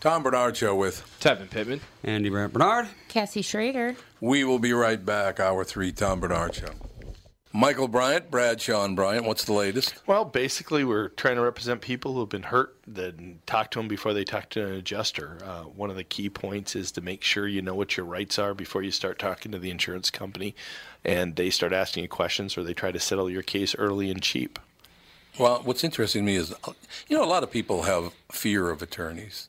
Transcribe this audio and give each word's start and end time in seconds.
Tom 0.00 0.22
Barnard 0.22 0.56
Show 0.56 0.76
with 0.76 1.04
Tevin 1.20 1.50
Pittman. 1.50 1.80
Andy 2.04 2.28
Brant 2.28 2.52
Barnard. 2.52 2.88
Cassie 3.08 3.42
Schrader. 3.42 3.96
We 4.20 4.44
will 4.44 4.60
be 4.60 4.72
right 4.72 5.04
back. 5.04 5.40
Hour 5.40 5.64
three, 5.64 5.90
Tom 5.90 6.20
Barnard 6.20 6.54
Show. 6.54 6.70
Michael 7.52 7.88
Bryant, 7.88 8.30
Bradshaw 8.30 8.86
Bryant. 8.88 9.24
What's 9.24 9.44
the 9.44 9.54
latest? 9.54 10.00
Well, 10.06 10.24
basically, 10.24 10.84
we're 10.84 11.08
trying 11.08 11.34
to 11.34 11.42
represent 11.42 11.80
people 11.80 12.12
who 12.12 12.20
have 12.20 12.28
been 12.28 12.44
hurt, 12.44 12.76
then 12.86 13.40
talk 13.46 13.72
to 13.72 13.80
them 13.80 13.88
before 13.88 14.12
they 14.12 14.22
talk 14.22 14.50
to 14.50 14.64
an 14.64 14.74
adjuster. 14.74 15.38
Uh, 15.42 15.62
one 15.62 15.90
of 15.90 15.96
the 15.96 16.04
key 16.04 16.28
points 16.28 16.76
is 16.76 16.92
to 16.92 17.00
make 17.00 17.24
sure 17.24 17.48
you 17.48 17.62
know 17.62 17.74
what 17.74 17.96
your 17.96 18.06
rights 18.06 18.38
are 18.38 18.54
before 18.54 18.82
you 18.82 18.92
start 18.92 19.18
talking 19.18 19.50
to 19.50 19.58
the 19.58 19.70
insurance 19.70 20.10
company 20.10 20.54
and 21.04 21.34
they 21.34 21.50
start 21.50 21.72
asking 21.72 22.04
you 22.04 22.08
questions 22.08 22.56
or 22.56 22.62
they 22.62 22.74
try 22.74 22.92
to 22.92 23.00
settle 23.00 23.28
your 23.28 23.42
case 23.42 23.74
early 23.76 24.10
and 24.10 24.22
cheap. 24.22 24.58
Well, 25.38 25.62
what's 25.64 25.82
interesting 25.82 26.22
to 26.22 26.26
me 26.26 26.36
is, 26.36 26.54
you 27.08 27.16
know, 27.16 27.24
a 27.24 27.26
lot 27.26 27.42
of 27.42 27.50
people 27.50 27.82
have 27.82 28.12
fear 28.30 28.70
of 28.70 28.82
attorneys. 28.82 29.48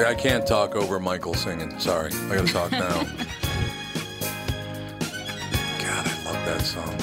See, 0.00 0.06
I 0.06 0.14
can't 0.14 0.46
talk 0.46 0.76
over 0.76 0.98
Michael 0.98 1.34
singing. 1.34 1.78
Sorry, 1.78 2.10
I 2.10 2.36
gotta 2.36 2.50
talk 2.50 2.72
now. 2.72 3.02
God, 5.78 6.08
I 6.08 6.22
love 6.24 6.42
that 6.46 6.62
song. 6.62 6.96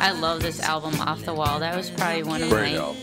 I 0.00 0.12
love 0.12 0.40
this 0.40 0.60
album, 0.60 0.98
Off 1.02 1.26
the 1.26 1.34
Wall. 1.34 1.60
That 1.60 1.76
was 1.76 1.90
probably 1.90 2.22
one 2.22 2.42
of 2.42 2.48
Great 2.48 2.72
my 2.72 2.78
album. 2.78 3.02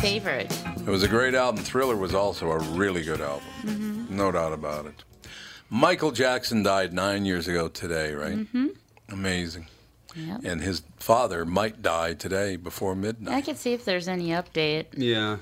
favorites. 0.00 0.60
It 0.78 0.88
was 0.88 1.04
a 1.04 1.08
great 1.08 1.36
album. 1.36 1.62
Thriller 1.62 1.94
was 1.94 2.16
also 2.16 2.50
a 2.50 2.58
really 2.58 3.04
good 3.04 3.20
album. 3.20 3.46
Mm-hmm. 3.62 4.16
No 4.16 4.32
doubt 4.32 4.54
about 4.54 4.86
it. 4.86 5.04
Michael 5.70 6.10
Jackson 6.10 6.64
died 6.64 6.92
nine 6.92 7.24
years 7.24 7.46
ago 7.46 7.68
today, 7.68 8.12
right? 8.12 8.38
Mm-hmm. 8.38 8.66
Amazing. 9.10 9.68
Yep. 10.16 10.40
And 10.42 10.60
his 10.60 10.82
father 10.96 11.44
might 11.44 11.80
die 11.80 12.14
today 12.14 12.56
before 12.56 12.96
midnight. 12.96 13.28
I 13.32 13.36
midnight. 13.36 13.44
can 13.44 13.54
see 13.54 13.72
if 13.72 13.84
there's 13.84 14.08
any 14.08 14.30
update. 14.30 14.86
Yeah. 14.96 15.36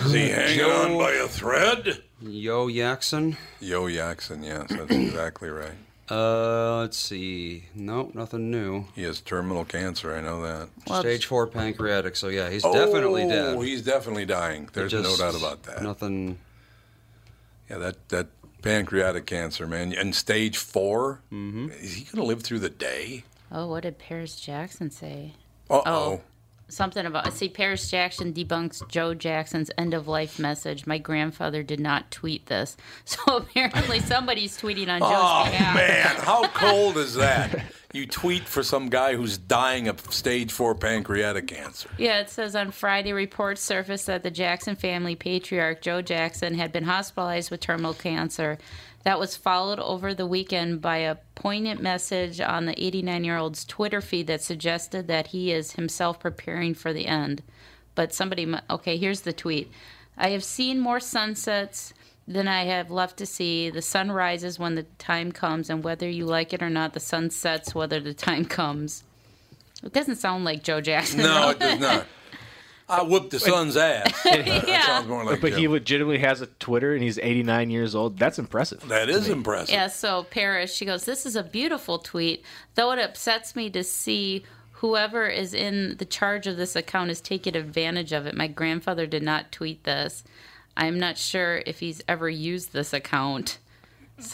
Is 0.00 0.12
he 0.12 0.28
hanging 0.28 0.64
on 0.64 0.98
by 0.98 1.12
a 1.12 1.28
thread? 1.28 2.02
Joe 2.22 2.70
Jackson. 2.70 3.36
Joe 3.62 3.88
Jackson, 3.88 4.42
yes, 4.42 4.66
that's 4.70 4.90
exactly 4.90 5.50
right. 5.50 5.74
Uh, 6.10 6.80
let's 6.80 6.98
see. 6.98 7.64
Nope, 7.74 8.14
nothing 8.14 8.50
new. 8.50 8.84
He 8.94 9.04
has 9.04 9.20
terminal 9.20 9.64
cancer, 9.64 10.14
I 10.14 10.20
know 10.20 10.42
that. 10.42 10.68
Well, 10.86 11.00
Stage 11.00 11.26
four 11.26 11.46
pancreatic. 11.46 12.16
So 12.16 12.28
yeah, 12.28 12.50
he's 12.50 12.62
definitely 12.62 13.26
dead. 13.26 13.56
Oh, 13.56 13.60
he's 13.62 13.82
definitely 13.82 14.26
dying. 14.26 14.68
There's 14.72 14.92
no 14.92 15.16
doubt 15.16 15.36
about 15.36 15.62
that. 15.64 15.82
Nothing. 15.82 16.38
Yeah, 17.70 17.78
that, 17.78 18.08
that 18.10 18.26
pancreatic 18.64 19.26
cancer, 19.26 19.66
man. 19.66 19.92
And 19.92 20.14
stage 20.14 20.56
4 20.56 21.20
mm-hmm. 21.30 21.68
is 21.80 21.94
he 21.94 22.04
going 22.04 22.16
to 22.16 22.24
live 22.24 22.42
through 22.42 22.60
the 22.60 22.70
day? 22.70 23.24
Oh, 23.52 23.68
what 23.68 23.84
did 23.84 23.98
Paris 23.98 24.40
Jackson 24.40 24.90
say? 24.90 25.32
Uh 25.70 25.82
oh. 25.86 26.20
Something 26.74 27.06
about 27.06 27.32
see 27.32 27.48
Paris 27.48 27.90
Jackson 27.90 28.32
debunks 28.32 28.86
Joe 28.88 29.14
Jackson's 29.14 29.70
end 29.78 29.94
of 29.94 30.08
life 30.08 30.38
message. 30.38 30.86
My 30.86 30.98
grandfather 30.98 31.62
did 31.62 31.80
not 31.80 32.10
tweet 32.10 32.46
this, 32.46 32.76
so 33.04 33.20
apparently 33.36 34.00
somebody's 34.00 34.58
tweeting 34.60 34.88
on 34.88 35.00
Joe's 35.00 35.10
Oh, 35.12 35.44
behalf. 35.50 35.74
man. 35.76 36.24
How 36.24 36.48
cold 36.48 36.96
is 36.96 37.14
that? 37.14 37.64
You 37.92 38.06
tweet 38.08 38.48
for 38.48 38.64
some 38.64 38.88
guy 38.88 39.14
who's 39.14 39.38
dying 39.38 39.86
of 39.86 40.00
stage 40.12 40.50
4 40.50 40.74
pancreatic 40.74 41.46
cancer. 41.46 41.88
Yeah, 41.96 42.18
it 42.18 42.28
says 42.28 42.56
on 42.56 42.72
Friday, 42.72 43.12
reports 43.12 43.60
surfaced 43.62 44.06
that 44.06 44.24
the 44.24 44.32
Jackson 44.32 44.74
family 44.74 45.14
patriarch 45.14 45.80
Joe 45.80 46.02
Jackson 46.02 46.54
had 46.56 46.72
been 46.72 46.82
hospitalized 46.82 47.52
with 47.52 47.60
terminal 47.60 47.94
cancer. 47.94 48.58
That 49.04 49.20
was 49.20 49.36
followed 49.36 49.78
over 49.78 50.14
the 50.14 50.26
weekend 50.26 50.80
by 50.80 50.98
a 50.98 51.16
poignant 51.34 51.80
message 51.80 52.40
on 52.40 52.64
the 52.64 52.82
89 52.82 53.24
year 53.24 53.36
old's 53.36 53.64
Twitter 53.64 54.00
feed 54.00 54.26
that 54.26 54.42
suggested 54.42 55.08
that 55.08 55.28
he 55.28 55.52
is 55.52 55.72
himself 55.72 56.18
preparing 56.18 56.74
for 56.74 56.92
the 56.92 57.06
end. 57.06 57.42
But 57.94 58.14
somebody, 58.14 58.52
okay, 58.70 58.96
here's 58.96 59.20
the 59.20 59.32
tweet 59.32 59.70
I 60.16 60.30
have 60.30 60.44
seen 60.44 60.80
more 60.80 61.00
sunsets 61.00 61.92
than 62.26 62.48
I 62.48 62.64
have 62.64 62.90
left 62.90 63.18
to 63.18 63.26
see. 63.26 63.68
The 63.68 63.82
sun 63.82 64.10
rises 64.10 64.58
when 64.58 64.74
the 64.74 64.84
time 64.98 65.32
comes, 65.32 65.68
and 65.68 65.84
whether 65.84 66.08
you 66.08 66.24
like 66.24 66.52
it 66.52 66.62
or 66.62 66.70
not, 66.70 66.94
the 66.94 67.00
sun 67.00 67.30
sets 67.30 67.74
whether 67.74 68.00
the 68.00 68.14
time 68.14 68.44
comes. 68.46 69.04
It 69.82 69.92
doesn't 69.92 70.16
sound 70.16 70.44
like 70.44 70.62
Joe 70.62 70.80
Jackson. 70.80 71.18
No, 71.20 71.24
though. 71.24 71.50
it 71.50 71.58
does 71.58 71.80
not. 71.80 72.06
I 72.88 73.02
whooped 73.02 73.30
the 73.30 73.40
son's 73.40 73.76
ass. 73.76 74.22
That 74.24 74.46
Yeah. 74.68 74.84
sounds 74.86 75.08
more 75.08 75.24
like 75.24 75.40
But 75.40 75.54
he 75.54 75.68
legitimately 75.68 76.18
has 76.18 76.40
a 76.42 76.46
Twitter 76.46 76.92
and 76.94 77.02
he's 77.02 77.18
89 77.18 77.70
years 77.70 77.94
old. 77.94 78.18
That's 78.18 78.38
impressive. 78.38 78.86
That 78.88 79.08
is 79.08 79.28
impressive. 79.28 79.72
Yeah, 79.74 79.86
so 79.88 80.24
Paris, 80.24 80.74
she 80.74 80.84
goes, 80.84 81.04
This 81.04 81.24
is 81.24 81.34
a 81.36 81.42
beautiful 81.42 81.98
tweet, 81.98 82.44
though 82.74 82.92
it 82.92 82.98
upsets 82.98 83.56
me 83.56 83.70
to 83.70 83.82
see 83.82 84.44
whoever 84.72 85.26
is 85.26 85.54
in 85.54 85.96
the 85.96 86.04
charge 86.04 86.46
of 86.46 86.56
this 86.58 86.76
account 86.76 87.10
is 87.10 87.20
taking 87.22 87.56
advantage 87.56 88.12
of 88.12 88.26
it. 88.26 88.34
My 88.36 88.48
grandfather 88.48 89.06
did 89.06 89.22
not 89.22 89.50
tweet 89.50 89.84
this. 89.84 90.22
I'm 90.76 90.98
not 90.98 91.16
sure 91.16 91.62
if 91.66 91.80
he's 91.80 92.02
ever 92.06 92.28
used 92.28 92.72
this 92.72 92.92
account. 92.92 93.58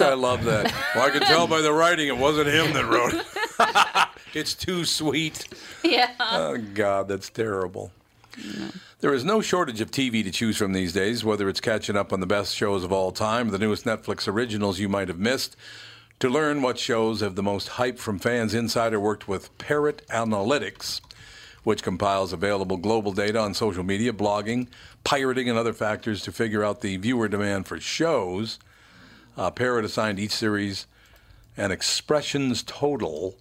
I 0.00 0.14
love 0.14 0.44
that. 0.44 0.74
Well, 0.94 1.06
I 1.06 1.10
can 1.10 1.22
tell 1.22 1.46
by 1.46 1.60
the 1.62 1.72
writing 1.72 2.08
it 2.08 2.16
wasn't 2.16 2.48
him 2.48 2.72
that 2.74 2.84
wrote 2.86 3.14
it. 3.14 4.08
it's 4.34 4.54
too 4.54 4.84
sweet. 4.84 5.46
Yeah. 5.82 6.10
Oh, 6.20 6.58
God, 6.58 7.08
that's 7.08 7.30
terrible. 7.30 7.90
There 9.00 9.14
is 9.14 9.24
no 9.24 9.40
shortage 9.40 9.80
of 9.80 9.90
TV 9.90 10.22
to 10.24 10.30
choose 10.30 10.56
from 10.56 10.72
these 10.72 10.92
days, 10.92 11.24
whether 11.24 11.48
it's 11.48 11.60
catching 11.60 11.96
up 11.96 12.12
on 12.12 12.20
the 12.20 12.26
best 12.26 12.54
shows 12.54 12.84
of 12.84 12.92
all 12.92 13.12
time 13.12 13.48
the 13.48 13.58
newest 13.58 13.84
Netflix 13.84 14.28
originals 14.28 14.78
you 14.78 14.88
might 14.88 15.08
have 15.08 15.18
missed. 15.18 15.56
To 16.20 16.28
learn 16.28 16.60
what 16.60 16.78
shows 16.78 17.20
have 17.20 17.34
the 17.34 17.42
most 17.42 17.68
hype 17.68 17.98
from 17.98 18.18
fans, 18.18 18.52
Insider 18.52 19.00
worked 19.00 19.26
with 19.26 19.56
Parrot 19.56 20.06
Analytics, 20.10 21.00
which 21.64 21.82
compiles 21.82 22.32
available 22.34 22.76
global 22.76 23.12
data 23.12 23.38
on 23.38 23.54
social 23.54 23.82
media, 23.82 24.12
blogging, 24.12 24.66
pirating, 25.02 25.48
and 25.48 25.58
other 25.58 25.72
factors 25.72 26.20
to 26.22 26.32
figure 26.32 26.62
out 26.62 26.82
the 26.82 26.98
viewer 26.98 27.26
demand 27.26 27.66
for 27.66 27.80
shows. 27.80 28.58
Uh, 29.36 29.50
Parrot 29.50 29.84
assigned 29.86 30.18
each 30.18 30.32
series 30.32 30.86
an 31.56 31.70
expressions 31.70 32.62
total 32.62 33.34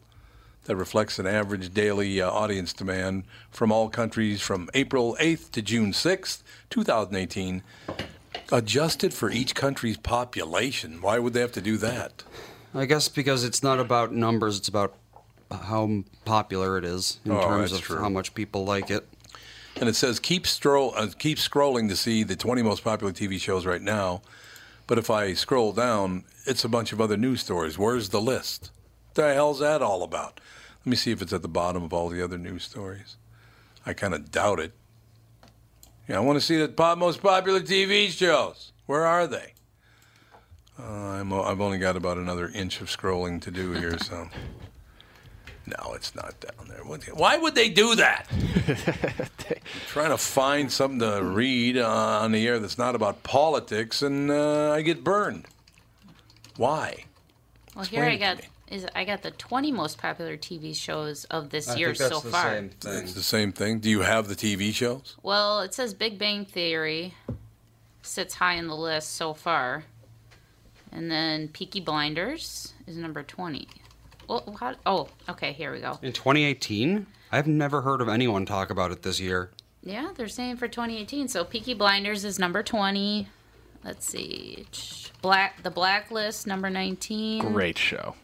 that 0.66 0.76
reflects 0.76 1.18
an 1.20 1.26
average 1.28 1.74
daily 1.74 2.22
uh, 2.22 2.30
audience 2.30 2.74
demand 2.74 3.24
from 3.50 3.72
all 3.72 3.90
countries 3.90 4.42
from 4.42 4.70
April 4.74 5.18
8th 5.20 5.52
to 5.52 5.62
June 5.62 5.92
6th, 5.92 6.44
2018, 6.70 7.64
adjusted 8.52 9.14
for 9.14 9.32
each 9.32 9.56
country's 9.56 9.98
population. 9.98 11.02
Why 11.02 11.20
would 11.20 11.34
they 11.34 11.42
have 11.42 11.52
to 11.54 11.62
do 11.62 11.78
that? 11.78 12.24
I 12.74 12.86
guess 12.86 13.08
because 13.08 13.44
it's 13.44 13.64
not 13.64 13.80
about 13.80 14.14
numbers, 14.14 14.58
it's 14.58 14.68
about 14.68 14.94
how 15.52 16.04
popular 16.26 16.78
it 16.78 16.86
is 16.86 17.20
in 17.26 17.32
Oh, 17.32 17.42
terms 17.42 17.72
of 17.72 17.82
true. 17.82 18.00
how 18.00 18.10
much 18.10 18.36
people 18.36 18.64
like 18.66 18.92
it. 18.92 19.08
And 19.80 19.90
it 19.90 19.96
says 19.96 20.20
keep 20.20 20.46
stroll 20.46 20.94
uh, 20.96 21.08
keep 21.18 21.38
scrolling 21.38 21.90
to 21.90 21.96
see 21.96 22.24
the 22.24 22.36
20 22.36 22.62
most 22.62 22.84
popular 22.84 23.14
TV 23.14 23.40
shows 23.40 23.66
right 23.66 23.82
now. 23.82 24.22
But 24.86 24.98
if 24.98 25.10
I 25.10 25.34
scroll 25.34 25.72
down, 25.72 26.26
it's 26.46 26.64
a 26.64 26.70
bunch 26.70 26.92
of 26.92 27.00
other 27.00 27.16
news 27.18 27.42
stories. 27.42 27.78
Where's 27.78 28.10
the 28.10 28.20
list? 28.22 28.72
The 29.20 29.34
hell's 29.34 29.60
that 29.60 29.82
all 29.82 30.02
about? 30.04 30.40
Let 30.80 30.90
me 30.90 30.96
see 30.96 31.12
if 31.12 31.22
it's 31.22 31.34
at 31.34 31.42
the 31.42 31.50
bottom 31.50 31.84
of 31.84 31.92
all 31.92 32.08
the 32.08 32.24
other 32.24 32.38
news 32.38 32.64
stories. 32.64 33.18
I 33.86 33.92
kind 33.92 34.14
of 34.14 34.32
doubt 34.32 34.62
it. 34.62 34.72
Yeah, 36.08 36.16
I 36.16 36.20
want 36.22 36.40
to 36.40 36.42
see 36.46 36.56
the 36.58 36.70
pop, 36.70 36.98
most 36.98 37.22
popular 37.22 37.60
TV 37.60 38.12
shows. 38.12 38.72
Where 38.86 39.06
are 39.06 39.28
they? 39.28 39.56
Uh, 40.80 40.84
I'm, 40.86 41.34
o- 41.34 41.44
I've 41.44 41.60
only 41.60 41.80
got 41.80 41.98
about 41.98 42.18
another 42.18 42.48
inch 42.48 42.80
of 42.80 42.88
scrolling 42.88 43.42
to 43.42 43.52
do 43.52 43.74
here, 43.74 43.98
so. 44.00 44.30
No, 45.66 45.94
it's 45.94 46.16
not 46.16 46.34
down 46.40 46.68
there. 46.68 46.84
What- 46.84 47.04
Why 47.14 47.38
would 47.38 47.54
they 47.54 47.70
do 47.70 47.94
that? 47.96 48.26
trying 49.88 50.10
to 50.10 50.18
find 50.18 50.72
something 50.72 51.00
to 51.00 51.22
read 51.22 51.78
uh, 51.78 52.22
on 52.22 52.32
the 52.32 52.48
air 52.48 52.58
that's 52.58 52.78
not 52.80 52.96
about 52.96 53.22
politics, 53.22 54.02
and 54.02 54.32
uh, 54.32 54.72
I 54.72 54.82
get 54.82 55.04
burned. 55.04 55.46
Why? 56.58 57.04
Well, 57.76 57.86
here 57.86 58.04
I 58.04 58.14
Explain 58.14 58.50
it 58.70 58.76
got 58.76 58.78
to 58.78 58.82
me. 58.82 58.84
is 58.84 58.88
I 58.96 59.06
got 59.06 59.22
the 59.22 59.32
20 59.32 59.72
most 59.72 59.98
popular 59.98 60.38
TV 60.38 60.76
shows 60.76 61.26
of 61.26 61.50
this 61.50 61.70
I 61.70 61.76
year 61.76 61.88
think 61.88 61.98
that's 62.00 62.16
so 62.16 62.20
the 62.22 62.32
far. 62.32 62.56
same 62.56 62.70
thing. 62.70 63.04
It's 63.04 63.14
the 63.14 63.24
same 63.24 63.52
thing. 63.52 63.80
Do 63.80 63.90
you 63.90 64.02
have 64.02 64.28
the 64.28 64.36
TV 64.36 64.74
shows? 64.74 65.16
Well, 65.24 65.62
it 65.62 65.74
says 65.74 65.94
Big 65.94 66.18
Bang 66.18 66.46
Theory 66.46 67.14
sits 68.02 68.36
high 68.36 68.56
in 68.56 68.68
the 68.68 68.76
list 68.76 69.14
so 69.14 69.34
far. 69.34 69.84
And 70.92 71.12
then 71.12 71.50
Peaky 71.50 71.80
Blinders 71.82 72.74
is 72.88 72.98
number 72.98 73.22
20. 73.22 73.68
Well, 74.28 74.58
how, 74.60 74.76
oh, 74.86 75.10
okay, 75.28 75.54
here 75.54 75.72
we 75.72 75.80
go. 75.80 76.00
In 76.02 76.14
2018, 76.14 77.06
I've 77.32 77.48
never 77.48 77.82
heard 77.82 78.02
of 78.02 78.10
anyone 78.10 78.46
talk 78.46 78.70
about 78.70 78.92
it 78.92 79.04
this 79.04 79.20
year. 79.20 79.52
Yeah, 79.84 80.12
they're 80.16 80.28
saying 80.28 80.58
for 80.58 80.68
2018. 80.68 81.28
So 81.28 81.44
Peaky 81.44 81.74
Blinders 81.74 82.26
is 82.26 82.40
number 82.40 82.64
20. 82.64 83.28
Let's 83.84 84.06
see. 84.06 84.66
Black 85.22 85.64
The 85.64 85.72
Blacklist, 85.72 86.48
number 86.48 86.70
19. 86.70 87.54
Great 87.54 87.78
show. 87.78 88.16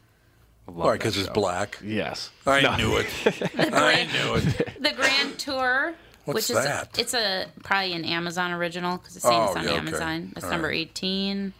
I 0.68 0.72
love 0.72 0.82
All 0.82 0.90
right, 0.90 1.00
because 1.00 1.18
it's 1.18 1.30
black. 1.30 1.80
Yes. 1.84 2.32
I 2.46 2.62
No. 2.62 2.76
knew 2.76 2.98
it. 2.98 3.08
I 3.58 4.06
knew 4.12 4.36
it. 4.36 4.82
The 4.82 4.92
Grand 4.94 5.38
Tour. 5.38 5.94
What's 6.26 6.36
which 6.50 6.58
is 6.58 6.64
that? 6.64 6.98
it's 6.98 7.14
a 7.14 7.46
probably 7.64 7.94
an 7.94 8.04
Amazon 8.04 8.52
original 8.52 8.98
because 8.98 9.14
oh, 9.14 9.18
it's 9.18 9.24
saying 9.28 9.44
it's 9.44 9.56
Oh, 9.56 9.60
on 9.60 9.64
yeah, 9.66 9.70
okay. 9.72 9.78
Amazon. 9.78 10.34
It's 10.36 10.44
All 10.46 10.52
number 10.52 10.70
right. 10.70 10.90
18. 10.90 11.54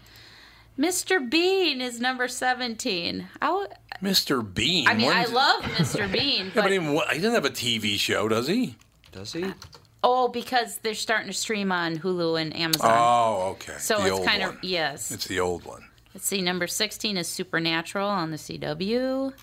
Mr. 0.80 1.30
Bean 1.30 1.82
is 1.82 2.00
number 2.02 2.28
17. 2.28 3.28
I, 3.42 3.46
w- 3.46 3.68
Mr. 4.04 4.42
Bean. 4.54 4.88
I 4.88 4.96
mean, 4.96 5.06
When 5.08 5.16
I 5.18 5.26
love 5.26 5.62
Mr. 5.78 6.12
Bean, 6.12 6.48
Yeah, 6.48 6.52
but 6.56 6.64
but 6.64 6.72
he, 6.72 6.80
he 6.80 7.22
doesn't 7.22 7.34
have 7.34 7.46
a 7.46 7.50
TV 7.52 7.98
show, 8.00 8.28
does 8.28 8.48
he? 8.48 8.76
Does 9.12 9.32
he? 9.34 9.44
Uh, 9.44 9.54
oh, 10.04 10.28
because 10.30 10.80
they're 10.80 10.94
starting 10.96 11.28
to 11.28 11.34
stream 11.34 11.72
on 11.72 11.98
Hulu 12.00 12.42
and 12.42 12.54
Amazon. 12.56 12.92
Oh, 12.92 13.50
okay. 13.52 13.76
so 13.78 14.00
the 14.00 14.06
it's 14.08 14.12
old 14.18 14.28
kind 14.28 14.42
one. 14.42 14.50
of 14.58 14.64
yes. 14.64 15.12
It's 15.12 15.26
the 15.28 15.40
old 15.40 15.64
one. 15.64 15.88
Let's 16.16 16.28
see. 16.28 16.42
Number 16.42 16.66
16 16.66 17.18
is 17.18 17.28
Supernatural 17.28 18.08
on 18.08 18.32
the 18.32 18.38
CW. 18.38 19.34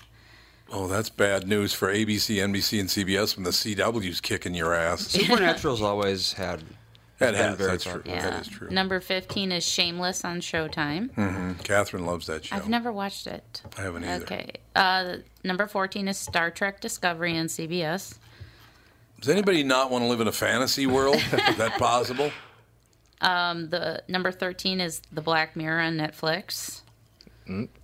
Oh, 0.71 0.87
that's 0.87 1.07
bad 1.07 1.47
news 1.47 1.71
for 1.71 1.93
ABC, 1.93 2.37
NBC, 2.37 2.79
and 2.79 2.89
CBS 2.89 3.37
when 3.37 3.43
the 3.43 3.51
CW's 3.51 4.19
kicking 4.19 4.55
your 4.55 4.73
ass. 4.73 5.01
Supernatural's 5.07 5.83
always 5.83 6.33
had. 6.33 6.63
That 7.19 7.33
been 7.33 7.35
has. 7.35 7.57
very 7.57 7.69
That's 7.69 7.83
true. 7.83 8.01
Yeah. 8.07 8.27
That 8.27 8.41
is 8.41 8.47
true. 8.47 8.71
Number 8.71 8.99
15 8.99 9.51
is 9.51 9.63
Shameless 9.63 10.25
on 10.25 10.41
Showtime. 10.41 11.63
Catherine 11.63 12.07
loves 12.07 12.25
that 12.25 12.45
show. 12.45 12.55
I've 12.55 12.67
never 12.67 12.91
watched 12.91 13.27
it. 13.27 13.61
I 13.77 13.81
haven't 13.83 14.05
either. 14.05 14.25
Okay. 14.25 14.53
Uh, 14.75 15.17
number 15.43 15.67
14 15.67 16.07
is 16.07 16.17
Star 16.17 16.49
Trek 16.49 16.81
Discovery 16.81 17.37
on 17.37 17.45
CBS. 17.45 18.17
Does 19.21 19.29
anybody 19.29 19.61
not 19.61 19.91
want 19.91 20.03
to 20.05 20.07
live 20.07 20.21
in 20.21 20.27
a 20.27 20.31
fantasy 20.31 20.87
world? 20.87 21.17
is 21.49 21.57
that 21.57 21.77
possible? 21.77 22.31
The 23.23 24.03
number 24.07 24.31
13 24.31 24.81
is 24.81 25.01
The 25.11 25.21
Black 25.21 25.55
Mirror 25.55 25.81
on 25.81 25.97
Netflix. 25.97 26.81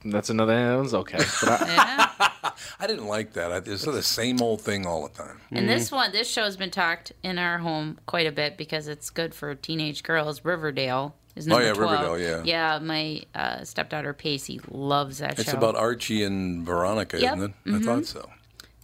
That's 0.06 0.30
another 0.30 0.56
that 0.56 0.76
one's 0.78 0.94
okay. 0.94 1.18
But 1.42 1.62
I, 1.62 1.66
Yeah. 2.42 2.52
I 2.80 2.88
didn't 2.88 3.08
like 3.08 3.34
that. 3.34 3.52
I, 3.52 3.58
it's 3.58 3.84
the 3.84 4.02
same 4.02 4.42
old 4.42 4.62
thing 4.62 4.86
all 4.86 5.06
the 5.08 5.14
time. 5.14 5.42
and 5.52 5.68
this 5.68 5.92
one, 5.92 6.12
this 6.14 6.30
show 6.30 6.44
has 6.46 6.56
been 6.56 6.72
talked 6.72 7.12
in 7.24 7.38
our 7.38 7.58
home 7.58 8.00
quite 8.06 8.26
a 8.28 8.32
bit 8.32 8.58
because 8.58 8.88
it's 8.88 9.10
good 9.10 9.34
for 9.36 9.54
teenage 9.56 10.04
girls. 10.04 10.46
Riverdale 10.46 11.16
is 11.36 11.46
number 11.48 11.64
Oh, 11.64 11.68
yeah, 11.68 11.74
12. 11.74 11.92
Riverdale, 11.92 12.20
yeah. 12.20 12.44
Yeah, 12.46 12.80
my 12.80 13.24
uh, 13.36 13.64
stepdaughter 13.66 14.14
Pacey 14.14 14.62
loves 14.70 15.18
that 15.20 15.32
It's 15.34 15.44
show. 15.44 15.50
It's 15.50 15.54
about 15.54 15.76
Archie 15.76 16.24
and 16.24 16.66
Veronica, 16.66 17.20
Yep. 17.20 17.38
isn't 17.38 17.54
it? 17.66 17.74
I 17.76 17.80
thought 17.82 18.06
so. 18.06 18.30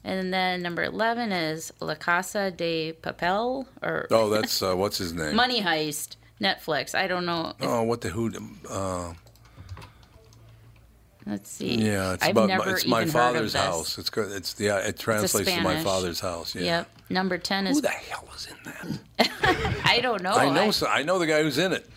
and 0.04 0.34
then 0.34 0.62
number 0.62 0.84
11 0.84 1.32
is 1.32 1.72
La 1.80 1.96
Casa 1.96 2.52
de 2.52 2.92
Papel 3.02 3.66
or 3.82 4.08
Oh, 4.12 4.30
that's 4.30 4.62
uh, 4.62 4.76
what's 4.76 4.98
his 4.98 5.14
name? 5.14 5.36
Money 5.36 5.62
Heist. 5.62 6.18
Netflix. 6.42 6.96
I 6.96 7.08
don't 7.08 7.26
know. 7.26 7.54
If, 7.60 7.66
Oh, 7.68 7.84
what 7.84 8.02
the 8.02 8.10
who? 8.10 8.32
Uh, 8.70 9.14
let's 11.26 11.50
see. 11.50 11.76
yeah, 11.76 12.14
it's 12.14 12.24
I've 12.24 12.32
about 12.32 12.48
never 12.50 12.72
it's 12.72 12.82
even 12.82 12.92
my 12.92 13.06
father's 13.06 13.54
house. 13.54 13.98
It's 13.98 14.10
good. 14.10 14.32
It's 14.32 14.60
yeah. 14.60 14.78
It 14.80 14.98
translates 15.00 15.52
to 15.52 15.62
my 15.62 15.84
father's 15.84 16.20
house. 16.20 16.56
Yeah. 16.56 16.62
Yep. 16.62 16.90
Number 17.10 17.38
10 17.38 17.68
is 17.68 17.78
Who 17.78 17.82
the 17.82 17.90
hell 17.90 18.28
is 18.36 18.48
in 18.48 19.00
that? 19.20 19.82
I 19.86 20.00
don't 20.02 20.24
know. 20.24 20.32
I 20.34 20.50
know. 20.50 20.72
so, 20.72 20.88
I 20.88 21.04
know 21.04 21.20
the 21.20 21.28
guy 21.28 21.44
who's 21.44 21.58
in 21.60 21.72
it. 21.72 21.88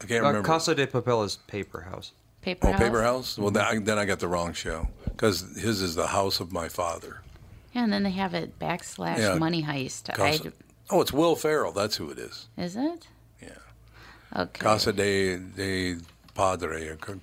I 0.00 0.06
can't 0.06 0.24
Uh, 0.24 0.28
remember. 0.28 0.46
Casa 0.46 0.74
de 0.74 0.86
Papel 0.86 1.24
is 1.24 1.36
Paper 1.46 1.82
House. 1.82 2.12
Paper 2.42 2.68
oh, 2.68 2.72
House. 2.72 2.80
Paper 2.80 3.02
House. 3.02 3.38
Well, 3.38 3.50
then 3.50 3.64
I, 3.64 3.78
then 3.78 3.98
I 3.98 4.04
got 4.04 4.18
the 4.18 4.28
wrong 4.28 4.52
show 4.52 4.88
because 5.04 5.40
his 5.56 5.80
is 5.82 5.94
the 5.94 6.08
house 6.08 6.40
of 6.40 6.52
my 6.52 6.68
father. 6.68 7.20
Yeah, 7.72 7.84
and 7.84 7.92
then 7.92 8.02
they 8.02 8.10
have 8.10 8.34
it 8.34 8.58
backslash 8.58 9.18
Yeah. 9.18 9.34
Money 9.34 9.62
Heist. 9.62 10.12
Casa, 10.14 10.52
oh, 10.90 11.00
it's 11.00 11.12
Will 11.12 11.36
Ferrell. 11.36 11.72
That's 11.72 11.96
who 11.96 12.10
it 12.10 12.18
is. 12.18 12.48
Is 12.56 12.76
it? 12.76 13.06
Yeah. 14.34 14.42
Okay. 14.42 14.60
Casa 14.60 14.92
de 14.92 15.36
de 15.38 15.96
Padre 16.34 16.88
or 16.88 16.96
Co- 16.96 17.20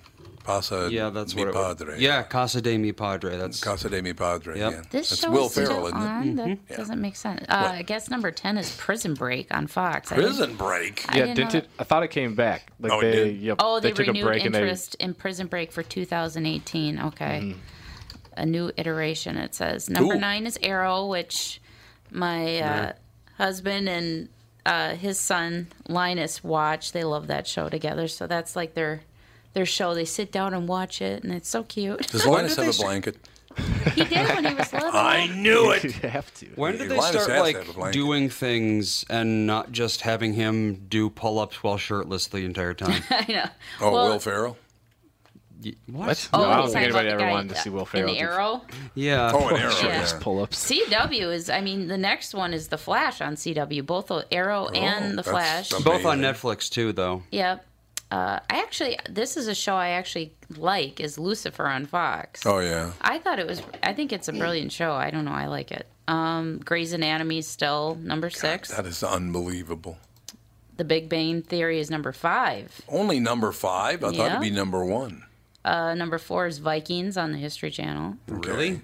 Yeah, 0.90 1.10
that's 1.10 1.34
mi 1.34 1.42
what 1.42 1.48
it 1.48 1.54
Padre. 1.54 1.92
was. 1.94 2.00
Yeah, 2.00 2.22
Casa 2.22 2.60
de 2.60 2.78
mi 2.78 2.92
Padre. 2.92 3.36
That's 3.36 3.58
Casa 3.60 3.88
de 3.88 4.00
mi 4.00 4.12
Padre. 4.12 4.56
Yep. 4.58 4.72
Yeah. 4.72 4.82
This 4.90 5.08
That's 5.10 5.20
show 5.22 5.30
Will 5.32 5.46
is 5.46 5.52
still 5.52 5.66
Ferrell, 5.66 5.86
isn't 5.88 5.98
it? 6.00 6.04
on. 6.06 6.36
That 6.36 6.58
Yeah. 6.70 6.76
doesn't 6.76 7.00
make 7.00 7.16
sense. 7.16 7.44
Uh, 7.48 7.70
I 7.78 7.82
guess 7.82 8.08
number 8.10 8.30
ten 8.30 8.56
is 8.56 8.74
Prison 8.76 9.14
Break 9.14 9.52
on 9.52 9.66
Fox. 9.66 10.12
I 10.12 10.14
Prison 10.14 10.54
Break. 10.54 11.04
I 11.08 11.16
Yeah, 11.18 11.24
didn't 11.26 11.36
didn't 11.50 11.54
it? 11.64 11.68
I 11.80 11.84
thought 11.84 12.04
it 12.04 12.12
came 12.12 12.34
back. 12.36 12.70
Like 12.78 12.92
Oh, 12.92 13.00
it 13.00 13.02
they, 13.10 13.24
did? 13.24 13.36
yep, 13.38 13.56
Oh, 13.58 13.80
they, 13.80 13.90
took 13.90 14.06
a 14.06 14.10
renewed 14.12 14.24
break 14.24 14.44
and 14.44 14.54
they 14.54 14.60
interest 14.60 14.94
in 15.00 15.14
Prison 15.14 15.48
Break 15.48 15.72
for 15.72 15.82
2018. 15.82 17.00
Okay. 17.00 17.40
Mm-hmm. 17.42 17.58
A 18.36 18.46
new 18.46 18.70
iteration, 18.76 19.36
it 19.38 19.54
says. 19.54 19.90
Number 19.90 20.14
Ooh. 20.14 20.20
nine 20.20 20.46
is 20.46 20.58
Arrow, 20.62 21.06
which 21.06 21.60
my 22.12 22.58
uh, 22.60 22.92
husband 23.36 23.88
and 23.88 24.28
uh, 24.66 24.96
his 24.96 25.18
son 25.18 25.68
Linus 25.88 26.42
watch. 26.44 26.92
They 26.92 27.04
love 27.04 27.28
that 27.28 27.46
show 27.46 27.68
together. 27.68 28.08
So 28.08 28.26
that's 28.26 28.56
like 28.56 28.74
their 28.74 29.02
their 29.54 29.66
show. 29.66 29.94
They 29.94 30.04
sit 30.04 30.30
down 30.32 30.52
and 30.52 30.68
watch 30.68 31.00
it, 31.00 31.22
and 31.24 31.32
it's 31.32 31.48
so 31.48 31.62
cute. 31.62 32.08
Does 32.08 32.26
Linus 32.26 32.56
have 32.56 32.68
a 32.68 32.82
blanket? 32.82 33.16
he 33.94 34.04
did 34.04 34.28
when 34.34 34.44
he 34.44 34.54
was 34.54 34.70
little. 34.72 34.90
I 34.92 35.28
knew 35.28 35.70
it. 35.70 35.84
you 36.02 36.08
have 36.10 36.32
to. 36.34 36.46
When 36.56 36.76
did 36.76 36.90
they 36.90 36.96
Linus 36.96 37.22
start 37.22 37.30
has 37.30 37.36
to 37.38 37.42
like 37.42 37.56
have 37.56 37.68
a 37.70 37.72
blanket. 37.72 37.92
doing 37.98 38.28
things 38.28 39.06
and 39.08 39.46
not 39.46 39.72
just 39.72 40.02
having 40.02 40.34
him 40.34 40.86
do 40.88 41.08
pull-ups 41.08 41.62
while 41.62 41.78
shirtless 41.78 42.26
the 42.26 42.44
entire 42.44 42.74
time? 42.74 43.02
I 43.10 43.24
know. 43.32 43.44
Oh, 43.80 43.92
Well, 43.92 44.08
Will 44.10 44.18
Ferrell. 44.18 44.58
What? 45.90 46.28
Oh, 46.32 46.42
no, 46.42 46.50
I 46.50 46.56
don't 46.56 46.66
think 46.70 46.82
anybody 46.84 47.08
ever 47.08 47.30
wanted 47.30 47.48
to 47.50 47.56
see 47.56 47.70
Will 47.70 47.84
Ferrell. 47.86 48.08
In 48.10 48.14
do 48.14 48.20
Arrow. 48.20 48.62
Yeah. 48.94 49.30
Oh, 49.34 49.48
an 49.48 49.56
arrow. 49.56 49.72
Yeah. 49.82 49.88
Yeah. 50.02 50.18
pull-ups. 50.20 50.70
CW 50.70 51.32
is, 51.32 51.48
I 51.50 51.60
mean, 51.60 51.88
the 51.88 51.96
next 51.98 52.34
one 52.34 52.52
is 52.54 52.68
The 52.68 52.78
Flash 52.78 53.20
on 53.20 53.34
CW. 53.36 53.84
Both 53.84 54.08
the 54.08 54.26
Arrow 54.30 54.68
and 54.68 55.16
The 55.18 55.22
Oh, 55.26 55.32
Flash. 55.32 55.70
that's 55.70 55.82
some- 55.82 55.82
Both 55.82 56.04
on 56.04 56.20
Netflix 56.20 56.68
too, 56.70 56.92
though. 56.92 57.22
Yep. 57.30 57.64
Uh, 58.10 58.38
I 58.48 58.58
actually, 58.60 58.98
this 59.10 59.36
is 59.36 59.48
a 59.48 59.54
show 59.54 59.74
I 59.74 59.88
actually 59.90 60.32
like. 60.56 61.00
Is 61.00 61.18
Lucifer 61.18 61.66
on 61.66 61.86
Fox? 61.86 62.46
Oh 62.46 62.60
yeah. 62.60 62.92
I 63.00 63.18
thought 63.18 63.40
it 63.40 63.48
was. 63.48 63.60
I 63.82 63.94
think 63.94 64.12
it's 64.12 64.28
a 64.28 64.32
brilliant 64.32 64.70
show. 64.70 64.92
I 64.92 65.10
don't 65.10 65.24
know. 65.24 65.32
I 65.32 65.46
like 65.46 65.72
it. 65.72 65.88
Um, 66.06 66.58
Grey's 66.64 66.92
Anatomy 66.92 67.38
is 67.38 67.48
still 67.48 67.96
number 68.00 68.30
six. 68.30 68.68
That 68.68 68.86
is 68.86 69.02
unbelievable. 69.02 69.98
the 70.76 70.84
Big 70.84 71.08
Bang 71.08 71.42
Theory 71.42 71.80
is 71.80 71.90
number 71.90 72.12
five. 72.12 72.80
Only 72.88 73.18
number 73.18 73.50
five. 73.50 74.04
I 74.04 74.12
thought 74.12 74.28
it'd 74.30 74.40
be 74.40 74.50
number 74.50 74.84
one. 74.84 75.24
Uh, 75.66 75.94
number 75.94 76.16
four 76.16 76.46
is 76.46 76.58
Vikings 76.58 77.16
on 77.16 77.32
the 77.32 77.38
History 77.38 77.70
Channel. 77.70 78.16
Really? 78.28 78.80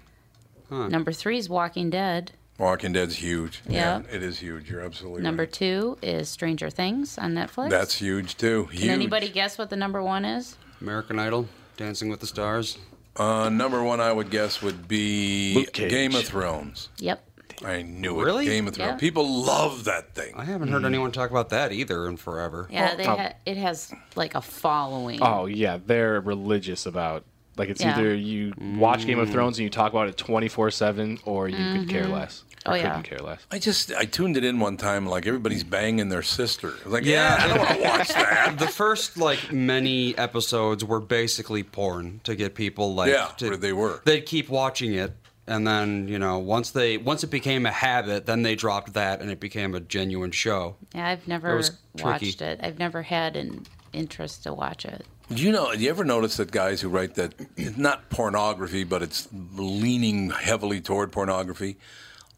Number 0.68 1.12
three 1.12 1.38
is 1.38 1.48
Walking 1.48 1.90
Dead. 1.90 2.32
Walking 2.58 2.92
Dead's 2.92 3.16
huge. 3.16 3.62
Yeah. 3.68 4.02
it 4.10 4.22
is 4.22 4.38
huge. 4.38 4.70
You're 4.70 4.80
absolutely 4.80 5.22
Number 5.22 5.42
right. 5.44 5.52
two 5.52 5.98
is 6.02 6.28
Stranger 6.28 6.70
Things 6.70 7.18
on 7.18 7.34
Netflix. 7.34 7.70
That's 7.70 7.94
huge 7.94 8.36
too. 8.36 8.64
Huge. 8.66 8.80
Can 8.82 8.90
anybody 8.90 9.28
guess 9.28 9.58
what 9.58 9.70
the 9.70 9.76
number 9.76 10.02
one 10.02 10.24
is? 10.24 10.56
American 10.80 11.18
Idol, 11.18 11.46
Dancing 11.76 12.08
with 12.08 12.20
the 12.20 12.26
Stars. 12.26 12.78
Uh, 13.16 13.48
number 13.50 13.82
one, 13.82 14.00
I 14.00 14.10
would 14.12 14.30
guess, 14.30 14.62
would 14.62 14.88
be 14.88 15.66
Game 15.72 16.14
of 16.14 16.24
Thrones. 16.24 16.88
Yep. 16.98 17.22
I 17.64 17.82
knew 17.82 18.20
it. 18.20 18.24
Really? 18.24 18.44
Game 18.46 18.68
of 18.68 18.74
Thrones. 18.74 18.92
Yeah. 18.92 18.96
People 18.96 19.42
love 19.42 19.84
that 19.84 20.14
thing. 20.14 20.34
I 20.36 20.44
haven't 20.44 20.68
heard 20.68 20.82
mm. 20.82 20.86
anyone 20.86 21.12
talk 21.12 21.30
about 21.30 21.50
that 21.50 21.72
either 21.72 22.06
in 22.08 22.16
forever. 22.16 22.68
Yeah, 22.70 22.94
they 22.94 23.06
oh. 23.06 23.16
ha- 23.16 23.32
it 23.46 23.56
has 23.56 23.92
like 24.16 24.34
a 24.34 24.42
following. 24.42 25.20
Oh 25.22 25.46
yeah, 25.46 25.78
they're 25.84 26.20
religious 26.20 26.86
about 26.86 27.24
like 27.56 27.68
it's 27.68 27.80
Yeah. 27.80 27.96
either 27.96 28.14
you 28.14 28.52
watch 28.76 29.06
Game 29.06 29.18
of 29.18 29.28
mm. 29.28 29.32
Thrones 29.32 29.58
and 29.58 29.64
you 29.64 29.70
talk 29.70 29.92
about 29.92 30.08
it 30.08 30.16
twenty 30.16 30.48
four 30.48 30.70
seven, 30.70 31.18
or 31.24 31.48
you 31.48 31.56
could 31.78 31.88
care 31.88 32.04
mm-hmm. 32.04 32.12
less. 32.12 32.44
Or 32.64 32.72
Oh, 32.72 32.74
yeah. 32.76 32.82
couldn't 32.90 33.02
care 33.02 33.18
less. 33.18 33.44
I 33.50 33.58
just 33.58 33.92
I 33.92 34.04
tuned 34.04 34.36
it 34.36 34.44
in 34.44 34.60
one 34.60 34.76
time, 34.76 35.06
like 35.06 35.26
everybody's 35.26 35.64
banging 35.64 36.08
their 36.10 36.22
sister. 36.22 36.68
I 36.68 36.84
was 36.84 36.92
Like, 36.92 37.04
Yeah. 37.04 37.36
yeah, 37.36 37.44
I 37.44 37.48
don't 37.48 37.58
want 37.58 37.70
to 37.70 37.82
watch 37.82 38.08
that. 38.14 38.58
The 38.58 38.68
first 38.68 39.16
like 39.16 39.52
many 39.52 40.16
episodes 40.16 40.84
were 40.84 41.00
basically 41.00 41.64
porn 41.64 42.20
to 42.24 42.36
get 42.36 42.54
people 42.54 42.94
like 42.94 43.10
Yeah, 43.12 43.30
to, 43.38 43.56
they 43.56 43.72
were. 43.72 44.00
They'd 44.04 44.26
keep 44.26 44.48
watching 44.48 44.94
it 44.94 45.12
and 45.46 45.66
then, 45.66 46.08
you 46.08 46.18
know, 46.18 46.38
once 46.38 46.70
they 46.70 46.96
once 46.98 47.24
it 47.24 47.30
became 47.30 47.66
a 47.66 47.70
habit, 47.72 48.26
then 48.26 48.42
they 48.42 48.54
dropped 48.54 48.92
that 48.94 49.20
and 49.20 49.30
it 49.30 49.40
became 49.40 49.74
a 49.74 49.80
genuine 49.80 50.30
show. 50.30 50.76
Yeah, 50.94 51.08
I've 51.08 51.26
never 51.26 51.56
was 51.56 51.70
tricky. 51.96 52.26
watched 52.26 52.42
it. 52.42 52.60
I've 52.62 52.78
never 52.78 53.02
had 53.02 53.36
an 53.36 53.66
interest 53.92 54.44
to 54.44 54.52
watch 54.54 54.84
it. 54.84 55.04
Do 55.32 55.42
you 55.42 55.50
know? 55.52 55.72
Do 55.74 55.78
you 55.80 55.88
ever 55.90 56.04
notice 56.04 56.36
that 56.36 56.50
guys 56.50 56.80
who 56.80 56.88
write 56.88 57.14
that 57.14 57.34
it's 57.56 57.76
not 57.78 58.10
pornography, 58.10 58.84
but 58.84 59.02
it's 59.02 59.28
leaning 59.32 60.30
heavily 60.30 60.80
toward 60.80 61.10
pornography? 61.12 61.78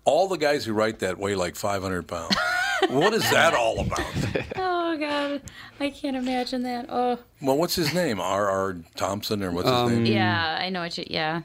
All 0.05 0.29
the 0.29 0.37
guys 0.37 0.65
who 0.65 0.73
write 0.75 0.99
that 1.01 1.19
weigh 1.19 1.35
like 1.35 1.57
500 1.57 2.07
pounds. 2.07 2.37
what 2.91 3.15
is 3.15 3.29
that 3.31 3.55
all 3.55 3.81
about? 3.81 4.05
Oh 4.57 4.97
God, 4.99 5.41
I 5.81 5.91
can't 5.91 6.17
imagine 6.17 6.63
that. 6.65 6.87
Oh, 6.89 7.19
Well, 7.41 7.57
what's 7.57 7.75
his 7.75 7.93
name? 7.95 8.21
R. 8.21 8.49
R. 8.49 8.77
Thompson, 8.97 9.43
or 9.43 9.51
what's 9.51 9.67
his 9.69 9.77
Um, 9.77 10.05
name? 10.05 10.07
yeah, 10.07 10.59
I 10.61 10.69
know 10.69 10.81
what 10.81 10.97
you. 10.99 11.05
Yeah, 11.09 11.41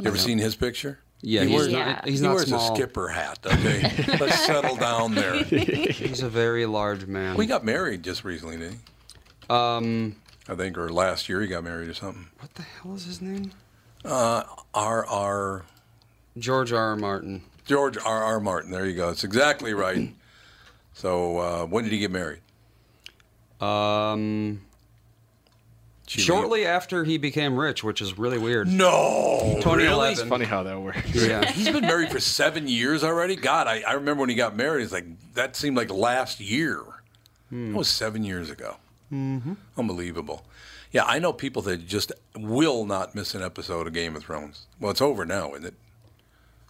You 0.00 0.06
ever 0.06 0.16
seen 0.18 0.38
his 0.38 0.54
picture? 0.56 0.98
Yeah, 1.20 1.42
He 1.42 1.48
he's 1.48 1.56
wears- 1.58 1.72
not 1.72 2.08
he's 2.08 2.20
he 2.20 2.26
wears 2.28 2.46
small. 2.46 2.72
a 2.72 2.76
skipper 2.76 3.08
hat. 3.08 3.38
Okay, 3.44 4.16
let's 4.20 4.44
settle 4.46 4.76
down 4.76 5.14
there. 5.16 5.42
He's 5.44 6.22
a 6.22 6.28
very 6.28 6.64
large 6.66 7.06
man. 7.06 7.36
We 7.36 7.46
got 7.46 7.64
married 7.64 8.04
just 8.04 8.22
recently, 8.24 8.56
didn't 8.56 8.74
he? 8.74 8.78
um 9.54 10.14
I 10.48 10.54
think, 10.54 10.78
or 10.78 10.90
last 10.92 11.28
year 11.28 11.40
he 11.40 11.48
got 11.48 11.64
married 11.64 11.88
or 11.88 11.94
something. 11.94 12.28
what 12.38 12.54
the 12.54 12.62
hell 12.62 12.94
is 12.94 13.04
his 13.04 13.20
name? 13.20 13.50
Uh, 14.04 14.44
R. 14.72 15.04
R. 15.06 15.64
George 16.38 16.72
R. 16.72 16.90
R. 16.90 16.96
Martin. 16.96 17.42
George 17.66 17.98
R. 17.98 18.22
R. 18.24 18.40
Martin. 18.40 18.70
There 18.70 18.86
you 18.86 18.94
go. 18.94 19.08
It's 19.10 19.24
exactly 19.24 19.74
right. 19.74 20.10
So 20.94 21.38
uh, 21.38 21.66
when 21.66 21.82
did 21.84 21.92
he 21.92 21.98
get 21.98 22.10
married? 22.12 22.40
Um 23.60 24.60
She- 26.08 26.20
shortly 26.22 26.64
after 26.64 27.04
he 27.04 27.18
became 27.18 27.56
rich, 27.56 27.84
which 27.84 28.00
is 28.00 28.16
really 28.18 28.38
weird. 28.38 28.66
No. 28.68 29.56
2011. 29.60 30.12
It's 30.12 30.22
funny 30.28 30.44
how 30.46 30.62
that 30.62 30.80
works. 30.80 31.14
Yeah. 31.14 31.44
He's 31.50 31.68
been 31.68 31.82
married 31.86 32.10
for 32.10 32.20
seven 32.20 32.66
years 32.68 33.04
already. 33.04 33.36
God, 33.36 33.66
I, 33.66 33.82
I 33.86 33.92
remember 33.92 34.20
when 34.22 34.30
he 34.30 34.34
got 34.34 34.56
married. 34.56 34.84
It's 34.84 34.92
like 34.92 35.06
that 35.34 35.54
seemed 35.56 35.76
like 35.76 35.90
last 35.92 36.40
year. 36.40 36.82
That 37.50 37.74
was 37.74 37.88
seven 37.88 38.24
years 38.24 38.50
ago. 38.50 38.76
Mm-hmm. 39.12 39.54
Unbelievable. 39.78 40.44
Yeah, 40.92 41.04
I 41.04 41.18
know 41.18 41.32
people 41.32 41.62
that 41.62 41.86
just 41.86 42.12
will 42.36 42.84
not 42.86 43.14
miss 43.14 43.34
an 43.34 43.42
episode 43.42 43.86
of 43.86 43.92
Game 43.92 44.16
of 44.16 44.24
Thrones. 44.24 44.66
Well, 44.80 44.90
it's 44.90 45.00
over 45.02 45.24
now, 45.26 45.50
isn't 45.52 45.66
it? 45.66 45.74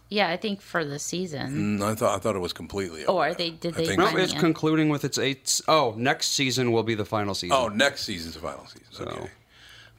Yeah. 0.09 0.29
I 0.29 0.37
think 0.37 0.61
for 0.61 0.83
the 0.85 0.99
season. 0.99 1.79
Mm, 1.79 1.83
I 1.83 1.95
thought 1.95 2.15
I 2.15 2.19
thought 2.19 2.35
it 2.35 2.39
was 2.39 2.53
completely 2.53 3.05
over. 3.05 3.11
Or 3.11 3.27
now. 3.29 3.33
they- 3.35 3.49
did 3.51 3.75
I 3.75 3.77
they 3.77 3.85
think 3.87 3.99
No, 3.99 4.09
so. 4.11 4.17
It's 4.17 4.33
yeah. 4.33 4.39
concluding 4.39 4.89
with 4.89 5.03
its 5.05 5.17
eighth. 5.17 5.61
Oh, 5.67 5.93
next 5.97 6.29
season 6.33 6.71
will 6.71 6.83
be 6.83 6.95
the 6.95 7.05
final 7.05 7.33
season. 7.35 7.55
Oh, 7.57 7.67
next 7.67 8.03
season's 8.03 8.33
the 8.35 8.41
final 8.41 8.65
season. 8.65 8.85
So- 8.91 9.03
Okay. 9.05 9.29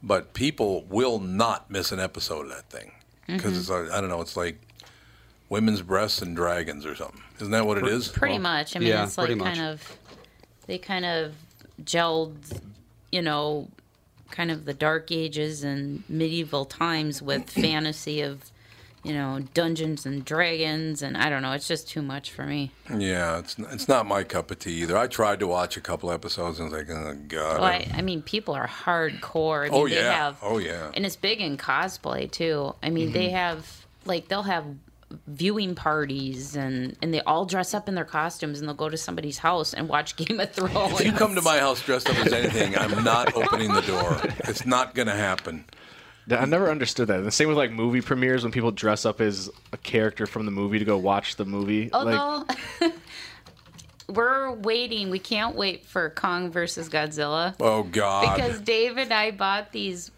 But 0.03 0.33
people 0.33 0.85
will 0.89 1.19
not 1.19 1.71
miss 1.71 1.93
an 1.93 2.01
episode 2.01 2.47
of 2.47 2.49
that 2.53 2.71
thing 2.71 2.93
because 3.27 3.57
it's 3.59 3.69
like, 3.69 3.91
I 3.91 4.01
don't 4.01 4.09
know. 4.09 4.23
It's 4.23 4.35
like 4.37 4.59
women's 5.51 5.83
breasts 5.83 6.23
and 6.23 6.35
dragons 6.35 6.87
or 6.87 6.95
something. 6.95 7.21
Isn't 7.37 7.51
that 7.51 7.67
what 7.67 7.77
it 7.79 7.87
is? 7.87 8.09
Pretty 8.09 8.39
much. 8.39 8.75
I 8.77 8.79
mean, 8.79 8.89
yeah, 8.89 9.05
it's 9.05 9.19
like 9.19 9.27
pretty 9.27 9.41
kind 9.41 9.59
much. 9.59 9.67
of. 9.75 9.99
They 10.67 10.79
kind 10.79 11.05
of 11.05 11.35
gelled, 11.85 12.35
you 13.13 13.21
know, 13.21 13.69
kind 14.31 14.51
of 14.51 14.65
the 14.65 14.73
dark 14.75 15.11
ages 15.13 15.65
and 15.65 16.03
medieval 16.09 16.65
times 16.65 17.21
with 17.21 17.51
fantasy 17.51 18.21
of, 18.23 18.51
you 19.03 19.13
know, 19.15 19.41
Dungeons 19.55 20.05
and 20.05 20.25
Dragons, 20.25 21.03
and 21.03 21.17
I 21.17 21.31
don't 21.31 21.43
know. 21.43 21.53
It's 21.53 21.67
just 21.69 21.89
too 21.89 22.03
much 22.03 22.31
for 22.31 22.45
me. 22.45 22.71
Yeah, 22.95 23.39
it's 23.39 23.57
it's 23.59 23.89
not 23.89 24.07
my 24.07 24.25
cup 24.25 24.51
of 24.51 24.59
tea 24.59 24.83
either. 24.83 24.97
I 24.97 25.07
tried 25.07 25.41
to 25.41 25.47
watch 25.47 25.77
a 25.77 25.81
couple 25.81 26.11
episodes 26.11 26.61
and 26.61 26.73
I 26.75 26.79
was 26.79 26.89
like, 26.89 26.97
oh 26.97 27.17
god. 27.29 27.61
Well, 27.61 27.65
I, 27.65 27.87
I 27.95 28.03
mean, 28.03 28.23
people 28.23 28.55
are 28.55 28.69
hardcore. 28.69 29.67
I 29.67 29.71
mean, 29.71 29.81
Oh, 29.81 29.89
they 29.89 29.97
yeah. 29.97 30.13
have, 30.13 30.39
Oh, 30.43 30.59
yeah. 30.59 30.91
and 30.95 31.07
it's 31.07 31.17
big 31.17 31.41
in 31.41 31.57
cosplay 31.57 32.31
too. 32.31 32.75
I 32.83 32.91
mean, 32.91 33.13
they 33.13 33.27
mm-hmm. 33.27 33.37
have 33.37 33.87
like 34.05 34.29
they'll 34.29 34.43
have 34.43 34.65
viewing 35.27 35.75
parties 35.75 36.55
and 36.55 36.97
and 37.03 37.13
they 37.13 37.21
all 37.23 37.45
dress 37.45 37.75
up 37.75 37.89
in 37.89 37.95
their 37.95 38.05
costumes 38.05 38.61
and 38.61 38.69
they'll 38.69 38.77
go 38.77 38.89
to 38.89 38.97
somebody's 38.97 39.39
house 39.39 39.75
and 39.75 39.89
watch 39.89 40.15
Game 40.23 40.39
of 40.41 40.53
Thrones. 40.53 41.01
if 41.01 41.07
you 41.07 41.13
come 41.13 41.35
to 41.35 41.43
my 41.43 41.59
house 41.59 41.83
dressed 41.83 42.09
up 42.09 42.17
as 42.25 42.33
anything, 42.33 42.77
I'm 42.77 43.03
not 43.03 43.35
opening 43.35 43.73
the 43.73 43.83
door. 43.83 44.21
It's 44.51 44.67
not 44.67 44.95
going 44.95 45.07
to 45.09 45.15
happen. 45.15 45.65
I 46.33 46.45
never 46.45 46.71
understood 46.71 47.09
that. 47.09 47.25
The 47.25 47.31
same 47.31 47.49
with 47.49 47.57
like 47.57 47.73
movie 47.73 48.01
premieres 48.01 48.43
when 48.43 48.53
people 48.53 48.71
dress 48.71 49.05
up 49.05 49.21
as 49.21 49.51
a 49.73 49.77
character 49.77 50.27
from 50.27 50.45
the 50.45 50.51
movie 50.53 50.79
to 50.79 50.85
go 50.85 50.97
watch 50.99 51.37
the 51.37 51.45
movie. 51.45 51.91
Oh, 51.93 52.05
like, 52.05 52.19
Although 52.19 52.93
we're 54.09 54.53
waiting, 54.53 55.11
we 55.11 55.19
can't 55.19 55.55
wait 55.57 55.87
for 55.87 56.11
Kong 56.11 56.51
versus 56.51 56.89
Godzilla 56.89 57.55
Oh 57.61 57.83
God. 57.85 58.35
because 58.37 58.61
Dave 58.61 58.97
and 58.97 59.13
I 59.13 59.31
bought 59.31 59.73
these. 59.73 60.11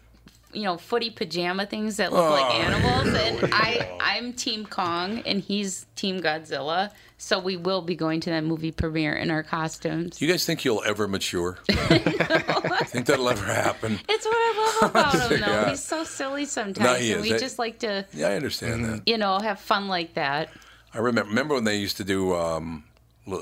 You 0.53 0.63
know, 0.63 0.77
footy 0.77 1.09
pajama 1.09 1.65
things 1.65 1.97
that 1.97 2.11
look 2.13 2.29
like 2.29 2.45
Oh, 2.45 2.53
animals, 2.53 3.15
here 3.17 3.39
and 3.43 3.49
I 3.53 3.97
I'm 3.99 4.33
Team 4.33 4.65
Kong 4.65 5.19
and 5.25 5.41
he's 5.41 5.85
Team 5.95 6.21
Godzilla. 6.21 6.91
So 7.17 7.39
we 7.39 7.55
will 7.55 7.81
be 7.81 7.95
going 7.95 8.19
to 8.21 8.29
that 8.31 8.43
movie 8.43 8.71
premiere 8.71 9.13
in 9.15 9.31
our 9.31 9.43
costumes. 9.43 10.21
You 10.21 10.27
guys 10.27 10.45
think 10.45 10.65
you'll 10.65 10.83
ever 10.85 11.07
mature? 11.07 11.57
I 11.69 12.83
think 12.85 13.05
that'll 13.05 13.29
ever 13.29 13.45
happen? 13.45 13.99
It's 14.09 14.25
what 14.25 14.35
I 14.35 14.79
love 14.81 14.89
about 14.91 15.13
him, 15.31 15.39
though. 15.41 15.47
Yeah. 15.47 15.69
He's 15.69 15.81
so 15.83 16.03
silly 16.03 16.43
sometimes, 16.45 16.85
No, 16.85 16.95
he 16.95 17.13
and 17.13 17.25
is. 17.25 17.31
we 17.31 17.39
just 17.39 17.57
like 17.59 17.79
to, 17.79 18.05
Yeah, 18.13 18.27
I 18.29 18.35
understand 18.35 18.83
that. 18.85 19.07
you 19.07 19.17
know, 19.17 19.39
have 19.39 19.59
fun 19.59 19.87
like 19.87 20.15
that. 20.15 20.49
I 20.93 20.97
remember 20.99 21.29
remember 21.29 21.55
when 21.55 21.63
they 21.63 21.77
used 21.77 21.97
to 21.97 22.03
do 22.03 22.35
um, 22.35 22.83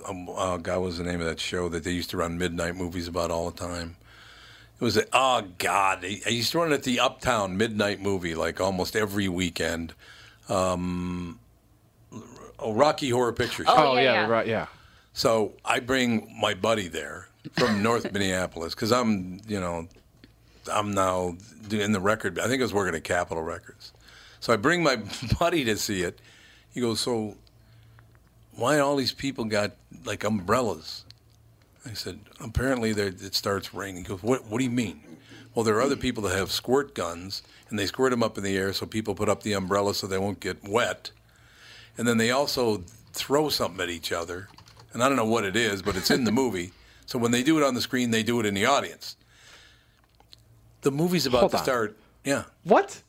um 0.07 0.29
uh, 0.29 0.57
God 0.57 0.79
what 0.79 0.85
was 0.85 0.97
the 0.99 1.03
name 1.03 1.19
of 1.19 1.25
that 1.27 1.39
show 1.39 1.67
that 1.69 1.83
they 1.83 1.91
used 1.91 2.11
to 2.11 2.17
run 2.17 2.37
midnight 2.37 2.75
movies 2.75 3.07
about 3.07 3.31
all 3.31 3.49
the 3.49 3.57
time. 3.57 3.95
It 4.81 4.83
was 4.83 4.97
a, 4.97 5.05
oh 5.13 5.43
god! 5.59 6.03
I 6.03 6.29
used 6.29 6.51
to 6.53 6.57
run 6.57 6.73
at 6.73 6.81
the 6.81 6.99
Uptown 6.99 7.55
midnight 7.55 8.01
movie 8.01 8.33
like 8.33 8.59
almost 8.59 8.95
every 8.95 9.27
weekend. 9.29 9.93
Um, 10.49 11.39
oh, 12.57 12.73
Rocky 12.73 13.11
Horror 13.11 13.31
Picture 13.31 13.63
Show. 13.63 13.71
Oh, 13.71 13.91
Oh 13.91 13.95
yeah, 13.95 14.01
yeah, 14.01 14.13
yeah. 14.13 14.27
right, 14.27 14.47
yeah. 14.47 14.65
So 15.13 15.53
I 15.63 15.81
bring 15.81 16.35
my 16.41 16.55
buddy 16.55 16.87
there 16.87 17.27
from 17.53 17.83
North 17.83 18.11
Minneapolis 18.11 18.73
because 18.73 18.91
I'm, 18.91 19.39
you 19.47 19.59
know, 19.59 19.87
I'm 20.71 20.95
now 20.95 21.35
in 21.69 21.91
the 21.91 21.99
record. 21.99 22.39
I 22.39 22.47
think 22.47 22.61
I 22.61 22.63
was 22.63 22.73
working 22.73 22.95
at 22.95 23.03
Capitol 23.03 23.43
Records. 23.43 23.93
So 24.39 24.51
I 24.51 24.55
bring 24.55 24.81
my 24.81 24.97
buddy 25.39 25.63
to 25.65 25.77
see 25.77 26.01
it. 26.01 26.17
He 26.73 26.81
goes, 26.81 26.99
so 26.99 27.35
why 28.55 28.79
all 28.79 28.95
these 28.95 29.11
people 29.11 29.45
got 29.45 29.73
like 30.05 30.23
umbrellas? 30.23 31.05
I 31.85 31.93
said, 31.93 32.19
apparently 32.39 32.93
there- 32.93 33.07
it 33.07 33.33
starts 33.35 33.73
raining. 33.73 34.03
He 34.03 34.09
goes, 34.09 34.21
what, 34.23 34.45
what 34.45 34.59
do 34.59 34.63
you 34.63 34.69
mean? 34.69 35.01
Well, 35.55 35.63
there 35.65 35.75
are 35.75 35.81
other 35.81 35.95
people 35.97 36.23
that 36.23 36.37
have 36.37 36.51
squirt 36.51 36.93
guns 36.95 37.41
and 37.69 37.77
they 37.77 37.85
squirt 37.85 38.11
them 38.11 38.23
up 38.23 38.37
in 38.37 38.43
the 38.43 38.55
air 38.57 38.71
so 38.73 38.85
people 38.85 39.15
put 39.15 39.27
up 39.29 39.43
the 39.43 39.53
umbrella 39.53 39.93
so 39.93 40.07
they 40.07 40.17
won't 40.17 40.39
get 40.39 40.63
wet. 40.67 41.11
And 41.97 42.07
then 42.07 42.17
they 42.17 42.31
also 42.31 42.83
throw 43.13 43.49
something 43.49 43.81
at 43.81 43.89
each 43.89 44.11
other. 44.11 44.47
And 44.93 45.03
I 45.03 45.07
don't 45.07 45.17
know 45.17 45.25
what 45.25 45.43
it 45.43 45.55
is, 45.55 45.81
but 45.81 45.95
it's 45.97 46.11
in 46.11 46.23
the 46.25 46.31
movie. 46.31 46.71
So 47.07 47.19
when 47.19 47.31
they 47.31 47.43
do 47.43 47.57
it 47.57 47.63
on 47.63 47.73
the 47.73 47.81
screen, 47.81 48.11
they 48.11 48.23
do 48.23 48.39
it 48.39 48.45
in 48.45 48.53
the 48.53 48.65
audience. 48.65 49.17
The 50.81 50.91
movie's 50.91 51.25
about 51.25 51.39
Hold 51.41 51.51
to 51.51 51.57
on. 51.57 51.63
start. 51.63 51.97
Yeah. 52.23 52.43
What? 52.63 53.01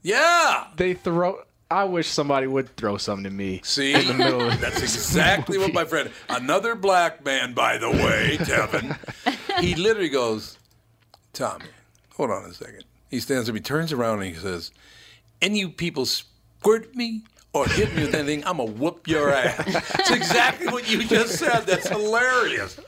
Yeah. 0.00 0.68
They 0.76 0.94
throw. 0.94 1.42
I 1.72 1.84
wish 1.84 2.06
somebody 2.06 2.46
would 2.46 2.76
throw 2.76 2.98
something 2.98 3.24
to 3.24 3.30
me. 3.30 3.62
See, 3.64 3.94
in 3.94 4.06
the 4.06 4.12
middle 4.12 4.42
of 4.42 4.60
that's 4.60 4.82
exactly 4.82 5.56
what 5.56 5.72
my 5.72 5.86
friend, 5.86 6.10
another 6.28 6.74
black 6.74 7.24
man, 7.24 7.54
by 7.54 7.78
the 7.78 7.90
way, 7.90 8.36
Tevin, 8.38 8.96
he 9.58 9.74
literally 9.74 10.10
goes, 10.10 10.58
Tommy, 11.32 11.64
hold 12.14 12.30
on 12.30 12.44
a 12.44 12.52
second. 12.52 12.84
He 13.08 13.20
stands 13.20 13.48
up, 13.48 13.54
he 13.54 13.60
turns 13.62 13.90
around, 13.90 14.20
and 14.20 14.34
he 14.34 14.34
says, 14.34 14.70
Any 15.40 15.60
you 15.60 15.70
people 15.70 16.04
squirt 16.04 16.94
me 16.94 17.22
or 17.54 17.66
hit 17.66 17.94
me 17.94 18.02
with 18.02 18.14
anything, 18.14 18.44
I'm 18.46 18.58
going 18.58 18.74
to 18.74 18.80
whoop 18.80 19.08
your 19.08 19.32
ass. 19.32 19.64
It's 19.98 20.10
exactly 20.10 20.68
what 20.68 20.90
you 20.90 21.04
just 21.04 21.38
said. 21.38 21.60
That's 21.60 21.88
hilarious. 21.88 22.78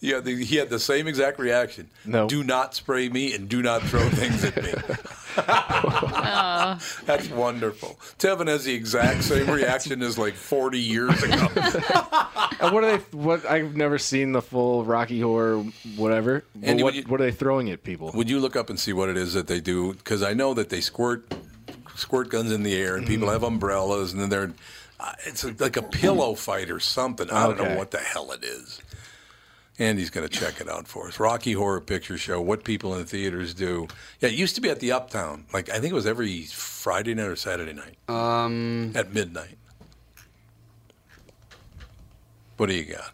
Yeah, 0.00 0.20
the, 0.20 0.44
he 0.44 0.56
had 0.56 0.68
the 0.70 0.78
same 0.78 1.06
exact 1.06 1.38
reaction. 1.38 1.88
No. 2.04 2.28
Do 2.28 2.44
not 2.44 2.74
spray 2.74 3.08
me 3.08 3.34
and 3.34 3.48
do 3.48 3.62
not 3.62 3.82
throw 3.82 4.08
things 4.10 4.44
at 4.44 4.56
me. 4.62 4.72
That's 7.04 7.28
wonderful. 7.30 7.98
Tevin 8.18 8.48
has 8.48 8.64
the 8.64 8.74
exact 8.74 9.22
same 9.24 9.50
reaction 9.50 10.02
as 10.02 10.18
like 10.18 10.34
40 10.34 10.78
years 10.78 11.22
ago. 11.22 11.48
And 12.58 12.72
what 12.72 12.84
are 12.84 12.96
they? 12.96 13.02
What 13.16 13.44
I've 13.44 13.76
never 13.76 13.98
seen 13.98 14.32
the 14.32 14.40
full 14.40 14.82
Rocky 14.82 15.20
Horror 15.20 15.58
whatever. 15.96 16.42
Well, 16.54 16.70
Andy, 16.70 16.82
what, 16.82 16.94
you- 16.94 17.02
what 17.02 17.20
are 17.20 17.24
they 17.24 17.30
throwing 17.32 17.70
at 17.70 17.82
people? 17.82 18.10
Would 18.14 18.30
you 18.30 18.40
look 18.40 18.56
up 18.56 18.70
and 18.70 18.80
see 18.80 18.94
what 18.94 19.10
it 19.10 19.16
is 19.18 19.34
that 19.34 19.46
they 19.46 19.60
do? 19.60 19.92
Because 19.92 20.22
I 20.22 20.32
know 20.32 20.54
that 20.54 20.70
they 20.70 20.80
squirt 20.80 21.30
squirt 21.96 22.30
guns 22.30 22.52
in 22.52 22.62
the 22.62 22.74
air, 22.74 22.96
and 22.96 23.06
people 23.06 23.28
have 23.28 23.42
umbrellas, 23.42 24.14
and 24.14 24.22
then 24.22 24.30
they're 24.30 24.52
uh, 24.98 25.12
it's 25.26 25.44
like 25.60 25.76
a 25.76 25.82
pillow 25.82 26.34
fight 26.34 26.70
or 26.70 26.80
something. 26.80 27.30
I 27.30 27.46
don't 27.46 27.58
know 27.58 27.76
what 27.76 27.90
the 27.90 27.98
hell 27.98 28.32
it 28.32 28.42
is. 28.42 28.80
Andy's 29.78 30.08
going 30.10 30.26
to 30.26 30.32
check 30.32 30.60
it 30.60 30.68
out 30.70 30.88
for 30.88 31.08
us. 31.08 31.20
Rocky 31.20 31.52
Horror 31.52 31.80
Picture 31.82 32.16
Show. 32.16 32.40
What 32.40 32.64
people 32.64 32.94
in 32.94 33.00
the 33.00 33.04
theaters 33.06 33.52
do. 33.52 33.88
Yeah, 34.20 34.30
it 34.30 34.34
used 34.34 34.54
to 34.54 34.60
be 34.62 34.70
at 34.70 34.80
the 34.80 34.92
Uptown. 34.92 35.44
Like 35.52 35.68
I 35.68 35.74
think 35.78 35.92
it 35.92 35.94
was 35.94 36.06
every 36.06 36.42
Friday 36.44 37.14
night 37.14 37.26
or 37.26 37.36
Saturday 37.36 37.74
night 37.74 37.96
Um, 38.08 38.92
at 38.94 39.12
midnight. 39.12 39.58
What 42.56 42.66
do 42.70 42.74
you 42.74 42.84
got? 42.86 43.12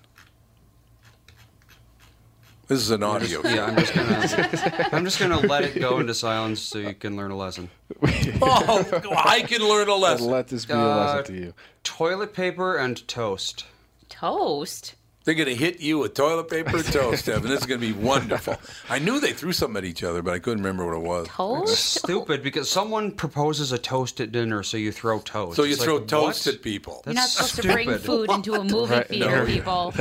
This 2.69 2.81
is 2.81 2.90
an 2.90 3.02
audio. 3.02 3.40
yeah, 3.45 3.64
I'm 3.66 3.76
just 3.76 3.92
gonna 3.92 4.88
I'm 4.92 5.04
just 5.04 5.19
gonna 5.19 5.40
let 5.40 5.64
it 5.64 5.78
go 5.81 5.99
into 5.99 6.14
silence 6.14 6.61
so 6.61 6.78
you 6.78 6.95
can 6.95 7.16
learn 7.16 7.31
a 7.33 7.37
lesson. 7.37 7.69
Oh, 8.45 8.85
I 9.16 9.42
can 9.42 9.61
learn 9.62 9.88
a 9.88 9.95
lesson. 9.95 10.28
Let 10.28 10.49
this 10.49 10.64
be 10.64 10.73
a 10.73 10.76
Uh, 10.78 10.97
lesson 10.97 11.35
to 11.35 11.40
you. 11.40 11.54
Toilet 11.85 12.33
paper 12.33 12.76
and 12.76 13.07
toast. 13.07 13.66
Toast. 14.09 14.95
They're 15.25 15.35
going 15.35 15.49
to 15.49 15.55
hit 15.55 15.81
you 15.81 15.99
with 16.00 16.14
toilet 16.14 16.49
paper 16.50 16.76
and 16.79 16.85
toast, 16.85 17.29
Evan. 17.29 17.49
This 17.49 17.61
is 17.61 17.67
going 17.67 17.81
to 17.81 17.87
be 17.87 17.93
wonderful. 17.93 18.57
I 18.88 18.99
knew 18.99 19.21
they 19.21 19.33
threw 19.33 19.52
something 19.52 19.76
at 19.76 19.85
each 19.85 20.02
other, 20.02 20.21
but 20.21 20.35
I 20.35 20.41
couldn't 20.41 20.64
remember 20.64 20.85
what 20.87 20.97
it 20.97 21.02
was. 21.09 21.29
Toast? 21.29 21.79
Stupid 22.02 22.43
because 22.43 22.69
someone 22.69 23.12
proposes 23.12 23.71
a 23.71 23.79
toast 23.79 24.21
at 24.21 24.33
dinner, 24.33 24.62
so 24.64 24.76
you 24.76 24.91
throw 24.91 25.21
toast. 25.21 25.57
So 25.57 25.62
you 25.62 25.75
It's 25.75 25.85
throw 25.85 25.97
like, 25.99 26.09
toast 26.09 26.47
what? 26.47 26.57
at 26.57 26.62
people. 26.62 27.02
You're 27.07 27.14
not 27.14 27.21
That's 27.23 27.33
supposed 27.35 27.57
to 27.62 27.73
bring 27.73 27.88
stupid. 27.91 28.05
food 28.05 28.31
into 28.33 28.55
a 28.55 28.64
movie 28.64 28.95
Right, 28.95 29.06
theater, 29.08 29.39
no. 29.41 29.47
people. 29.47 29.95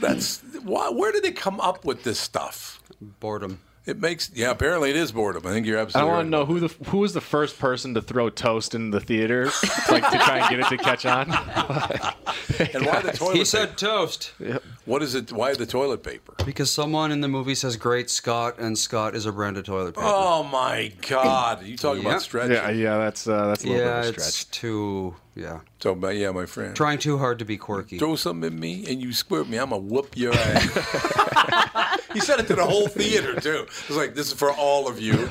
That's 0.00 0.40
why, 0.64 0.90
where 0.90 1.12
did 1.12 1.22
they 1.22 1.32
come 1.32 1.60
up 1.60 1.84
with 1.84 2.02
this 2.02 2.18
stuff? 2.18 2.80
Boredom. 3.00 3.60
It 3.88 3.98
makes 3.98 4.30
yeah. 4.34 4.50
Apparently, 4.50 4.90
it 4.90 4.96
is 4.96 5.12
boredom. 5.12 5.46
I 5.46 5.50
think 5.50 5.66
you're 5.66 5.78
absolutely. 5.78 6.10
I 6.10 6.18
absolutely. 6.18 6.32
want 6.40 6.48
to 6.50 6.54
know 6.54 6.68
who 6.68 6.68
the 6.68 6.90
who 6.90 6.98
was 6.98 7.14
the 7.14 7.20
first 7.20 7.58
person 7.58 7.94
to 7.94 8.02
throw 8.02 8.28
toast 8.28 8.74
in 8.74 8.90
the 8.90 9.00
theater, 9.00 9.46
like 9.90 10.08
to 10.10 10.18
try 10.18 10.38
and 10.38 10.50
get 10.50 10.60
it 10.60 10.68
to 10.68 10.76
catch 10.76 11.06
on. 11.06 11.28
And 12.58 12.86
why 12.86 13.00
the 13.02 13.12
toilet? 13.14 13.36
He 13.36 13.44
said 13.44 13.78
toast 13.78 14.32
paper? 14.38 14.62
What 14.88 15.02
is 15.02 15.14
it? 15.14 15.30
Why 15.32 15.54
the 15.54 15.66
toilet 15.66 16.02
paper? 16.02 16.34
because 16.46 16.70
someone 16.70 17.12
in 17.12 17.20
the 17.20 17.28
movie 17.28 17.54
says 17.54 17.76
"Great 17.76 18.08
Scott" 18.08 18.58
and 18.58 18.78
Scott 18.78 19.14
is 19.14 19.26
a 19.26 19.32
brand 19.32 19.58
of 19.58 19.64
toilet 19.64 19.94
paper. 19.94 20.06
Oh 20.06 20.44
my 20.44 20.90
God! 21.06 21.62
You 21.62 21.76
talking 21.76 22.00
about 22.00 22.12
Yep. 22.12 22.20
stretching? 22.22 22.52
yeah, 22.54 22.70
yeah, 22.70 22.96
that's 22.96 23.28
uh, 23.28 23.48
that's 23.48 23.64
a 23.64 23.66
little 23.68 23.82
yeah, 23.84 24.00
bit 24.00 24.08
of 24.08 24.14
a 24.14 24.16
it's 24.16 24.34
stretch. 24.34 24.50
too 24.50 25.14
yeah. 25.34 25.60
So, 25.80 25.94
but 25.94 26.16
yeah, 26.16 26.30
my 26.30 26.46
friend. 26.46 26.74
Trying 26.74 26.98
too 27.00 27.18
hard 27.18 27.38
to 27.40 27.44
be 27.44 27.58
quirky. 27.58 27.98
Throw 27.98 28.16
something 28.16 28.46
at 28.46 28.58
me 28.58 28.86
and 28.88 29.02
you 29.02 29.12
squirt 29.12 29.46
me, 29.46 29.58
I'm 29.58 29.68
gonna 29.70 29.82
whoop 29.82 30.16
your 30.16 30.32
ass. 30.34 32.00
he 32.14 32.20
said 32.20 32.40
it 32.40 32.46
to 32.46 32.56
the 32.56 32.64
whole 32.64 32.88
theater 32.88 33.38
too. 33.38 33.66
It 33.68 33.88
was 33.88 33.96
like, 33.98 34.14
"This 34.14 34.28
is 34.28 34.32
for 34.32 34.50
all 34.52 34.88
of 34.88 34.98
you." 35.00 35.12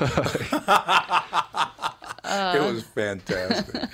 it 2.24 2.62
was 2.62 2.84
fantastic. 2.94 3.88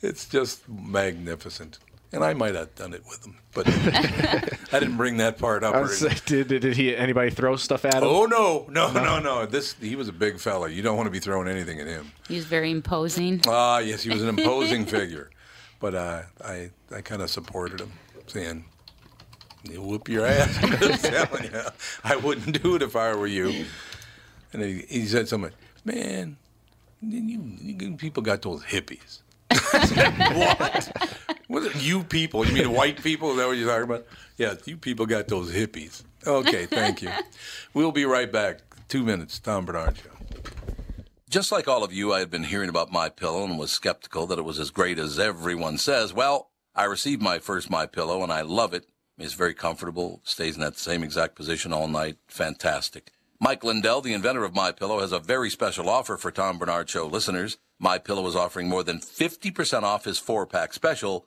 It's 0.00 0.26
just 0.26 0.68
magnificent, 0.68 1.78
and 2.12 2.22
I 2.22 2.34
might 2.34 2.54
have 2.54 2.74
done 2.74 2.92
it 2.92 3.02
with 3.08 3.24
him, 3.24 3.38
but 3.54 3.66
I 3.68 4.78
didn't 4.78 4.96
bring 4.96 5.16
that 5.16 5.38
part 5.38 5.64
up. 5.64 5.74
I 5.74 5.78
or 5.78 5.82
was 5.82 6.00
did, 6.00 6.48
did 6.48 6.60
did 6.60 6.76
he 6.76 6.94
anybody 6.94 7.30
throw 7.30 7.56
stuff 7.56 7.84
at 7.84 7.94
him? 7.94 8.04
Oh 8.04 8.26
no, 8.26 8.66
no, 8.68 8.92
no, 8.92 9.18
no! 9.18 9.46
This 9.46 9.74
he 9.80 9.96
was 9.96 10.08
a 10.08 10.12
big 10.12 10.38
fella. 10.38 10.68
You 10.68 10.82
don't 10.82 10.96
want 10.96 11.06
to 11.06 11.10
be 11.10 11.20
throwing 11.20 11.48
anything 11.48 11.80
at 11.80 11.86
him. 11.86 12.12
He 12.28 12.36
was 12.36 12.44
very 12.44 12.70
imposing. 12.70 13.40
Ah, 13.46 13.78
yes, 13.78 14.02
he 14.02 14.10
was 14.10 14.22
an 14.22 14.28
imposing 14.28 14.84
figure, 14.84 15.30
but 15.80 15.94
uh, 15.94 16.22
I 16.44 16.70
I 16.94 17.00
kind 17.00 17.22
of 17.22 17.30
supported 17.30 17.80
him, 17.80 17.92
saying, 18.26 18.64
"You 19.64 19.82
whoop 19.82 20.08
your 20.08 20.26
ass." 20.26 20.58
I'm 20.62 20.98
telling 20.98 21.44
you, 21.44 21.60
I 22.04 22.16
wouldn't 22.16 22.62
do 22.62 22.76
it 22.76 22.82
if 22.82 22.94
I 22.94 23.14
were 23.14 23.26
you. 23.26 23.64
And 24.52 24.62
he, 24.62 24.84
he 24.88 25.06
said 25.06 25.28
something, 25.28 25.52
man. 25.84 26.36
You, 27.00 27.42
you 27.60 27.96
people 27.96 28.22
got 28.22 28.42
those 28.42 28.62
hippies. 28.64 29.20
What? 29.72 30.92
What 31.52 31.64
are 31.64 31.78
you 31.80 32.02
people? 32.02 32.46
You 32.46 32.54
mean 32.54 32.72
white 32.72 33.02
people? 33.02 33.32
Is 33.32 33.36
that 33.36 33.46
what 33.46 33.58
you're 33.58 33.68
talking 33.68 33.84
about? 33.84 34.06
Yeah, 34.38 34.54
you 34.64 34.78
people 34.78 35.04
got 35.04 35.28
those 35.28 35.52
hippies. 35.52 36.02
Okay, 36.26 36.64
thank 36.64 37.02
you. 37.02 37.10
We'll 37.74 37.92
be 37.92 38.06
right 38.06 38.32
back. 38.32 38.60
Two 38.88 39.02
minutes, 39.02 39.38
Tom 39.38 39.66
Barnard 39.66 39.98
Show. 39.98 40.08
Just 41.28 41.52
like 41.52 41.68
all 41.68 41.84
of 41.84 41.92
you, 41.92 42.10
I 42.14 42.20
had 42.20 42.30
been 42.30 42.44
hearing 42.44 42.70
about 42.70 42.90
My 42.90 43.10
Pillow 43.10 43.44
and 43.44 43.58
was 43.58 43.70
skeptical 43.70 44.26
that 44.28 44.38
it 44.38 44.46
was 44.46 44.58
as 44.58 44.70
great 44.70 44.98
as 44.98 45.18
everyone 45.18 45.76
says. 45.76 46.14
Well, 46.14 46.48
I 46.74 46.84
received 46.84 47.20
my 47.20 47.38
first 47.38 47.68
My 47.68 47.84
Pillow 47.84 48.22
and 48.22 48.32
I 48.32 48.40
love 48.40 48.72
it. 48.72 48.86
It's 49.18 49.34
very 49.34 49.52
comfortable, 49.52 50.22
stays 50.24 50.54
in 50.54 50.62
that 50.62 50.78
same 50.78 51.02
exact 51.02 51.34
position 51.34 51.74
all 51.74 51.86
night. 51.86 52.16
Fantastic. 52.28 53.12
Mike 53.40 53.62
Lindell, 53.62 54.00
the 54.00 54.14
inventor 54.14 54.44
of 54.44 54.54
My 54.54 54.72
Pillow, 54.72 55.00
has 55.00 55.12
a 55.12 55.18
very 55.18 55.50
special 55.50 55.90
offer 55.90 56.16
for 56.16 56.30
Tom 56.30 56.58
Barnard 56.58 56.88
Show 56.88 57.06
listeners. 57.06 57.58
My 57.78 57.98
Pillow 57.98 58.26
is 58.26 58.36
offering 58.36 58.70
more 58.70 58.82
than 58.82 59.00
50% 59.00 59.82
off 59.82 60.04
his 60.06 60.18
four-pack 60.18 60.72
special, 60.72 61.26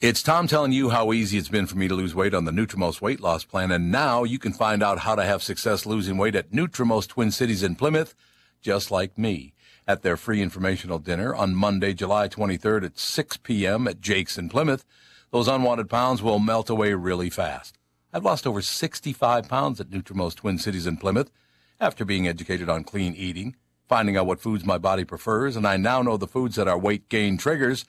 It's 0.00 0.22
Tom 0.22 0.46
telling 0.46 0.72
you 0.72 0.88
how 0.88 1.12
easy 1.12 1.36
it's 1.36 1.50
been 1.50 1.66
for 1.66 1.76
me 1.76 1.86
to 1.86 1.94
lose 1.94 2.14
weight 2.14 2.32
on 2.32 2.46
the 2.46 2.52
Nutrimost 2.52 3.02
weight 3.02 3.20
loss 3.20 3.44
plan, 3.44 3.70
and 3.70 3.92
now 3.92 4.24
you 4.24 4.38
can 4.38 4.54
find 4.54 4.82
out 4.82 5.00
how 5.00 5.14
to 5.14 5.22
have 5.22 5.42
success 5.42 5.84
losing 5.84 6.16
weight 6.16 6.34
at 6.34 6.52
Nutrimost 6.52 7.08
Twin 7.08 7.30
Cities 7.30 7.62
in 7.62 7.74
Plymouth, 7.74 8.14
just 8.62 8.90
like 8.90 9.18
me, 9.18 9.52
at 9.86 10.00
their 10.00 10.16
free 10.16 10.40
informational 10.40 10.98
dinner 10.98 11.34
on 11.34 11.54
Monday, 11.54 11.92
July 11.92 12.28
23rd 12.28 12.86
at 12.86 12.98
6 12.98 13.36
p.m. 13.42 13.86
at 13.86 14.00
Jake's 14.00 14.38
in 14.38 14.48
Plymouth. 14.48 14.86
Those 15.32 15.48
unwanted 15.48 15.90
pounds 15.90 16.22
will 16.22 16.38
melt 16.38 16.70
away 16.70 16.94
really 16.94 17.28
fast. 17.28 17.76
I've 18.10 18.24
lost 18.24 18.46
over 18.46 18.62
65 18.62 19.50
pounds 19.50 19.82
at 19.82 19.90
Nutrimost 19.90 20.36
Twin 20.36 20.56
Cities 20.56 20.86
in 20.86 20.96
Plymouth, 20.96 21.30
after 21.78 22.06
being 22.06 22.26
educated 22.26 22.70
on 22.70 22.84
clean 22.84 23.14
eating, 23.14 23.54
finding 23.86 24.16
out 24.16 24.26
what 24.26 24.40
foods 24.40 24.64
my 24.64 24.78
body 24.78 25.04
prefers, 25.04 25.56
and 25.56 25.66
I 25.66 25.76
now 25.76 26.00
know 26.00 26.16
the 26.16 26.26
foods 26.26 26.56
that 26.56 26.68
are 26.68 26.78
weight 26.78 27.10
gain 27.10 27.36
triggers. 27.36 27.84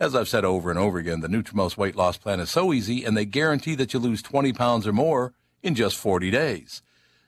As 0.00 0.14
I've 0.14 0.28
said 0.30 0.46
over 0.46 0.70
and 0.70 0.78
over 0.78 0.96
again, 0.96 1.20
the 1.20 1.28
Nutrimost 1.28 1.76
weight 1.76 1.94
loss 1.94 2.16
plan 2.16 2.40
is 2.40 2.48
so 2.48 2.72
easy, 2.72 3.04
and 3.04 3.14
they 3.14 3.26
guarantee 3.26 3.74
that 3.74 3.92
you 3.92 4.00
lose 4.00 4.22
20 4.22 4.54
pounds 4.54 4.86
or 4.86 4.94
more 4.94 5.34
in 5.62 5.74
just 5.74 5.98
40 5.98 6.30
days. 6.30 6.80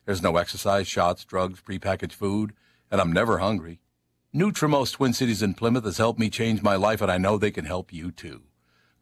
There's 0.07 0.23
no 0.23 0.39
exercise, 0.39 0.89
shots, 0.89 1.27
drugs, 1.27 1.61
prepackaged 1.61 2.15
food, 2.15 2.55
and 2.91 2.99
I'm 2.99 3.13
never 3.13 3.41
hungry. 3.41 3.83
Nutrimost 4.35 4.95
Twin 4.95 5.13
Cities 5.13 5.43
in 5.43 5.53
Plymouth 5.53 5.85
has 5.85 5.99
helped 5.99 6.19
me 6.19 6.31
change 6.31 6.63
my 6.63 6.77
life, 6.77 7.03
and 7.03 7.13
I 7.13 7.19
know 7.19 7.37
they 7.37 7.51
can 7.51 7.67
help 7.67 7.93
you 7.93 8.11
too. 8.11 8.45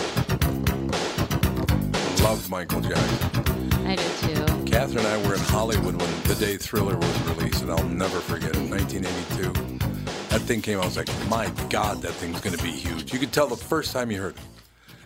Loved 2.23 2.51
Michael 2.51 2.81
Jackson. 2.81 3.87
I 3.87 3.97
do 3.97 4.35
too. 4.35 4.65
Catherine 4.65 5.05
and 5.07 5.07
I 5.07 5.29
were 5.29 5.35
in 5.35 5.41
Hollywood 5.41 5.95
when 5.97 6.23
the 6.25 6.35
day 6.35 6.57
Thriller 6.57 6.97
was 6.99 7.21
released, 7.37 7.63
and 7.63 7.71
I'll 7.71 7.85
never 7.89 8.19
forget 8.21 8.51
it. 8.57 8.71
1982. 8.71 9.74
That 10.35 10.41
thing 10.41 10.63
came 10.63 10.79
out. 10.79 10.83
I 10.83 10.87
was 10.87 10.97
like, 10.97 11.29
my 11.29 11.49
God, 11.71 12.03
that 12.03 12.11
thing's 12.15 12.41
going 12.41 12.57
to 12.57 12.63
be 12.65 12.73
huge. 12.73 13.13
You 13.13 13.21
could 13.21 13.33
tell 13.33 13.47
the 13.47 13.57
first 13.57 13.93
time 13.93 14.11
you 14.11 14.21
heard 14.21 14.35
it. 14.35 14.43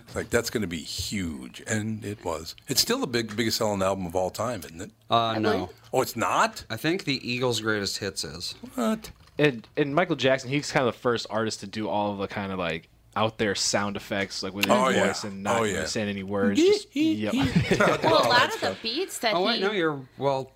It's 0.06 0.16
like, 0.16 0.30
that's 0.30 0.48
going 0.48 0.62
to 0.62 0.66
be 0.66 0.78
huge. 0.78 1.62
And 1.66 2.02
it 2.02 2.24
was. 2.24 2.56
It's 2.66 2.80
still 2.80 2.98
the 2.98 3.06
big, 3.06 3.36
biggest 3.36 3.58
selling 3.58 3.82
album 3.82 4.06
of 4.06 4.16
all 4.16 4.30
time, 4.30 4.60
isn't 4.60 4.80
it? 4.80 4.90
Uh, 5.10 5.38
no. 5.38 5.68
Oh, 5.92 6.00
it's 6.00 6.16
not? 6.16 6.64
I 6.70 6.78
think 6.78 7.04
the 7.04 7.20
Eagles' 7.30 7.60
greatest 7.60 7.98
hits 7.98 8.24
is. 8.24 8.54
What? 8.74 9.10
And 9.38 9.68
and 9.76 9.94
Michael 9.94 10.16
Jackson, 10.16 10.48
he's 10.48 10.72
kind 10.72 10.88
of 10.88 10.94
the 10.94 10.98
first 10.98 11.26
artist 11.28 11.60
to 11.60 11.66
do 11.66 11.88
all 11.90 12.12
of 12.12 12.18
the 12.18 12.26
kind 12.26 12.50
of 12.50 12.58
like 12.58 12.88
out 13.14 13.36
there 13.36 13.54
sound 13.54 13.96
effects, 13.96 14.42
like 14.42 14.54
with 14.54 14.64
his 14.64 14.72
Oh, 14.74 14.84
voice 14.86 15.24
yeah. 15.24 15.30
and 15.30 15.42
not 15.42 15.60
Oh, 15.60 15.64
yeah. 15.64 15.84
saying 15.84 16.08
any 16.08 16.22
words. 16.22 16.58
Just, 16.58 16.88
yep. 16.96 17.34
Well, 17.78 18.26
a 18.26 18.28
lot 18.28 18.54
of 18.54 18.60
the 18.62 18.76
beats 18.82 19.18
that 19.18 19.34
Oh 19.34 19.44
wait, 19.44 19.56
he 19.56 19.60
no, 19.60 19.72
you're 19.72 20.00
well. 20.16 20.52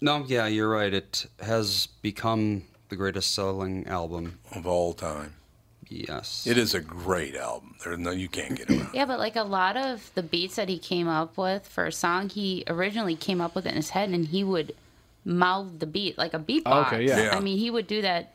No, 0.00 0.24
yeah, 0.26 0.46
you're 0.46 0.68
right. 0.70 0.92
It 0.94 1.26
has 1.40 1.88
become 2.00 2.62
the 2.88 2.96
greatest 2.96 3.34
selling 3.34 3.86
album. 3.86 4.38
Of 4.52 4.66
all 4.66 4.92
time. 4.92 5.34
Yes. 5.88 6.46
It 6.46 6.58
is 6.58 6.74
a 6.74 6.80
great 6.80 7.36
album. 7.36 7.76
There's 7.84 7.98
no, 7.98 8.10
you 8.10 8.28
can't 8.28 8.56
get 8.56 8.68
around. 8.70 8.90
Yeah, 8.92 9.04
but 9.04 9.18
like 9.20 9.36
a 9.36 9.44
lot 9.44 9.76
of 9.76 10.10
the 10.14 10.22
beats 10.22 10.56
that 10.56 10.68
he 10.68 10.78
came 10.78 11.06
up 11.06 11.36
with 11.38 11.66
for 11.66 11.86
a 11.86 11.92
song, 11.92 12.28
he 12.28 12.64
originally 12.66 13.14
came 13.14 13.40
up 13.40 13.54
with 13.54 13.66
it 13.66 13.70
in 13.70 13.76
his 13.76 13.90
head, 13.90 14.10
and 14.10 14.26
he 14.26 14.42
would 14.42 14.74
mouth 15.24 15.78
the 15.78 15.86
beat 15.86 16.18
like 16.18 16.34
a 16.34 16.38
beatbox. 16.38 16.88
Okay, 16.88 17.06
yeah. 17.06 17.22
Yeah. 17.22 17.36
I 17.36 17.40
mean, 17.40 17.58
he 17.58 17.70
would 17.70 17.86
do 17.86 18.02
that 18.02 18.32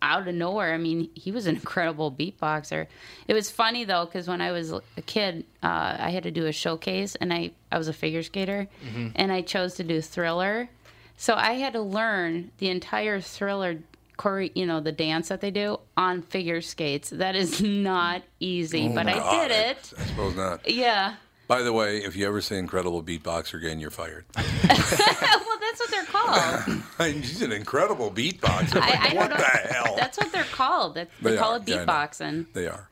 out 0.00 0.26
of 0.28 0.34
nowhere. 0.34 0.72
I 0.74 0.78
mean, 0.78 1.10
he 1.14 1.32
was 1.32 1.46
an 1.46 1.56
incredible 1.56 2.10
beatboxer. 2.10 2.86
It 3.26 3.34
was 3.34 3.50
funny 3.50 3.84
though, 3.84 4.04
because 4.04 4.28
when 4.28 4.40
I 4.40 4.52
was 4.52 4.72
a 4.72 4.82
kid, 5.06 5.44
uh, 5.62 5.96
I 5.98 6.10
had 6.10 6.24
to 6.24 6.30
do 6.30 6.46
a 6.46 6.52
showcase, 6.52 7.14
and 7.16 7.32
I 7.32 7.52
I 7.70 7.78
was 7.78 7.88
a 7.88 7.92
figure 7.92 8.22
skater, 8.22 8.68
and 9.14 9.32
I 9.32 9.42
chose 9.42 9.74
to 9.74 9.84
do 9.84 10.00
Thriller, 10.00 10.68
so 11.16 11.34
I 11.34 11.54
had 11.54 11.72
to 11.74 11.80
learn 11.80 12.50
the 12.58 12.70
entire 12.70 13.20
Thriller. 13.20 13.78
Chore- 14.20 14.42
you 14.54 14.66
know 14.66 14.80
the 14.80 14.92
dance 14.92 15.28
that 15.28 15.40
they 15.40 15.50
do 15.50 15.78
on 15.96 16.22
figure 16.22 16.60
skates. 16.60 17.10
That 17.10 17.36
is 17.36 17.60
not 17.62 18.22
easy, 18.40 18.88
but 18.88 19.06
I 19.06 19.20
Oh, 19.22 19.42
did 19.48 19.50
it. 19.52 19.92
I 19.98 20.04
suppose 20.06 20.36
not. 20.36 20.68
Yeah. 20.68 21.14
By 21.46 21.62
the 21.62 21.72
way, 21.72 21.98
if 22.04 22.14
you 22.14 22.26
ever 22.26 22.42
say 22.42 22.58
incredible 22.58 23.02
beatboxer 23.02 23.54
again, 23.54 23.80
you're 23.80 23.90
fired. 23.90 24.26
well, 24.36 24.46
that's 24.66 25.80
what 25.80 25.90
they're 25.90 26.04
called. 26.04 26.82
She's 27.24 27.40
an 27.42 27.52
incredible 27.52 28.10
beatboxer. 28.10 28.80
I, 28.82 29.10
I 29.10 29.14
what 29.14 29.30
the 29.30 29.36
hell? 29.72 29.94
That's 29.96 30.18
what 30.18 30.30
they're 30.30 30.44
called. 30.44 30.94
They, 30.96 31.06
They 31.22 31.36
call 31.36 31.54
are. 31.54 31.56
it 31.56 31.68
Yeah, 31.68 31.84
beatboxing. 31.86 32.46
They 32.52 32.66
are. 32.66 32.88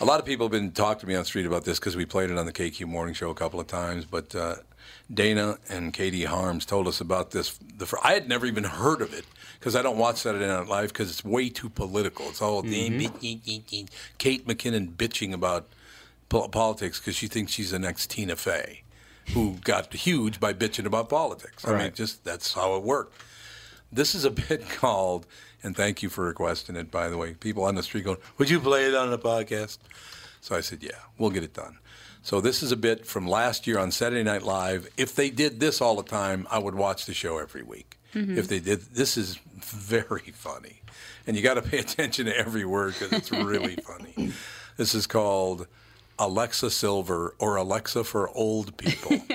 A 0.00 0.04
lot 0.04 0.18
of 0.18 0.26
people 0.26 0.46
have 0.46 0.50
been 0.52 0.72
talking 0.72 1.00
to 1.00 1.06
me 1.06 1.14
on 1.14 1.20
the 1.20 1.26
street 1.26 1.46
about 1.46 1.64
this 1.64 1.78
because 1.78 1.94
we 1.94 2.04
played 2.06 2.30
it 2.30 2.38
on 2.38 2.46
the 2.46 2.52
KQ 2.52 2.86
Morning 2.86 3.14
Show 3.14 3.30
a 3.30 3.34
couple 3.34 3.60
of 3.60 3.66
times. 3.68 4.06
But 4.06 4.34
uh, 4.34 4.56
Dana 5.12 5.58
and 5.68 5.92
Katie 5.92 6.24
Harms 6.24 6.64
told 6.64 6.88
us 6.88 7.00
about 7.00 7.30
this. 7.32 7.58
The, 7.76 7.86
I 8.02 8.14
had 8.14 8.28
never 8.28 8.46
even 8.46 8.64
heard 8.64 9.02
of 9.02 9.12
it 9.14 9.24
because 9.60 9.76
I 9.76 9.82
don't 9.82 9.98
watch 9.98 10.16
Saturday 10.16 10.46
Night 10.46 10.68
Live 10.68 10.88
because 10.88 11.10
it's 11.10 11.22
way 11.22 11.50
too 11.50 11.68
political. 11.68 12.26
It's 12.30 12.40
all 12.40 12.62
mm-hmm. 12.62 13.86
Kate 14.16 14.46
McKinnon 14.46 14.96
bitching 14.96 15.34
about 15.34 15.68
politics 16.30 16.98
because 16.98 17.14
she 17.14 17.26
thinks 17.26 17.52
she's 17.52 17.70
the 17.70 17.78
next 17.78 18.10
Tina 18.10 18.36
Fey, 18.36 18.84
who 19.34 19.56
got 19.62 19.92
huge 19.92 20.40
by 20.40 20.54
bitching 20.54 20.86
about 20.86 21.10
politics. 21.10 21.66
I 21.66 21.76
mean, 21.76 21.92
just 21.92 22.24
that's 22.24 22.54
how 22.54 22.74
it 22.76 22.82
worked. 22.82 23.20
This 23.92 24.14
is 24.14 24.24
a 24.24 24.30
bit 24.48 24.66
called, 24.70 25.26
and 25.62 25.76
thank 25.76 26.02
you 26.02 26.08
for 26.08 26.24
requesting 26.24 26.74
it, 26.74 26.90
by 26.90 27.08
the 27.08 27.18
way. 27.18 27.34
People 27.34 27.64
on 27.64 27.74
the 27.74 27.82
street 27.82 28.04
going, 28.04 28.18
Would 28.38 28.48
you 28.48 28.60
play 28.60 28.86
it 28.86 28.94
on 28.94 29.10
the 29.10 29.18
podcast? 29.18 29.78
So 30.40 30.56
I 30.56 30.62
said, 30.62 30.82
Yeah, 30.82 30.98
we'll 31.18 31.30
get 31.30 31.44
it 31.44 31.52
done. 31.52 31.76
So 32.22 32.40
this 32.40 32.62
is 32.62 32.72
a 32.72 32.76
bit 32.76 33.06
from 33.06 33.26
last 33.26 33.66
year 33.66 33.78
on 33.78 33.90
Saturday 33.90 34.22
Night 34.22 34.42
Live. 34.42 34.88
If 34.96 35.14
they 35.14 35.30
did 35.30 35.60
this 35.60 35.80
all 35.80 35.96
the 35.96 36.02
time, 36.02 36.46
I 36.50 36.58
would 36.58 36.74
watch 36.74 37.06
the 37.06 37.14
show 37.14 37.38
every 37.38 37.62
week. 37.62 37.99
If 38.12 38.48
they 38.48 38.58
did, 38.60 38.80
this 38.92 39.16
is 39.16 39.36
very 39.56 40.32
funny. 40.34 40.82
And 41.26 41.36
you 41.36 41.42
got 41.42 41.54
to 41.54 41.62
pay 41.62 41.78
attention 41.78 42.26
to 42.26 42.36
every 42.36 42.64
word 42.64 42.94
because 42.98 43.12
it's 43.12 43.30
really 43.30 43.76
funny. 43.86 44.32
This 44.76 44.94
is 44.94 45.06
called 45.06 45.66
Alexa 46.18 46.70
Silver 46.70 47.34
or 47.38 47.56
Alexa 47.56 48.04
for 48.04 48.28
Old 48.30 48.76
People. 48.76 49.18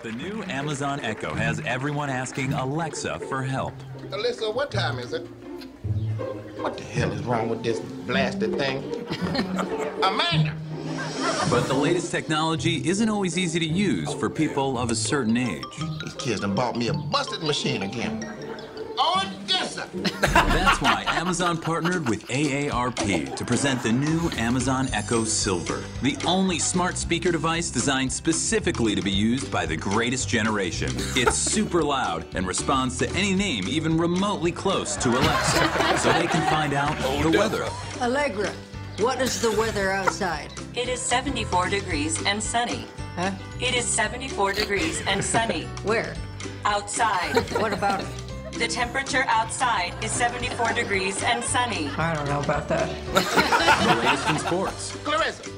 The 0.00 0.12
new 0.12 0.44
Amazon 0.44 1.00
Echo 1.00 1.34
has 1.34 1.60
everyone 1.66 2.08
asking 2.08 2.52
Alexa 2.52 3.18
for 3.28 3.42
help. 3.42 3.74
Alyssa, 4.10 4.54
what 4.54 4.70
time 4.70 5.00
is 5.00 5.12
it? 5.12 5.26
What 6.60 6.76
the 6.76 6.84
hell 6.84 7.10
is 7.10 7.24
wrong 7.24 7.48
with 7.48 7.64
this 7.64 7.80
blasted 7.80 8.56
thing? 8.56 8.78
Amanda! 10.04 10.54
But 11.50 11.66
the 11.66 11.74
latest 11.74 12.10
technology 12.10 12.86
isn't 12.88 13.08
always 13.08 13.38
easy 13.38 13.58
to 13.58 13.66
use 13.66 14.12
for 14.14 14.28
people 14.28 14.78
of 14.78 14.90
a 14.90 14.94
certain 14.94 15.36
age. 15.36 15.64
These 16.04 16.14
kids 16.14 16.40
done 16.40 16.54
bought 16.54 16.76
me 16.76 16.88
a 16.88 16.92
busted 16.92 17.42
machine 17.42 17.82
again. 17.82 18.24
Oh, 19.00 19.22
Odessa! 19.44 19.88
That's 19.92 20.80
why 20.80 21.04
Amazon 21.06 21.56
partnered 21.56 22.08
with 22.08 22.26
AARP 22.26 23.36
to 23.36 23.44
present 23.44 23.80
the 23.82 23.92
new 23.92 24.28
Amazon 24.36 24.88
Echo 24.92 25.22
Silver, 25.24 25.84
the 26.02 26.16
only 26.26 26.58
smart 26.58 26.98
speaker 26.98 27.30
device 27.30 27.70
designed 27.70 28.12
specifically 28.12 28.96
to 28.96 29.02
be 29.02 29.12
used 29.12 29.52
by 29.52 29.66
the 29.66 29.76
greatest 29.76 30.28
generation. 30.28 30.90
It's 31.14 31.36
super 31.36 31.82
loud 31.82 32.26
and 32.34 32.46
responds 32.46 32.98
to 32.98 33.08
any 33.10 33.34
name 33.34 33.68
even 33.68 33.96
remotely 33.96 34.50
close 34.50 34.96
to 34.96 35.10
Alexa, 35.10 35.98
so 35.98 36.12
they 36.12 36.26
can 36.26 36.50
find 36.50 36.74
out 36.74 36.96
oh, 37.02 37.30
the 37.30 37.38
weather. 37.38 37.68
Allegra, 38.00 38.52
what 38.98 39.20
is 39.20 39.40
the 39.40 39.52
weather 39.52 39.90
outside? 39.92 40.52
It 40.74 40.88
is 40.88 41.00
74 41.00 41.68
degrees 41.68 42.22
and 42.24 42.42
sunny. 42.42 42.84
Huh? 43.14 43.30
It 43.60 43.74
is 43.74 43.84
74 43.84 44.52
degrees 44.52 45.02
and 45.06 45.24
sunny. 45.24 45.62
Where? 45.84 46.14
Outside. 46.64 47.34
What 47.60 47.72
about 47.72 48.00
it? 48.00 48.06
The 48.52 48.66
temperature 48.66 49.24
outside 49.28 49.92
is 50.02 50.10
74 50.10 50.72
degrees 50.72 51.22
and 51.22 51.44
sunny. 51.44 51.88
I 51.96 52.14
don't 52.14 52.28
know 52.28 52.40
about 52.40 52.68
that. 52.68 52.88
The 53.14 53.94
latest 54.02 54.30
in 54.30 54.38
sports. 54.38 54.96
Clarissa, 55.04 55.48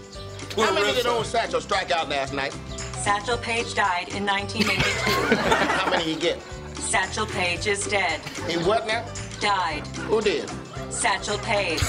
how 0.56 0.74
many 0.74 0.92
did 0.92 1.06
old 1.06 1.24
Satchel 1.24 1.60
strike 1.62 1.90
out 1.90 2.10
last 2.10 2.34
night? 2.34 2.52
Satchel 2.76 3.38
Paige 3.38 3.74
died 3.74 4.08
in 4.10 4.26
1982. 4.26 5.36
How 5.36 5.90
many 5.90 6.04
he 6.04 6.16
get? 6.16 6.42
Satchel 6.74 7.24
Paige 7.24 7.66
is 7.66 7.86
dead. 7.86 8.20
He 8.46 8.58
what 8.58 8.86
now? 8.86 9.06
Died. 9.40 9.86
Who 10.08 10.20
did? 10.20 10.50
Satchel 10.90 11.38
Paige. 11.38 11.80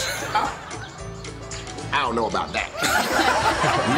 I 1.94 2.02
don't 2.04 2.16
know 2.16 2.28
about 2.28 2.54
that. 2.54 2.70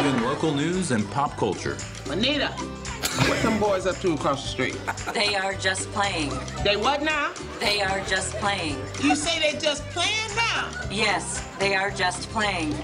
Even 0.00 0.22
local 0.24 0.52
news 0.52 0.90
and 0.90 1.08
pop 1.10 1.36
culture. 1.36 1.76
Anita, 2.10 2.48
what 2.48 3.40
them 3.42 3.60
boys 3.60 3.86
up 3.86 3.96
to 3.98 4.14
across 4.14 4.42
the 4.42 4.48
street? 4.48 4.78
They 5.14 5.36
are 5.36 5.54
just 5.54 5.90
playing. 5.92 6.32
They 6.64 6.76
what 6.76 7.02
now? 7.02 7.32
They 7.60 7.80
are 7.80 8.00
just 8.06 8.34
playing. 8.36 8.76
You 9.00 9.14
say 9.14 9.38
they 9.40 9.58
just 9.58 9.84
playing 9.90 10.34
now? 10.34 10.70
Yes, 10.90 11.46
they 11.58 11.74
are 11.74 11.90
just 11.90 12.28
playing. 12.30 12.74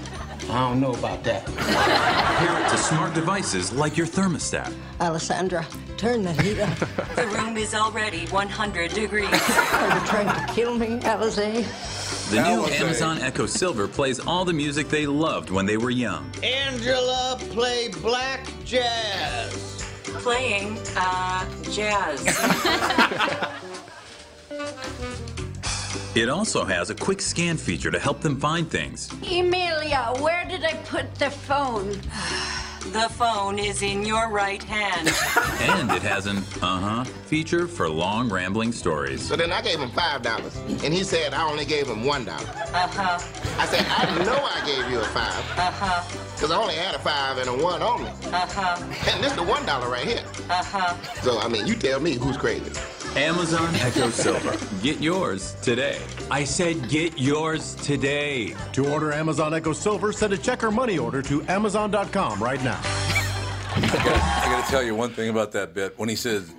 I 0.49 0.67
don't 0.69 0.79
know 0.79 0.93
about 0.93 1.23
that. 1.25 1.45
Pair 1.45 2.65
it 2.65 2.69
to 2.69 2.77
smart 2.77 3.13
devices 3.13 3.71
like 3.71 3.95
your 3.97 4.07
thermostat. 4.07 4.73
Alessandra, 4.99 5.65
turn 5.97 6.23
the 6.23 6.33
heat 6.41 6.59
up. 6.59 6.77
The 7.15 7.27
room 7.27 7.57
is 7.57 7.75
already 7.75 8.25
100 8.27 8.91
degrees. 8.91 9.27
Are 9.29 9.99
you 9.99 10.05
trying 10.07 10.27
to 10.47 10.53
kill 10.53 10.77
me, 10.77 10.99
Alize? 11.01 12.00
The 12.31 12.41
new 12.43 12.65
Amazon 12.65 13.17
Echo 13.17 13.45
Silver 13.45 13.89
plays 13.89 14.21
all 14.21 14.45
the 14.45 14.53
music 14.53 14.87
they 14.87 15.05
loved 15.05 15.49
when 15.49 15.65
they 15.65 15.75
were 15.75 15.89
young. 15.89 16.31
Angela 16.41 17.37
play 17.49 17.89
black 17.89 18.47
jazz. 18.63 19.83
Playing 20.03 20.79
uh, 20.95 21.45
jazz. 21.71 22.23
It 26.13 26.27
also 26.27 26.65
has 26.65 26.89
a 26.89 26.95
quick 26.95 27.21
scan 27.21 27.55
feature 27.55 27.89
to 27.89 27.97
help 27.97 28.19
them 28.19 28.37
find 28.37 28.69
things. 28.69 29.09
Emilia, 29.23 30.13
where 30.19 30.45
did 30.45 30.65
I 30.65 30.73
put 30.83 31.15
the 31.15 31.29
phone? 31.29 32.01
The 32.91 33.07
phone 33.09 33.59
is 33.59 33.81
in 33.81 34.03
your 34.05 34.29
right 34.29 34.61
hand. 34.63 35.07
And 35.61 35.91
it 35.91 36.01
has 36.01 36.25
an 36.25 36.37
uh 36.63 36.79
huh 36.79 37.03
feature 37.27 37.67
for 37.67 37.87
long 37.87 38.29
rambling 38.29 38.71
stories. 38.71 39.21
So 39.21 39.35
then 39.35 39.51
I 39.51 39.61
gave 39.61 39.79
him 39.79 39.91
five 39.91 40.23
dollars, 40.23 40.55
and 40.83 40.91
he 40.91 41.03
said 41.03 41.33
I 41.35 41.47
only 41.49 41.65
gave 41.65 41.85
him 41.87 42.03
one 42.03 42.25
dollar. 42.25 42.49
Uh 42.73 42.87
huh. 42.87 43.19
I 43.59 43.65
said 43.67 43.85
I 43.87 44.23
know 44.25 44.33
I 44.43 44.65
gave 44.65 44.89
you 44.91 44.99
a 44.99 45.03
five, 45.05 45.37
Uh 45.57 45.71
huh. 45.71 46.03
cause 46.39 46.49
I 46.51 46.57
only 46.57 46.73
had 46.73 46.95
a 46.95 46.99
five 46.99 47.37
and 47.37 47.47
a 47.47 47.63
one 47.63 47.83
on 47.83 48.03
me, 48.03 48.09
Uh 48.33 48.47
huh. 48.49 48.83
and 49.11 49.23
this 49.23 49.33
the 49.33 49.43
one 49.43 49.63
dollar 49.67 49.87
right 49.89 50.03
here. 50.05 50.23
Uh 50.49 50.63
huh. 50.63 50.95
So 51.21 51.39
I 51.39 51.47
mean, 51.47 51.67
you 51.67 51.75
tell 51.75 51.99
me 51.99 52.13
who's 52.15 52.37
crazy. 52.37 52.71
Amazon 53.17 53.75
Echo 53.75 54.09
Silver. 54.09 54.57
Get 54.81 55.01
yours 55.01 55.53
today. 55.61 55.99
I 56.29 56.45
said 56.45 56.87
get 56.87 57.19
yours 57.19 57.75
today. 57.75 58.55
To 58.71 58.89
order 58.89 59.11
Amazon 59.11 59.53
Echo 59.53 59.73
Silver, 59.73 60.13
send 60.13 60.31
a 60.31 60.37
check 60.37 60.63
or 60.63 60.71
money 60.71 60.97
order 60.97 61.21
to 61.23 61.43
Amazon.com 61.49 62.41
right 62.41 62.63
now. 62.63 62.79
I 62.83 63.81
gotta, 63.81 64.49
gotta 64.49 64.71
tell 64.71 64.81
you 64.81 64.95
one 64.95 65.11
thing 65.11 65.29
about 65.29 65.51
that 65.51 65.73
bit. 65.73 65.99
When 65.99 66.07
he 66.07 66.15
says, 66.15 66.53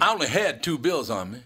I 0.00 0.10
only 0.10 0.26
had 0.26 0.62
two 0.62 0.78
bills 0.78 1.10
on 1.10 1.32
me, 1.32 1.40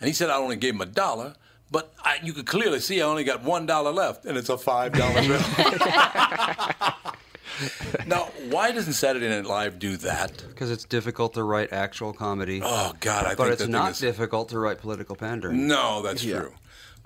and 0.00 0.08
he 0.08 0.14
said 0.14 0.30
I 0.30 0.36
only 0.36 0.56
gave 0.56 0.74
him 0.74 0.80
a 0.80 0.86
dollar, 0.86 1.34
but 1.70 1.92
I, 2.02 2.16
you 2.22 2.32
could 2.32 2.46
clearly 2.46 2.80
see 2.80 3.02
I 3.02 3.04
only 3.04 3.24
got 3.24 3.42
one 3.42 3.66
dollar 3.66 3.92
left, 3.92 4.24
and 4.24 4.38
it's 4.38 4.48
a 4.48 4.56
five 4.56 4.92
dollar 4.92 5.20
bill. 5.20 5.40
now, 8.06 8.30
why 8.50 8.72
doesn't 8.72 8.92
Saturday 8.94 9.28
Night 9.28 9.46
Live 9.46 9.78
do 9.78 9.96
that? 9.98 10.44
Because 10.48 10.70
it's 10.70 10.84
difficult 10.84 11.34
to 11.34 11.42
write 11.42 11.72
actual 11.72 12.12
comedy. 12.12 12.60
Oh 12.62 12.92
God, 13.00 13.26
I 13.26 13.34
but 13.34 13.48
think 13.48 13.60
it's 13.60 13.68
not 13.68 13.92
is- 13.92 13.98
difficult 13.98 14.48
to 14.50 14.58
write 14.58 14.78
political 14.78 15.16
pandering. 15.16 15.66
No, 15.66 16.02
that's 16.02 16.24
Yeah. 16.24 16.40
true. 16.40 16.54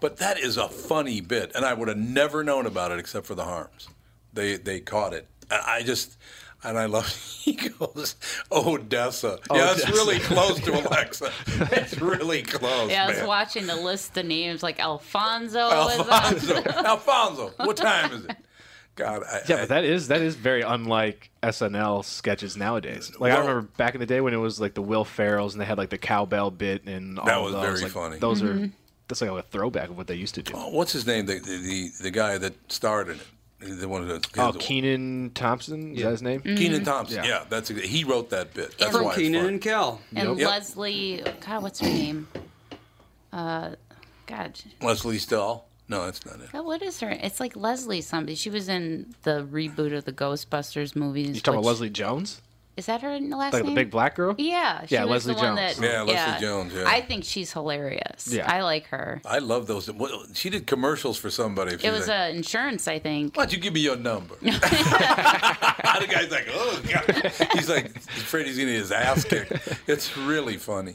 But 0.00 0.18
that 0.18 0.38
is 0.38 0.56
a 0.56 0.68
funny 0.68 1.20
bit, 1.20 1.52
and 1.56 1.64
I 1.64 1.74
would 1.74 1.88
have 1.88 1.96
never 1.98 2.44
known 2.44 2.66
about 2.66 2.92
it 2.92 2.98
except 3.00 3.26
for 3.26 3.34
the 3.34 3.44
harms. 3.44 3.88
They 4.32 4.56
they 4.56 4.80
caught 4.80 5.12
it. 5.12 5.26
I 5.50 5.82
just 5.82 6.16
and 6.62 6.78
I 6.78 6.86
love. 6.86 7.06
He 7.48 7.54
goes, 7.54 8.14
Odessa. 8.52 9.38
yeah, 9.50 9.72
it's 9.74 9.88
really 9.88 10.18
close 10.18 10.60
to 10.60 10.72
Alexa. 10.86 11.32
It's 11.72 11.98
really 11.98 12.42
close. 12.42 12.90
yeah, 12.90 13.04
I 13.04 13.08
was 13.08 13.16
man. 13.16 13.26
watching 13.26 13.66
the 13.66 13.76
list 13.76 14.14
of 14.18 14.26
names 14.26 14.62
like 14.62 14.78
Alfonso. 14.78 15.66
was 15.68 15.98
on- 16.00 16.10
Alfonso. 16.10 16.62
Alfonso. 16.84 17.52
What 17.64 17.76
time 17.78 18.12
is 18.12 18.24
it? 18.26 18.36
God, 18.98 19.22
I, 19.22 19.40
Yeah, 19.48 19.60
but 19.60 19.68
that 19.70 19.84
is 19.84 20.08
that 20.08 20.20
is 20.20 20.34
very 20.34 20.62
unlike 20.62 21.30
SNL 21.42 22.04
sketches 22.04 22.56
nowadays. 22.56 23.12
Like 23.18 23.32
I 23.32 23.38
remember 23.38 23.62
back 23.76 23.94
in 23.94 24.00
the 24.00 24.06
day 24.06 24.20
when 24.20 24.34
it 24.34 24.38
was 24.38 24.60
like 24.60 24.74
the 24.74 24.82
Will 24.82 25.04
Ferrells 25.04 25.52
and 25.52 25.60
they 25.60 25.64
had 25.64 25.78
like 25.78 25.90
the 25.90 25.98
cowbell 25.98 26.50
bit 26.50 26.84
and 26.86 27.18
all 27.18 27.24
That 27.26 27.40
was 27.40 27.52
those. 27.54 27.62
very 27.64 27.80
like, 27.82 27.92
funny. 27.92 28.18
Those 28.18 28.42
are 28.42 28.54
Mhm. 28.54 28.72
that's 29.06 29.20
like 29.20 29.30
a 29.30 29.42
throwback 29.42 29.88
of 29.90 29.96
what 29.96 30.06
they 30.08 30.16
used 30.16 30.34
to 30.34 30.42
do. 30.42 30.52
Oh, 30.56 30.68
what's 30.70 30.92
his 30.92 31.06
name? 31.06 31.26
The, 31.26 31.34
the 31.38 31.56
the 31.58 31.88
the 32.02 32.10
guy 32.10 32.38
that 32.38 32.54
starred 32.72 33.08
in 33.08 33.14
it. 33.16 33.80
The 33.80 33.88
one 33.88 34.06
that 34.06 34.26
Oh, 34.38 34.52
Kenan 34.52 35.30
Thompson 35.34 35.94
is 35.96 36.02
that 36.02 36.10
his 36.10 36.22
name? 36.22 36.42
Kenan 36.42 36.84
Thompson. 36.84 37.24
Yeah, 37.24 37.44
that's 37.48 37.70
exa- 37.70 37.82
he 37.82 38.04
wrote 38.04 38.30
that 38.30 38.54
bit. 38.54 38.76
That's 38.78 38.92
From 38.96 39.06
why 39.06 39.14
Kenan 39.16 39.46
and 39.46 39.60
Kel. 39.60 40.00
and 40.14 40.38
Yep. 40.38 40.48
Leslie, 40.48 41.24
God, 41.44 41.62
what's 41.64 41.80
her 41.80 41.86
name? 41.88 42.28
Uh, 43.32 43.70
God, 44.26 44.58
Lesley 44.82 45.18
Stahl. 45.18 45.67
No, 45.88 46.04
that's 46.04 46.24
not 46.26 46.40
it. 46.40 46.52
God, 46.52 46.64
what 46.66 46.82
is 46.82 47.00
her? 47.00 47.10
It's 47.10 47.40
like 47.40 47.56
Leslie 47.56 48.00
somebody. 48.02 48.34
She 48.34 48.50
was 48.50 48.68
in 48.68 49.14
the 49.22 49.46
reboot 49.50 49.96
of 49.96 50.04
the 50.04 50.12
Ghostbusters 50.12 50.94
movies. 50.94 51.34
You 51.34 51.40
talking 51.40 51.58
about 51.60 51.66
Leslie 51.68 51.90
Jones? 51.90 52.42
Is 52.76 52.86
that 52.86 53.02
her 53.02 53.18
last 53.18 53.54
Like 53.54 53.64
name? 53.64 53.74
the 53.74 53.80
big 53.80 53.90
black 53.90 54.14
girl? 54.14 54.36
Yeah, 54.38 54.86
she 54.86 54.94
Yeah, 54.94 55.02
was 55.04 55.26
Leslie 55.26 55.34
the 55.34 55.40
one 55.48 55.56
Jones. 55.56 55.76
That, 55.78 55.84
Yeah, 55.84 56.02
Leslie 56.02 56.40
Jones, 56.46 56.72
yeah. 56.74 56.84
I 56.86 57.00
think 57.00 57.24
she's 57.24 57.52
hilarious. 57.52 58.28
Yeah. 58.32 58.46
I 58.48 58.62
like 58.62 58.86
her. 58.88 59.20
I 59.26 59.38
love 59.38 59.66
those. 59.66 59.90
well, 59.90 60.22
She 60.32 60.48
did 60.48 60.68
commercials 60.68 61.18
for 61.18 61.28
somebody. 61.28 61.74
It 61.82 61.90
was 61.90 62.08
uh, 62.08 62.30
insurance, 62.32 62.86
I 62.86 63.00
think. 63.00 63.36
Why 63.36 63.46
don't 63.46 63.52
you 63.52 63.58
give 63.58 63.72
me 63.72 63.80
your 63.80 63.96
number? 63.96 64.36
the 64.42 66.06
guy's 66.08 66.30
like, 66.30 66.46
oh 66.52 66.80
god. 66.88 67.32
He's 67.54 67.68
like 67.68 67.92
he's 68.12 68.22
afraid 68.22 68.46
he's 68.46 68.56
gonna 68.58 68.70
get 68.70 68.78
his 68.78 68.92
ass 68.92 69.24
kicked. 69.24 69.52
It's 69.88 70.16
really 70.16 70.56
funny. 70.56 70.94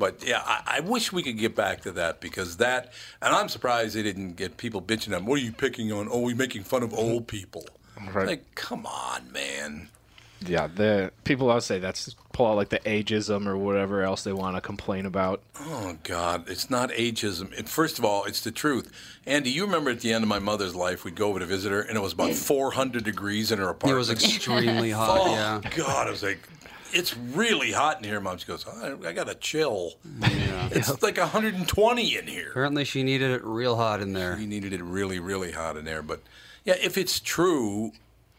But 0.00 0.26
yeah, 0.26 0.42
I, 0.46 0.78
I 0.78 0.80
wish 0.80 1.12
we 1.12 1.22
could 1.22 1.36
get 1.36 1.54
back 1.54 1.82
to 1.82 1.92
that 1.92 2.22
because 2.22 2.56
that, 2.56 2.94
and 3.20 3.34
I'm 3.34 3.50
surprised 3.50 3.94
they 3.94 4.02
didn't 4.02 4.32
get 4.32 4.56
people 4.56 4.80
bitching 4.80 5.12
at. 5.12 5.22
What 5.22 5.38
are 5.38 5.42
you 5.42 5.52
picking 5.52 5.92
on? 5.92 6.08
Oh, 6.10 6.22
we 6.22 6.32
making 6.32 6.64
fun 6.64 6.82
of 6.82 6.94
old 6.94 7.26
mm-hmm. 7.26 7.36
people. 7.36 7.66
Right. 8.10 8.26
Like, 8.26 8.54
come 8.54 8.86
on, 8.86 9.30
man. 9.30 9.90
Yeah, 10.46 10.68
the 10.68 11.12
people 11.24 11.50
always 11.50 11.66
say 11.66 11.80
that's 11.80 12.14
pull 12.32 12.46
out 12.46 12.56
like 12.56 12.70
the 12.70 12.78
ageism 12.78 13.46
or 13.46 13.58
whatever 13.58 14.02
else 14.02 14.24
they 14.24 14.32
want 14.32 14.56
to 14.56 14.62
complain 14.62 15.04
about. 15.04 15.42
Oh 15.58 15.98
God, 16.02 16.48
it's 16.48 16.70
not 16.70 16.88
ageism. 16.92 17.52
It, 17.58 17.68
first 17.68 17.98
of 17.98 18.06
all, 18.06 18.24
it's 18.24 18.40
the 18.40 18.50
truth. 18.50 18.90
Andy, 19.26 19.50
you 19.50 19.66
remember 19.66 19.90
at 19.90 20.00
the 20.00 20.14
end 20.14 20.24
of 20.24 20.28
my 20.28 20.38
mother's 20.38 20.74
life, 20.74 21.04
we'd 21.04 21.14
go 21.14 21.28
over 21.28 21.40
to 21.40 21.46
visit 21.46 21.72
her, 21.72 21.82
and 21.82 21.94
it 21.94 22.00
was 22.00 22.14
about 22.14 22.32
400 22.32 23.04
degrees 23.04 23.52
in 23.52 23.58
her 23.58 23.68
apartment. 23.68 23.94
It 23.94 23.98
was 23.98 24.08
extremely 24.08 24.90
hot, 24.90 25.20
Oh 25.24 25.26
yeah. 25.26 25.60
God, 25.76 26.08
I 26.08 26.10
was 26.10 26.22
like, 26.22 26.38
it's 26.92 27.16
really 27.16 27.72
hot 27.72 27.98
in 27.98 28.04
here. 28.04 28.20
Mom, 28.20 28.38
she 28.38 28.46
goes, 28.46 28.66
I, 28.66 28.94
I 29.06 29.12
got 29.12 29.28
a 29.28 29.34
chill. 29.34 29.94
It's 30.72 31.02
like 31.02 31.16
120 31.16 32.16
in 32.16 32.26
here. 32.28 32.50
Apparently, 32.50 32.84
she 32.84 33.02
needed 33.02 33.32
it 33.32 33.42
real 33.42 33.74
hot 33.74 34.00
in 34.00 34.12
there. 34.12 34.38
She 34.38 34.46
needed 34.46 34.72
it 34.72 34.80
really, 34.82 35.18
really 35.18 35.50
hot 35.50 35.76
in 35.76 35.84
there. 35.84 36.00
But 36.00 36.20
yeah, 36.64 36.76
if 36.80 36.96
it's 36.96 37.18
true, 37.18 37.90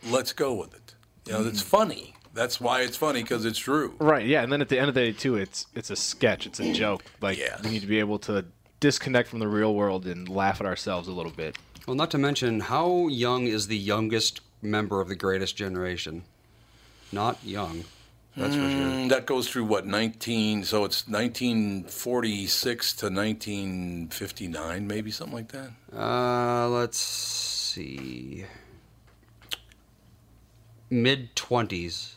let's 0.09 0.31
go 0.31 0.53
with 0.53 0.73
it. 0.73 0.93
You 1.25 1.33
know, 1.33 1.45
it's 1.45 1.61
mm. 1.61 1.65
funny. 1.65 2.15
That's 2.33 2.61
why 2.61 2.81
it's 2.81 2.95
funny 2.95 3.21
because 3.21 3.43
it's 3.43 3.59
true. 3.59 3.95
Right, 3.99 4.25
yeah, 4.25 4.43
and 4.43 4.51
then 4.51 4.61
at 4.61 4.69
the 4.69 4.79
end 4.79 4.87
of 4.87 4.95
the 4.95 5.01
day 5.01 5.11
too, 5.11 5.35
it's 5.35 5.67
it's 5.75 5.89
a 5.89 5.95
sketch, 5.95 6.45
it's 6.45 6.59
a 6.59 6.71
joke. 6.71 7.03
Like 7.19 7.39
we 7.63 7.71
need 7.71 7.81
to 7.81 7.87
be 7.87 7.99
able 7.99 8.19
to 8.19 8.45
disconnect 8.79 9.27
from 9.27 9.39
the 9.39 9.47
real 9.47 9.75
world 9.75 10.07
and 10.07 10.29
laugh 10.29 10.61
at 10.61 10.67
ourselves 10.67 11.07
a 11.07 11.11
little 11.11 11.31
bit. 11.31 11.57
Well, 11.85 11.95
not 11.95 12.11
to 12.11 12.17
mention, 12.17 12.61
how 12.61 13.07
young 13.07 13.47
is 13.47 13.67
the 13.67 13.77
youngest 13.77 14.39
member 14.61 15.01
of 15.01 15.09
the 15.09 15.15
greatest 15.15 15.57
generation? 15.57 16.23
Not 17.11 17.43
young. 17.43 17.83
That's 18.37 18.55
for 18.55 18.61
sure. 18.61 18.69
Mm, 18.69 19.09
That 19.09 19.25
goes 19.25 19.49
through 19.49 19.65
what 19.65 19.85
19? 19.85 20.63
So 20.63 20.85
it's 20.85 21.07
1946 21.07 22.93
to 22.93 23.05
1959, 23.09 24.87
maybe 24.87 25.11
something 25.11 25.35
like 25.35 25.51
that. 25.51 25.71
Uh, 25.95 26.69
let's 26.69 26.97
see. 26.97 28.45
Mid 30.89 31.35
20s. 31.35 32.13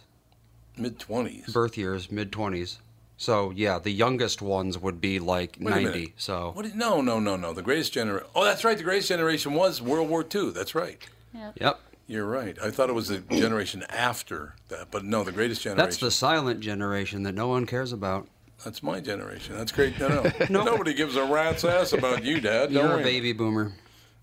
Mid 0.77 0.98
20s. 0.98 1.53
Birth 1.53 1.77
years, 1.79 2.11
mid 2.11 2.33
20s. 2.33 2.79
So, 3.16 3.53
yeah, 3.55 3.79
the 3.79 3.90
youngest 3.92 4.42
ones 4.42 4.77
would 4.77 5.00
be 5.00 5.20
like 5.20 5.57
Wait 5.61 5.70
90. 5.70 5.85
minute. 5.85 6.09
So, 6.16 6.50
What? 6.55 6.66
Is, 6.66 6.74
no, 6.74 7.00
no, 7.00 7.20
no, 7.20 7.37
no. 7.37 7.53
The 7.53 7.62
greatest 7.62 7.92
generation. 7.92 8.27
Oh, 8.35 8.44
that's 8.44 8.64
right. 8.64 8.77
The 8.77 8.83
greatest 8.83 9.09
generation 9.09 9.55
was 9.55 9.81
World 9.81 10.09
War 10.09 10.24
II. 10.35 10.50
That's 10.50 10.74
right. 10.74 10.98
Yep. 11.33 11.59
yep. 11.61 11.81
You're 12.06 12.26
right. 12.26 12.56
I 12.62 12.70
thought 12.70 12.90
it 12.90 12.94
was 12.94 13.08
the 13.08 13.20
generation 13.30 13.84
after 13.88 14.54
that, 14.68 14.90
but 14.90 15.04
no, 15.04 15.24
the 15.24 15.32
greatest 15.32 15.62
generation. 15.62 15.84
That's 15.84 15.96
the 15.98 16.10
silent 16.10 16.60
generation 16.60 17.22
that 17.22 17.34
no 17.34 17.48
one 17.48 17.64
cares 17.66 17.92
about. 17.92 18.28
That's 18.64 18.82
my 18.82 19.00
generation. 19.00 19.56
That's 19.56 19.72
great. 19.72 19.98
No, 19.98 20.22
no. 20.50 20.64
Nobody 20.64 20.94
gives 20.94 21.16
a 21.16 21.24
rat's 21.24 21.64
ass 21.64 21.92
about 21.92 22.24
you, 22.24 22.40
Dad. 22.40 22.72
Don't 22.72 22.88
You're 22.88 23.00
a 23.00 23.02
baby 23.02 23.32
boomer. 23.32 23.72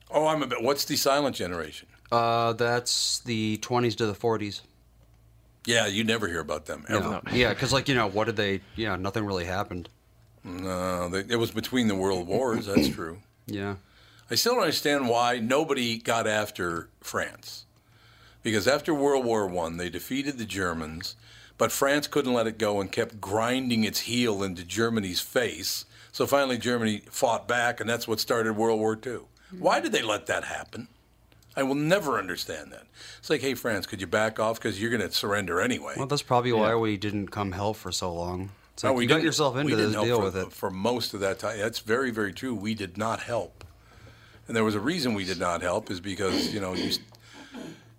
Oh, 0.09 0.27
I'm 0.27 0.43
a 0.43 0.47
bit. 0.47 0.61
What's 0.61 0.85
the 0.85 0.95
silent 0.95 1.35
generation? 1.35 1.87
Uh, 2.11 2.53
that's 2.53 3.19
the 3.19 3.57
20s 3.61 3.95
to 3.97 4.05
the 4.05 4.13
40s. 4.13 4.61
Yeah, 5.65 5.87
you 5.87 6.03
never 6.03 6.27
hear 6.27 6.39
about 6.39 6.65
them 6.65 6.85
ever. 6.89 6.99
No. 6.99 7.21
Yeah, 7.31 7.49
because, 7.49 7.71
like, 7.71 7.87
you 7.87 7.95
know, 7.95 8.07
what 8.09 8.25
did 8.25 8.35
they, 8.35 8.61
yeah, 8.75 8.95
nothing 8.95 9.25
really 9.25 9.45
happened. 9.45 9.89
No, 10.43 11.07
they, 11.07 11.19
it 11.19 11.37
was 11.37 11.51
between 11.51 11.87
the 11.87 11.95
world 11.95 12.27
wars. 12.27 12.65
That's 12.65 12.89
true. 12.89 13.19
Yeah. 13.45 13.75
I 14.29 14.35
still 14.35 14.53
don't 14.53 14.63
understand 14.63 15.07
why 15.07 15.39
nobody 15.39 15.97
got 15.97 16.25
after 16.25 16.89
France. 17.01 17.65
Because 18.43 18.67
after 18.67 18.93
World 18.93 19.25
War 19.25 19.45
One, 19.47 19.77
they 19.77 19.89
defeated 19.89 20.37
the 20.37 20.45
Germans, 20.45 21.15
but 21.57 21.71
France 21.71 22.07
couldn't 22.07 22.33
let 22.33 22.47
it 22.47 22.57
go 22.57 22.81
and 22.81 22.91
kept 22.91 23.21
grinding 23.21 23.83
its 23.83 24.01
heel 24.01 24.41
into 24.43 24.63
Germany's 24.63 25.19
face. 25.21 25.85
So 26.11 26.25
finally, 26.25 26.57
Germany 26.57 27.03
fought 27.09 27.47
back, 27.47 27.79
and 27.79 27.89
that's 27.89 28.07
what 28.07 28.19
started 28.19 28.53
World 28.57 28.79
War 28.79 28.97
II. 29.05 29.19
Why 29.57 29.79
did 29.79 29.91
they 29.91 30.01
let 30.01 30.25
that 30.27 30.45
happen? 30.45 30.87
I 31.55 31.63
will 31.63 31.75
never 31.75 32.17
understand 32.17 32.71
that. 32.71 32.83
It's 33.19 33.29
like, 33.29 33.41
hey, 33.41 33.53
France, 33.55 33.85
could 33.85 33.99
you 34.01 34.07
back 34.07 34.39
off 34.39 34.57
because 34.57 34.81
you're 34.81 34.89
going 34.89 35.01
to 35.01 35.11
surrender 35.11 35.59
anyway? 35.61 35.93
Well, 35.97 36.07
that's 36.07 36.21
probably 36.21 36.53
why 36.53 36.75
we 36.75 36.95
didn't 36.97 37.27
come 37.27 37.51
help 37.51 37.75
for 37.75 37.91
so 37.91 38.13
long. 38.13 38.51
It's 38.73 38.83
like 38.85 38.93
No, 38.93 38.99
you 39.01 39.07
got 39.07 39.21
yourself 39.21 39.55
we 39.55 39.61
into 39.61 39.75
didn't 39.75 39.87
this 39.87 39.93
help 39.95 40.05
deal 40.05 40.17
for, 40.19 40.23
with 40.23 40.37
it. 40.37 40.53
for 40.53 40.69
most 40.69 41.13
of 41.13 41.19
that 41.19 41.39
time. 41.39 41.57
That's 41.59 41.79
very, 41.79 42.09
very 42.09 42.31
true. 42.31 42.55
We 42.55 42.73
did 42.73 42.97
not 42.97 43.19
help, 43.19 43.65
and 44.47 44.55
there 44.55 44.63
was 44.63 44.75
a 44.75 44.79
reason 44.79 45.13
we 45.13 45.25
did 45.25 45.39
not 45.39 45.61
help. 45.61 45.91
Is 45.91 45.99
because 45.99 46.53
you 46.53 46.61
know 46.61 46.73
you 46.73 46.93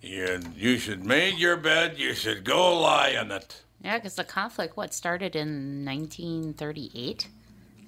you, 0.02 0.40
you 0.56 0.78
should 0.78 1.04
make 1.04 1.38
your 1.38 1.56
bed. 1.56 1.98
You 1.98 2.14
should 2.14 2.44
go 2.44 2.78
lie 2.80 3.16
on 3.16 3.30
it. 3.30 3.62
Yeah, 3.82 3.98
because 3.98 4.14
the 4.14 4.24
conflict 4.24 4.76
what 4.76 4.92
started 4.94 5.34
in 5.34 5.84
1938. 5.84 7.28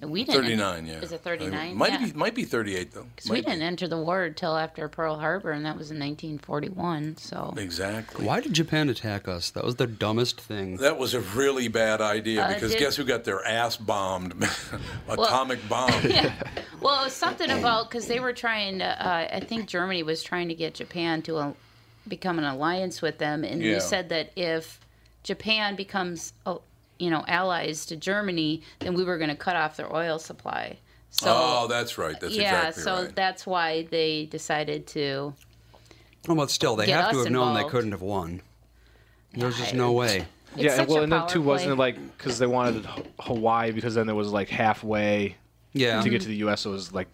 We 0.01 0.25
didn't. 0.25 0.43
39, 0.43 0.85
yeah. 0.85 0.93
Is 0.99 1.11
it 1.13 1.21
39? 1.21 1.75
Might 1.75 1.93
yeah. 1.93 2.05
be 2.05 2.13
might 2.13 2.35
be 2.35 2.43
38 2.43 2.91
though. 2.91 3.05
Because 3.15 3.31
we 3.31 3.41
didn't 3.41 3.61
enter 3.61 3.87
the 3.87 3.97
war 3.97 4.23
until 4.23 4.55
after 4.55 4.87
Pearl 4.89 5.17
Harbor, 5.17 5.51
and 5.51 5.65
that 5.65 5.77
was 5.77 5.89
in 5.89 5.97
1941. 5.97 7.17
So 7.17 7.53
Exactly. 7.57 8.25
Why 8.25 8.41
did 8.41 8.53
Japan 8.53 8.89
attack 8.89 9.27
us? 9.27 9.51
That 9.51 9.63
was 9.63 9.77
the 9.77 9.87
dumbest 9.87 10.39
thing. 10.39 10.77
That 10.77 10.99
was 10.99 11.13
a 11.13 11.21
really 11.21 11.69
bad 11.69 12.01
idea 12.01 12.43
Uh, 12.43 12.53
because 12.53 12.71
did- 12.71 12.79
guess 12.79 12.95
who 12.97 13.05
got 13.05 13.23
their 13.23 13.43
ass 13.45 13.77
bombed? 13.77 14.33
Atomic 15.07 15.67
bomb. 15.69 15.91
Yeah. 16.03 16.33
Well, 16.81 17.01
it 17.01 17.05
was 17.05 17.13
something 17.13 17.49
about 17.49 17.89
because 17.89 18.07
they 18.07 18.19
were 18.19 18.33
trying 18.33 18.79
to. 18.79 18.85
Uh, 18.85 19.27
I 19.31 19.39
think 19.39 19.67
Germany 19.67 20.03
was 20.03 20.21
trying 20.21 20.49
to 20.49 20.55
get 20.55 20.75
Japan 20.75 21.21
to 21.23 21.37
uh, 21.37 21.53
become 22.07 22.37
an 22.37 22.45
alliance 22.45 23.01
with 23.01 23.17
them, 23.17 23.43
and 23.43 23.61
Yeah. 23.61 23.75
we 23.75 23.79
said 23.79 24.09
that 24.09 24.31
if 24.35 24.79
Japan 25.23 25.75
becomes, 25.75 26.33
you 26.99 27.09
know, 27.09 27.23
allies 27.27 27.85
to 27.87 27.95
Germany, 27.95 28.61
then 28.79 28.93
we 28.93 29.03
were 29.03 29.17
going 29.17 29.29
to 29.29 29.35
cut 29.35 29.55
off 29.55 29.77
their 29.77 29.93
oil 29.93 30.19
supply. 30.19 30.77
So 31.09 31.27
oh, 31.29 31.67
that's 31.67 31.97
right. 31.97 32.19
That's 32.19 32.35
yeah, 32.35 32.67
exactly 32.67 32.83
so 32.83 33.03
right. 33.03 33.15
that's 33.15 33.47
why 33.47 33.83
they 33.89 34.25
decided 34.25 34.85
to. 34.87 35.33
Oh, 36.27 36.35
but 36.35 36.51
still, 36.51 36.75
they 36.75 36.89
have 36.91 37.11
to 37.11 37.19
us 37.19 37.23
have 37.23 37.31
known 37.31 37.55
they 37.55 37.63
couldn't 37.63 37.91
have 37.91 38.01
won. 38.01 38.41
There's 39.33 39.57
just 39.57 39.73
no 39.73 39.91
way. 39.91 40.25
yeah, 40.55 40.79
and 40.79 40.87
well, 40.87 41.03
and 41.03 41.11
then 41.11 41.27
too 41.27 41.41
wasn't 41.41 41.71
it 41.71 41.75
like 41.75 41.95
because 42.17 42.39
they 42.39 42.47
wanted 42.47 42.85
Hawaii 43.19 43.71
because 43.71 43.95
then 43.95 44.07
there 44.07 44.15
was 44.15 44.31
like 44.31 44.49
halfway. 44.49 45.35
Yeah. 45.73 46.01
To 46.01 46.09
get 46.09 46.21
to 46.21 46.29
the 46.29 46.37
U.S., 46.37 46.61
so 46.61 46.69
it 46.69 46.73
was 46.73 46.93
like 46.93 47.07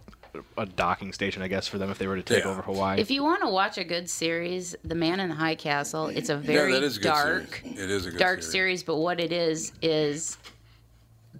a 0.57 0.65
docking 0.65 1.11
station, 1.13 1.41
I 1.41 1.47
guess, 1.47 1.67
for 1.67 1.77
them 1.77 1.89
if 1.89 1.97
they 1.97 2.07
were 2.07 2.15
to 2.15 2.23
take 2.23 2.43
Yeah. 2.43 2.51
over 2.51 2.61
Hawaii. 2.61 2.99
If 2.99 3.11
you 3.11 3.23
want 3.23 3.41
to 3.41 3.49
watch 3.49 3.77
a 3.77 3.83
good 3.83 4.09
series, 4.09 4.75
The 4.83 4.95
Man 4.95 5.19
in 5.19 5.29
the 5.29 5.35
High 5.35 5.55
Castle, 5.55 6.07
it's 6.07 6.29
a 6.29 6.37
very 6.37 6.71
yeah, 6.73 6.79
that 6.79 6.85
is 6.85 6.97
a 6.97 7.01
dark, 7.01 7.55
series. 7.63 7.79
It 7.79 7.89
is 7.89 8.05
a 8.05 8.11
dark 8.17 8.41
series. 8.41 8.51
series. 8.51 8.83
But 8.83 8.97
what 8.97 9.19
it 9.19 9.31
is 9.31 9.73
is 9.81 10.37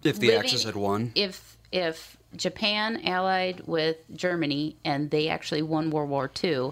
If 0.04 0.20
the 0.20 0.28
living- 0.28 0.40
Axis 0.46 0.64
had 0.64 0.76
won. 0.76 1.12
if 1.16 1.58
if 1.72 2.18
Japan 2.36 3.02
allied 3.06 3.62
with 3.66 3.98
Germany 4.16 4.76
and 4.84 5.10
they 5.10 5.30
actually 5.30 5.62
won 5.62 5.90
World 5.90 6.10
War 6.10 6.30
II, 6.44 6.72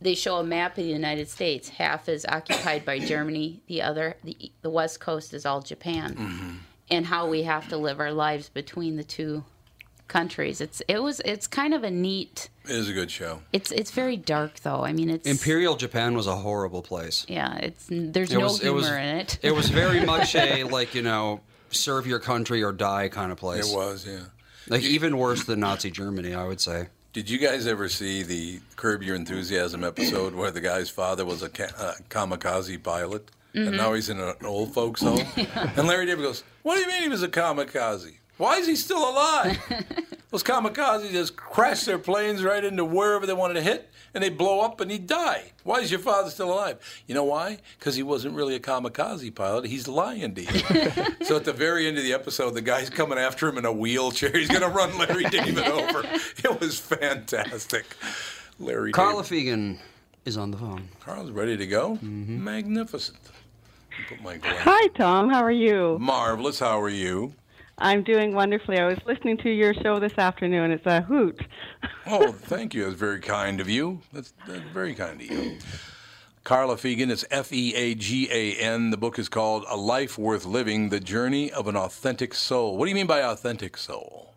they 0.00 0.14
show 0.14 0.36
a 0.36 0.44
map 0.44 0.78
of 0.78 0.84
the 0.84 0.90
United 0.90 1.28
States. 1.28 1.68
Half 1.70 2.08
is 2.08 2.24
occupied 2.26 2.84
by 2.84 3.00
Germany, 3.00 3.62
the 3.66 3.82
other, 3.82 4.16
the, 4.24 4.52
the 4.62 4.70
west 4.70 5.00
coast 5.00 5.34
is 5.34 5.44
all 5.44 5.60
Japan, 5.60 6.14
Mm-hmm. 6.14 6.56
and 6.90 7.06
how 7.06 7.28
we 7.28 7.42
have 7.42 7.68
to 7.68 7.76
live 7.76 7.98
our 8.00 8.12
lives 8.12 8.48
between 8.48 8.96
the 8.96 9.04
two 9.04 9.44
countries. 10.10 10.60
It's 10.60 10.82
it 10.88 11.02
was 11.02 11.20
it's 11.24 11.46
kind 11.46 11.72
of 11.72 11.82
a 11.84 11.90
neat. 11.90 12.50
It 12.64 12.76
is 12.76 12.88
a 12.88 12.92
good 12.92 13.10
show. 13.10 13.40
It's 13.54 13.70
it's 13.70 13.90
very 13.92 14.16
dark 14.18 14.60
though. 14.60 14.84
I 14.84 14.92
mean, 14.92 15.08
it's 15.08 15.26
Imperial 15.26 15.76
Japan 15.76 16.14
was 16.14 16.26
a 16.26 16.36
horrible 16.36 16.82
place. 16.82 17.24
yeah. 17.28 17.56
It's 17.56 17.86
there's 17.90 18.30
It 18.32 18.38
no 18.38 18.44
was- 18.44 18.58
it 18.60 18.64
humor 18.64 18.76
was- 18.76 18.86
in 18.88 19.16
it. 19.22 19.38
It 19.42 19.54
was 19.54 19.68
very 19.70 20.04
much 20.14 20.34
a 20.34 20.64
like 20.64 20.94
you 20.94 21.02
know 21.02 21.40
serve 21.70 22.06
your 22.06 22.18
country 22.18 22.62
or 22.62 22.72
die 22.72 23.08
kind 23.08 23.30
of 23.32 23.38
place. 23.38 23.72
It 23.72 23.74
was, 23.76 24.06
yeah. 24.06 24.24
Like 24.68 24.82
even 24.82 25.16
worse 25.16 25.44
than 25.44 25.60
Nazi 25.60 25.90
Germany, 25.90 26.34
I 26.34 26.44
would 26.44 26.60
say. 26.60 26.88
Did 27.12 27.28
you 27.30 27.38
guys 27.38 27.66
ever 27.66 27.88
see 27.88 28.22
the 28.22 28.60
Curb 28.76 29.02
Your 29.02 29.16
Enthusiasm 29.16 29.82
episode 29.82 30.34
where 30.34 30.50
the 30.52 30.60
guy's 30.60 30.90
father 30.90 31.24
was 31.24 31.42
a 31.42 31.48
ca- 31.48 31.74
uh, 31.76 31.94
kamikaze 32.08 32.80
pilot? 32.82 33.30
Mhm. 33.54 33.66
And 33.68 33.76
now 33.76 33.94
he's 33.94 34.08
in 34.08 34.20
an 34.20 34.34
old 34.44 34.72
folks' 34.72 35.00
home? 35.00 35.26
And 35.76 35.88
Larry 35.88 36.06
David 36.06 36.22
goes, 36.22 36.44
What 36.62 36.76
do 36.76 36.82
you 36.82 36.86
mean 36.86 37.02
he 37.02 37.08
was 37.08 37.24
a 37.24 37.28
kamikaze? 37.28 38.14
Why 38.40 38.56
is 38.56 38.66
he 38.66 38.74
still 38.74 39.06
alive? 39.06 39.58
Those 40.30 40.42
kamikazes 40.42 41.10
just 41.10 41.36
crash 41.36 41.84
their 41.84 41.98
planes 41.98 42.42
right 42.42 42.64
into 42.64 42.86
wherever 42.86 43.26
they 43.26 43.34
wanted 43.34 43.54
to 43.54 43.60
hit, 43.60 43.90
and 44.14 44.24
they 44.24 44.30
blow 44.30 44.60
up 44.60 44.80
and 44.80 44.90
he 44.90 44.96
died. 44.96 45.52
Why 45.62 45.80
is 45.80 45.90
your 45.90 46.00
father 46.00 46.30
still 46.30 46.50
alive? 46.50 46.78
You 47.06 47.14
know 47.14 47.24
why? 47.24 47.58
Because 47.78 47.96
he 47.96 48.02
wasn't 48.02 48.34
really 48.34 48.54
a 48.54 48.58
kamikaze 48.58 49.34
pilot. 49.34 49.66
He's 49.66 49.86
lying 49.86 50.34
to 50.36 50.40
you. 50.40 50.60
so 51.26 51.36
at 51.36 51.44
the 51.44 51.52
very 51.52 51.86
end 51.86 51.98
of 51.98 52.02
the 52.02 52.14
episode, 52.14 52.54
the 52.54 52.62
guy's 52.62 52.88
coming 52.88 53.18
after 53.18 53.46
him 53.46 53.58
in 53.58 53.66
a 53.66 53.72
wheelchair. 53.72 54.30
He's 54.32 54.48
going 54.48 54.62
to 54.62 54.68
run 54.68 54.96
Larry 54.96 55.24
David 55.24 55.58
over. 55.66 56.02
It 56.06 56.60
was 56.60 56.80
fantastic. 56.80 57.94
Larry 58.58 58.92
Carla 58.92 59.22
David. 59.22 59.48
Feagan 59.48 59.78
is 60.24 60.38
on 60.38 60.50
the 60.50 60.56
phone. 60.56 60.88
Carla's 61.00 61.30
ready 61.30 61.58
to 61.58 61.66
go. 61.66 61.96
Mm-hmm. 61.96 62.42
Magnificent. 62.42 63.18
Put 64.08 64.22
my. 64.22 64.38
Hi, 64.42 64.88
Tom. 64.94 65.28
How 65.28 65.42
are 65.42 65.50
you? 65.50 65.98
Marvelous. 66.00 66.58
How 66.58 66.80
are 66.80 66.88
you? 66.88 67.34
I'm 67.80 68.02
doing 68.02 68.34
wonderfully. 68.34 68.78
I 68.78 68.86
was 68.86 68.98
listening 69.06 69.38
to 69.38 69.50
your 69.50 69.72
show 69.72 69.98
this 69.98 70.16
afternoon. 70.18 70.70
It's 70.70 70.86
a 70.86 71.02
hoot. 71.02 71.40
Oh, 72.12 72.32
thank 72.32 72.74
you. 72.74 72.84
That's 72.84 72.96
very 72.96 73.20
kind 73.20 73.60
of 73.60 73.68
you. 73.68 74.00
That's, 74.12 74.32
that's 74.48 74.64
very 74.72 74.94
kind 74.94 75.20
of 75.20 75.30
you. 75.30 75.58
Carla 76.42 76.74
Feagan, 76.74 77.08
it's 77.08 77.24
F 77.30 77.52
E 77.52 77.72
A 77.76 77.94
G 77.94 78.28
A 78.32 78.56
N. 78.56 78.90
The 78.90 78.96
book 78.96 79.16
is 79.16 79.28
called 79.28 79.64
A 79.68 79.76
Life 79.76 80.18
Worth 80.18 80.44
Living 80.44 80.88
The 80.88 80.98
Journey 80.98 81.52
of 81.52 81.68
an 81.68 81.76
Authentic 81.76 82.34
Soul. 82.34 82.76
What 82.76 82.86
do 82.86 82.88
you 82.88 82.96
mean 82.96 83.06
by 83.06 83.22
authentic 83.22 83.76
soul? 83.76 84.34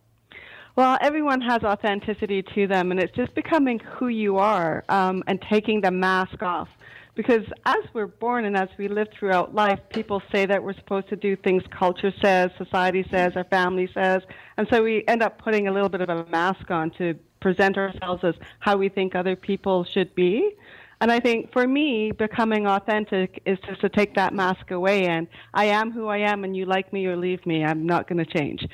Well, 0.75 0.97
everyone 1.01 1.41
has 1.41 1.63
authenticity 1.63 2.43
to 2.53 2.67
them, 2.67 2.91
and 2.91 2.99
it's 2.99 3.15
just 3.15 3.33
becoming 3.33 3.79
who 3.79 4.07
you 4.07 4.37
are 4.37 4.83
um, 4.89 5.23
and 5.25 5.41
taking 5.49 5.81
the 5.81 5.91
mask 5.91 6.43
off. 6.43 6.67
Because 7.15 7.43
as 7.65 7.83
we're 7.93 8.07
born 8.07 8.45
and 8.45 8.57
as 8.57 8.69
we 8.77 8.87
live 8.87 9.07
throughout 9.17 9.53
life, 9.53 9.79
people 9.89 10.21
say 10.31 10.45
that 10.47 10.63
we're 10.63 10.73
supposed 10.73 11.09
to 11.09 11.15
do 11.15 11.35
things 11.35 11.63
culture 11.69 12.11
says, 12.21 12.49
society 12.57 13.05
says, 13.11 13.33
our 13.35 13.43
family 13.43 13.87
says, 13.93 14.23
and 14.57 14.67
so 14.71 14.83
we 14.83 15.03
end 15.07 15.21
up 15.21 15.37
putting 15.37 15.67
a 15.67 15.71
little 15.71 15.89
bit 15.89 16.01
of 16.01 16.09
a 16.09 16.25
mask 16.31 16.71
on 16.71 16.89
to 16.91 17.13
present 17.39 17.77
ourselves 17.77 18.23
as 18.23 18.33
how 18.59 18.77
we 18.77 18.89
think 18.89 19.13
other 19.13 19.35
people 19.35 19.83
should 19.83 20.15
be. 20.15 20.55
And 21.01 21.11
I 21.11 21.19
think 21.19 21.51
for 21.51 21.67
me, 21.67 22.11
becoming 22.13 22.65
authentic 22.65 23.43
is 23.45 23.59
just 23.67 23.81
to 23.81 23.89
take 23.89 24.15
that 24.15 24.33
mask 24.33 24.71
away 24.71 25.05
and 25.05 25.27
I 25.53 25.65
am 25.65 25.91
who 25.91 26.07
I 26.07 26.19
am 26.19 26.45
and 26.45 26.55
you 26.55 26.65
like 26.65 26.93
me 26.93 27.05
or 27.05 27.17
leave 27.17 27.45
me. 27.45 27.63
I'm 27.63 27.85
not 27.85 28.07
going 28.07 28.23
to 28.23 28.25
change. 28.25 28.65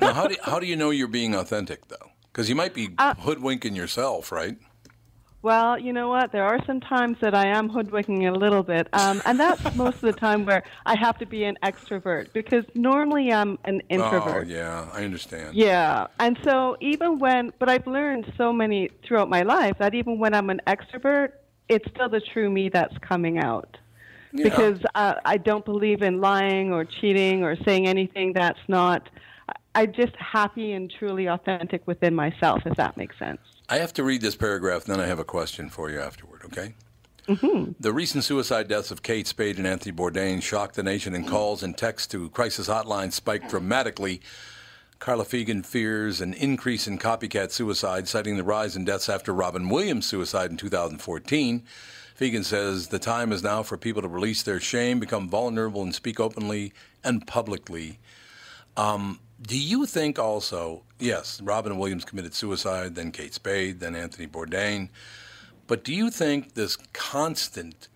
Now, 0.00 0.14
how 0.14 0.26
do, 0.26 0.36
how 0.42 0.58
do 0.58 0.66
you 0.66 0.76
know 0.76 0.90
you're 0.90 1.06
being 1.06 1.34
authentic, 1.34 1.88
though? 1.88 2.10
Because 2.32 2.48
you 2.48 2.54
might 2.54 2.74
be 2.74 2.90
uh, 2.98 3.14
hoodwinking 3.14 3.76
yourself, 3.76 4.32
right? 4.32 4.56
Well, 5.46 5.78
you 5.78 5.92
know 5.92 6.08
what? 6.08 6.32
There 6.32 6.42
are 6.42 6.58
some 6.66 6.80
times 6.80 7.18
that 7.20 7.32
I 7.32 7.46
am 7.46 7.68
hoodwinking 7.68 8.26
a 8.26 8.32
little 8.32 8.64
bit, 8.64 8.88
um, 8.92 9.22
and 9.24 9.38
that's 9.38 9.76
most 9.76 9.94
of 9.94 10.00
the 10.00 10.12
time 10.12 10.44
where 10.44 10.64
I 10.86 10.96
have 10.96 11.18
to 11.18 11.26
be 11.26 11.44
an 11.44 11.56
extrovert 11.62 12.32
because 12.32 12.64
normally 12.74 13.32
I'm 13.32 13.56
an 13.64 13.80
introvert. 13.88 14.48
Oh, 14.48 14.50
yeah, 14.52 14.88
I 14.92 15.04
understand. 15.04 15.54
Yeah, 15.54 16.08
and 16.18 16.36
so 16.42 16.76
even 16.80 17.20
when, 17.20 17.52
but 17.60 17.68
I've 17.68 17.86
learned 17.86 18.32
so 18.36 18.52
many 18.52 18.90
throughout 19.04 19.30
my 19.30 19.42
life 19.42 19.78
that 19.78 19.94
even 19.94 20.18
when 20.18 20.34
I'm 20.34 20.50
an 20.50 20.62
extrovert, 20.66 21.30
it's 21.68 21.88
still 21.90 22.08
the 22.08 22.20
true 22.20 22.50
me 22.50 22.68
that's 22.68 22.98
coming 22.98 23.38
out. 23.38 23.76
Yeah. 24.32 24.48
Because 24.48 24.80
uh, 24.96 25.14
I 25.24 25.36
don't 25.36 25.64
believe 25.64 26.02
in 26.02 26.20
lying 26.20 26.72
or 26.72 26.84
cheating 26.84 27.44
or 27.44 27.54
saying 27.62 27.86
anything 27.86 28.32
that's 28.32 28.58
not. 28.66 29.08
I- 29.48 29.52
I'm 29.76 29.92
just 29.92 30.16
happy 30.16 30.72
and 30.72 30.90
truly 30.90 31.26
authentic 31.26 31.86
within 31.86 32.16
myself, 32.16 32.62
if 32.66 32.74
that 32.78 32.96
makes 32.96 33.16
sense. 33.16 33.38
I 33.68 33.78
have 33.78 33.92
to 33.94 34.04
read 34.04 34.20
this 34.20 34.36
paragraph, 34.36 34.84
then 34.84 35.00
I 35.00 35.06
have 35.06 35.18
a 35.18 35.24
question 35.24 35.68
for 35.68 35.90
you 35.90 36.00
afterward, 36.00 36.42
okay? 36.44 36.74
The 37.80 37.92
recent 37.92 38.22
suicide 38.22 38.68
deaths 38.68 38.92
of 38.92 39.02
Kate 39.02 39.26
Spade 39.26 39.58
and 39.58 39.66
Anthony 39.66 39.94
Bourdain 39.94 40.40
shocked 40.40 40.76
the 40.76 40.84
nation, 40.84 41.14
and 41.14 41.26
calls 41.26 41.64
and 41.64 41.76
texts 41.76 42.06
to 42.12 42.30
crisis 42.30 42.68
hotlines 42.68 43.14
spiked 43.14 43.50
dramatically. 43.50 44.20
Carla 45.00 45.24
Feagan 45.24 45.66
fears 45.66 46.20
an 46.20 46.32
increase 46.34 46.86
in 46.86 46.98
copycat 46.98 47.50
suicide, 47.50 48.06
citing 48.06 48.36
the 48.36 48.44
rise 48.44 48.76
in 48.76 48.84
deaths 48.84 49.08
after 49.08 49.34
Robin 49.34 49.68
Williams' 49.68 50.06
suicide 50.06 50.50
in 50.52 50.56
2014. 50.56 51.64
Feagan 52.18 52.44
says 52.44 52.88
the 52.88 52.98
time 53.00 53.32
is 53.32 53.42
now 53.42 53.62
for 53.64 53.76
people 53.76 54.00
to 54.00 54.08
release 54.08 54.42
their 54.44 54.60
shame, 54.60 55.00
become 55.00 55.28
vulnerable, 55.28 55.82
and 55.82 55.94
speak 55.94 56.20
openly 56.20 56.72
and 57.02 57.26
publicly. 57.26 57.98
Um, 58.76 59.18
do 59.40 59.58
you 59.58 59.86
think 59.86 60.18
also, 60.18 60.82
yes, 60.98 61.40
Robin 61.42 61.78
Williams 61.78 62.04
committed 62.04 62.34
suicide, 62.34 62.94
then 62.94 63.12
Kate 63.12 63.34
Spade, 63.34 63.80
then 63.80 63.94
Anthony 63.94 64.26
Bourdain, 64.26 64.88
but 65.66 65.84
do 65.84 65.94
you 65.94 66.10
think 66.10 66.54
this 66.54 66.76
constant 66.92 67.88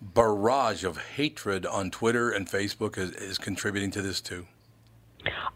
barrage 0.00 0.84
of 0.84 0.96
hatred 0.96 1.66
on 1.66 1.90
Twitter 1.90 2.30
and 2.30 2.48
Facebook 2.48 2.96
is, 2.96 3.10
is 3.12 3.38
contributing 3.38 3.90
to 3.92 4.02
this 4.02 4.20
too? 4.20 4.46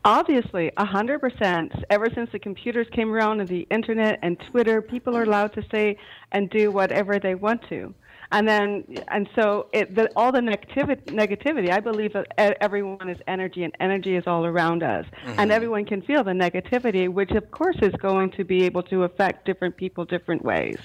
Obviously, 0.04 0.70
a 0.76 0.84
hundred 0.84 1.20
percent. 1.20 1.72
Ever 1.90 2.08
since 2.14 2.30
the 2.30 2.38
computers 2.38 2.86
came 2.92 3.12
around 3.12 3.40
and 3.40 3.48
the 3.48 3.66
internet 3.70 4.20
and 4.22 4.38
Twitter, 4.50 4.80
people 4.80 5.16
are 5.16 5.24
allowed 5.24 5.52
to 5.54 5.64
say 5.72 5.98
and 6.30 6.48
do 6.50 6.70
whatever 6.70 7.18
they 7.18 7.34
want 7.34 7.68
to. 7.68 7.92
And 8.32 8.48
then, 8.48 8.84
and 9.08 9.28
so 9.34 9.68
it, 9.72 9.94
the, 9.94 10.10
all 10.16 10.32
the 10.32 10.40
negativity, 10.40 11.02
negativity, 11.06 11.70
I 11.70 11.80
believe 11.80 12.12
that 12.14 12.26
everyone 12.38 13.08
is 13.08 13.18
energy 13.26 13.62
and 13.64 13.74
energy 13.80 14.16
is 14.16 14.24
all 14.26 14.44
around 14.44 14.82
us. 14.82 15.06
And 15.24 15.50
Mhm. 15.50 15.54
everyone 15.54 15.84
can 15.84 16.02
feel 16.02 16.24
the 16.24 16.32
negativity, 16.32 17.08
which 17.08 17.30
of 17.30 17.50
course 17.50 17.76
is 17.82 17.92
going 18.00 18.30
to 18.32 18.44
be 18.44 18.64
able 18.64 18.82
to 18.84 19.04
affect 19.04 19.46
different 19.46 19.76
people 19.76 20.04
different 20.04 20.44
ways. 20.44 20.78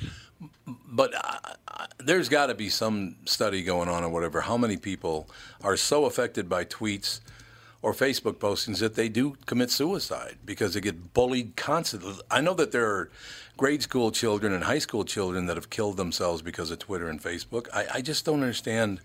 But 0.87 1.13
uh, 1.15 1.37
uh, 1.67 1.85
there's 1.99 2.29
got 2.29 2.47
to 2.47 2.55
be 2.55 2.69
some 2.69 3.17
study 3.25 3.63
going 3.63 3.89
on 3.89 4.03
or 4.03 4.09
whatever. 4.09 4.41
How 4.41 4.57
many 4.57 4.77
people 4.77 5.29
are 5.63 5.77
so 5.77 6.05
affected 6.05 6.49
by 6.49 6.65
tweets 6.65 7.21
or 7.81 7.93
Facebook 7.93 8.35
postings 8.35 8.79
that 8.79 8.95
they 8.95 9.09
do 9.09 9.35
commit 9.45 9.71
suicide 9.71 10.37
because 10.45 10.73
they 10.73 10.81
get 10.81 11.13
bullied 11.13 11.55
constantly? 11.55 12.13
I 12.29 12.41
know 12.41 12.53
that 12.55 12.71
there 12.71 12.85
are 12.89 13.09
grade 13.61 13.83
school 13.83 14.09
children 14.09 14.53
and 14.53 14.63
high 14.63 14.79
school 14.79 15.05
children 15.05 15.45
that 15.45 15.55
have 15.55 15.69
killed 15.69 15.95
themselves 15.95 16.41
because 16.41 16.71
of 16.71 16.79
Twitter 16.79 17.07
and 17.07 17.21
Facebook. 17.21 17.67
I, 17.71 17.85
I 17.93 18.01
just 18.01 18.25
don't 18.25 18.41
understand 18.41 19.01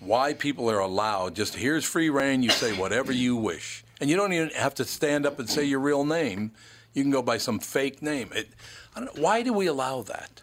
why 0.00 0.32
people 0.32 0.70
are 0.70 0.78
allowed 0.78 1.34
just 1.34 1.54
here's 1.54 1.84
free 1.84 2.08
reign. 2.08 2.42
You 2.42 2.48
say 2.48 2.74
whatever 2.74 3.12
you 3.12 3.36
wish, 3.36 3.84
And 4.00 4.08
you 4.08 4.16
don't 4.16 4.32
even 4.32 4.48
have 4.56 4.74
to 4.76 4.86
stand 4.86 5.26
up 5.26 5.38
and 5.38 5.46
say 5.46 5.62
your 5.64 5.80
real 5.80 6.06
name. 6.06 6.52
You 6.94 7.02
can 7.02 7.10
go 7.10 7.20
by 7.20 7.36
some 7.36 7.58
fake 7.58 8.00
name. 8.00 8.30
It, 8.34 8.48
why 9.16 9.42
do 9.42 9.52
we 9.52 9.66
allow 9.66 10.00
that? 10.00 10.40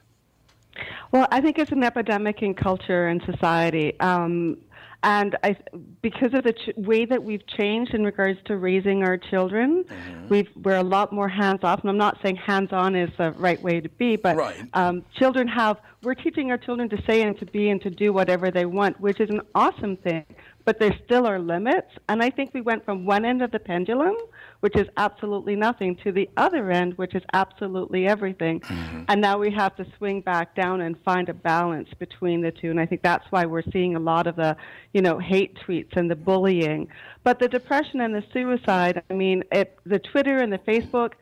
Well, 1.12 1.28
I 1.32 1.42
think 1.42 1.58
it's 1.58 1.72
an 1.72 1.84
epidemic 1.84 2.44
in 2.44 2.54
culture 2.54 3.08
and 3.08 3.20
society. 3.24 4.00
Um, 4.00 4.58
and 5.06 5.38
I, 5.44 5.56
because 6.02 6.34
of 6.34 6.44
the 6.44 6.54
ch- 6.54 6.72
way 6.76 7.06
that 7.06 7.24
we've 7.24 7.46
changed 7.48 7.94
in 7.94 8.04
regards 8.04 8.40
to 8.46 8.58
raising 8.58 9.04
our 9.04 9.18
children, 9.18 9.86
Mm-hmm. 9.86 10.28
we've, 10.30 10.50
we're 10.64 10.78
a 10.78 10.84
lot 10.84 11.14
more 11.14 11.30
hands 11.30 11.60
off. 11.64 11.82
And 11.82 11.90
I'm 11.92 11.98
not 11.98 12.18
saying 12.24 12.38
hands 12.38 12.74
on 12.74 12.96
is 12.96 13.10
the 13.18 13.32
right 13.34 13.62
way 13.62 13.80
to 13.80 13.90
be, 13.90 14.16
but 14.16 14.36
um, 14.74 15.04
children 15.20 15.48
have, 15.48 15.78
we're 16.04 16.16
teaching 16.16 16.50
our 16.52 16.58
children 16.58 16.90
to 16.90 16.98
say 17.08 17.22
and 17.22 17.38
to 17.40 17.46
be 17.46 17.70
and 17.70 17.80
to 17.84 17.90
do 17.90 18.12
whatever 18.12 18.50
they 18.52 18.66
want, 18.66 19.00
which 19.00 19.20
is 19.20 19.30
an 19.30 19.42
awesome 19.54 19.96
thing. 19.98 20.26
But 20.66 20.80
there 20.80 20.96
still 21.06 21.28
are 21.28 21.38
limits. 21.40 21.92
And 22.10 22.24
I 22.24 22.32
think 22.32 22.52
we 22.54 22.62
went 22.62 22.84
from 22.84 23.06
one 23.06 23.24
end 23.26 23.44
of 23.44 23.52
the 23.52 23.60
pendulum, 23.60 24.16
which 24.62 24.76
is 24.76 24.88
absolutely 24.98 25.56
nothing, 25.56 25.96
to 26.04 26.12
the 26.12 26.30
other 26.38 26.72
end, 26.72 26.94
which 26.98 27.16
is 27.16 27.24
absolutely 27.34 28.08
everything. 28.08 28.60
Mm-hmm. 28.62 29.04
And 29.08 29.22
now 29.22 29.38
we 29.38 29.52
have 29.52 29.76
to 29.76 29.86
swing 29.98 30.22
back 30.22 30.56
down 30.56 30.82
and 30.82 30.96
find 31.04 31.30
a 31.30 31.34
balance 31.34 31.90
between 32.00 32.42
the 32.42 32.52
two. 32.52 32.70
And 32.70 32.80
I 32.80 32.86
think 32.86 33.02
that's 33.02 33.26
why 33.30 33.46
we're 33.46 33.64
seeing 33.72 33.96
a 33.96 34.00
lot 34.00 34.28
of 34.28 34.36
the, 34.36 34.56
you 34.94 35.02
know, 35.02 35.20
hate 35.20 35.58
tweets 35.66 35.96
and 35.96 36.10
the 36.10 36.16
bullying. 36.16 36.88
But 37.24 37.40
the 37.40 37.48
depression 37.48 38.02
and 38.02 38.14
the 38.14 38.24
suicide, 38.34 39.04
I 39.10 39.14
mean, 39.14 39.44
it, 39.52 39.78
the 39.86 40.00
Twitter 40.00 40.38
and 40.38 40.52
the 40.52 40.60
Facebook 40.60 41.14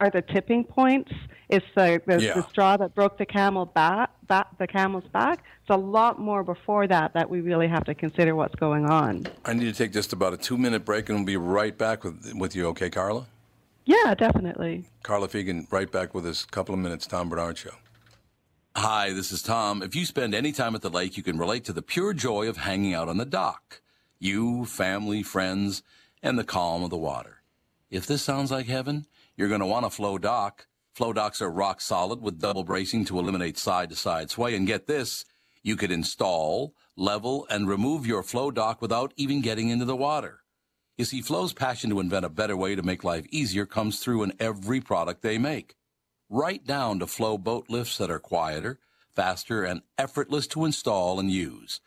are 0.00 0.10
the 0.10 0.22
tipping 0.22 0.64
points. 0.64 1.12
It's 1.48 1.66
the, 1.74 2.00
the, 2.06 2.20
Yeah. 2.20 2.34
the 2.34 2.48
straw 2.48 2.76
that 2.76 2.94
broke 2.94 3.18
the 3.18 3.26
camel 3.26 3.66
back, 3.66 4.10
back, 4.26 4.56
the 4.58 4.66
camel's 4.66 5.06
back. 5.12 5.44
It's 5.60 5.70
a 5.70 5.76
lot 5.76 6.18
more 6.18 6.42
before 6.42 6.86
that 6.88 7.12
that 7.14 7.28
we 7.28 7.40
really 7.40 7.68
have 7.68 7.84
to 7.84 7.94
consider 7.94 8.34
what's 8.34 8.54
going 8.54 8.86
on. 8.86 9.26
I 9.44 9.52
need 9.52 9.64
to 9.66 9.72
take 9.72 9.92
just 9.92 10.12
about 10.12 10.32
a 10.32 10.36
two 10.36 10.56
minute 10.56 10.84
break 10.84 11.08
and 11.08 11.18
we'll 11.18 11.26
be 11.26 11.36
right 11.36 11.76
back 11.76 12.02
with, 12.04 12.32
with 12.34 12.56
you, 12.56 12.66
okay, 12.68 12.88
Carla? 12.90 13.26
Yeah, 13.84 14.14
definitely. 14.14 14.84
Carla 15.02 15.28
Feagan, 15.28 15.70
right 15.72 15.90
back 15.90 16.14
with 16.14 16.26
us. 16.26 16.44
Couple 16.44 16.74
of 16.74 16.80
minutes, 16.80 17.06
Tom 17.06 17.28
Barnard 17.28 17.58
Show. 17.58 17.74
Hi, 18.76 19.12
this 19.12 19.32
is 19.32 19.42
Tom. 19.42 19.82
If 19.82 19.96
you 19.96 20.04
spend 20.06 20.32
any 20.34 20.52
time 20.52 20.76
at 20.76 20.82
the 20.82 20.90
lake, 20.90 21.16
you 21.16 21.24
can 21.24 21.36
relate 21.38 21.64
to 21.64 21.72
the 21.72 21.82
pure 21.82 22.12
joy 22.14 22.48
of 22.48 22.58
hanging 22.58 22.94
out 22.94 23.08
on 23.08 23.16
the 23.16 23.24
dock. 23.24 23.80
You, 24.20 24.64
family, 24.64 25.24
friends, 25.24 25.82
and 26.22 26.38
the 26.38 26.44
calm 26.44 26.84
of 26.84 26.90
the 26.90 26.96
water. 26.96 27.42
If 27.90 28.06
this 28.06 28.22
sounds 28.22 28.52
like 28.52 28.66
heaven, 28.66 29.06
you're 29.40 29.48
going 29.48 29.60
to 29.60 29.66
want 29.66 29.86
a 29.86 29.90
Floe 29.90 30.18
dock. 30.18 30.66
Floe 30.94 31.14
docks 31.14 31.40
are 31.40 31.50
rock 31.50 31.80
solid 31.80 32.20
with 32.20 32.42
double 32.42 32.62
bracing 32.62 33.06
to 33.06 33.18
eliminate 33.18 33.56
side 33.56 33.88
to 33.88 33.96
side 33.96 34.28
sway. 34.28 34.54
And 34.54 34.66
get 34.66 34.86
this, 34.86 35.24
you 35.62 35.76
could 35.76 35.90
install, 35.90 36.74
level, 36.94 37.46
and 37.48 37.66
remove 37.66 38.06
your 38.06 38.22
Floe 38.22 38.50
dock 38.50 38.82
without 38.82 39.14
even 39.16 39.40
getting 39.40 39.70
into 39.70 39.86
the 39.86 39.96
water. 39.96 40.42
You 40.98 41.06
see, 41.06 41.22
Floe's 41.22 41.54
passion 41.54 41.88
to 41.88 42.00
invent 42.00 42.26
a 42.26 42.28
better 42.28 42.54
way 42.54 42.74
to 42.74 42.82
make 42.82 43.02
life 43.02 43.24
easier 43.30 43.64
comes 43.64 44.00
through 44.00 44.24
in 44.24 44.34
every 44.38 44.82
product 44.82 45.22
they 45.22 45.38
make. 45.38 45.74
Right 46.28 46.62
down 46.62 46.98
to 46.98 47.06
Floe 47.06 47.38
boat 47.38 47.70
lifts 47.70 47.96
that 47.96 48.10
are 48.10 48.18
quieter, 48.18 48.78
faster, 49.16 49.64
and 49.64 49.80
effortless 49.96 50.46
to 50.48 50.66
install 50.66 51.18
and 51.18 51.30
use. 51.30 51.80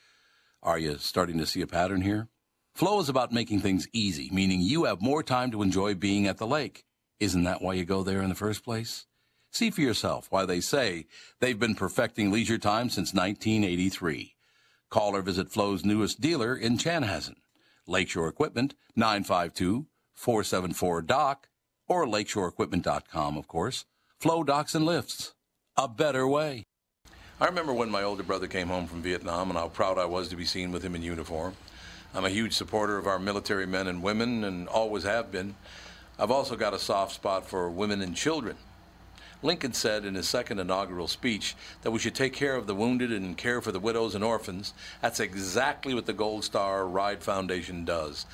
Are 0.64 0.80
you 0.80 0.98
starting 0.98 1.38
to 1.38 1.46
see 1.46 1.62
a 1.62 1.68
pattern 1.68 2.02
here? 2.02 2.30
Floe 2.74 3.00
is 3.00 3.10
about 3.10 3.32
making 3.32 3.60
things 3.60 3.88
easy, 3.94 4.32
meaning 4.34 4.60
you 4.60 4.86
have 4.86 5.04
more 5.04 5.22
time 5.22 5.52
to 5.52 5.62
enjoy 5.62 5.94
being 5.94 6.26
at 6.26 6.40
the 6.40 6.48
lake. 6.48 6.84
Isn't 7.20 7.44
that 7.44 7.62
why 7.62 7.74
you 7.74 7.86
go 7.86 8.04
there 8.04 8.22
in 8.22 8.30
the 8.30 8.36
first 8.36 8.64
place? 8.64 9.06
See 9.52 9.70
for 9.70 9.82
yourself 9.82 10.28
why 10.30 10.46
they 10.46 10.60
say 10.60 11.06
they've 11.40 11.60
been 11.60 11.76
perfecting 11.76 12.32
leisure 12.32 12.58
time 12.58 12.90
since 12.90 13.14
1983. 13.14 14.36
Call 14.90 15.16
or 15.16 15.22
visit 15.22 15.50
Floe's 15.50 15.86
newest 15.86 16.22
dealer 16.22 16.56
in 16.56 16.78
Chanhassen. 16.78 17.36
Lakeshore 17.88 18.28
Equipment, 18.28 18.76
952-474-DOC, 18.98 21.48
or 21.88 22.06
lakeshoreequipment.com, 22.06 23.38
of 23.38 23.48
course. 23.48 23.86
Floe 24.20 24.44
Docks 24.44 24.74
and 24.74 24.86
Lifts. 24.86 25.34
A 25.76 25.88
better 25.88 26.28
way. 26.28 26.66
I 27.42 27.46
remember 27.46 27.74
when 27.74 27.90
my 27.90 28.04
older 28.04 28.24
brother 28.24 28.48
came 28.48 28.70
home 28.70 28.88
from 28.88 29.02
Vietnam 29.02 29.50
and 29.50 29.60
how 29.60 29.68
proud 29.68 29.98
I 29.98 30.06
was 30.06 30.30
to 30.30 30.36
be 30.36 30.46
seen 30.46 30.72
with 30.72 30.84
him 30.84 30.96
in 30.96 31.02
uniform. 31.02 31.56
I'm 32.14 32.26
a 32.26 32.30
huge 32.30 32.54
supporter 32.54 32.98
of 32.98 33.08
our 33.08 33.20
military 33.20 33.66
men 33.66 33.88
and 33.88 34.04
women 34.04 34.44
and 34.44 34.68
always 34.68 35.04
have 35.04 35.32
been. 35.32 35.56
I've 36.20 36.32
also 36.32 36.56
got 36.56 36.74
a 36.74 36.80
soft 36.80 37.16
spot 37.16 37.48
for 37.48 37.70
women 37.70 38.02
and 38.02 38.16
children. 38.16 38.56
Lincoln 39.42 39.74
said 39.74 40.06
in 40.06 40.16
his 40.16 40.28
second 40.28 40.60
inaugural 40.60 41.08
speech 41.08 41.56
that 41.82 41.92
we 41.92 42.00
should 42.00 42.16
take 42.16 42.34
care 42.34 42.56
of 42.56 42.66
the 42.66 42.76
wounded 42.76 43.12
and 43.12 43.38
care 43.38 43.62
for 43.62 43.72
the 43.72 43.80
widows 43.80 44.16
and 44.16 44.24
orphans. 44.24 44.74
That's 45.02 45.20
exactly 45.20 45.94
what 45.94 46.06
the 46.06 46.14
Gold 46.14 46.46
Star 46.46 46.88
Ride 46.88 47.24
Foundation 47.24 47.84
does. 47.84 48.26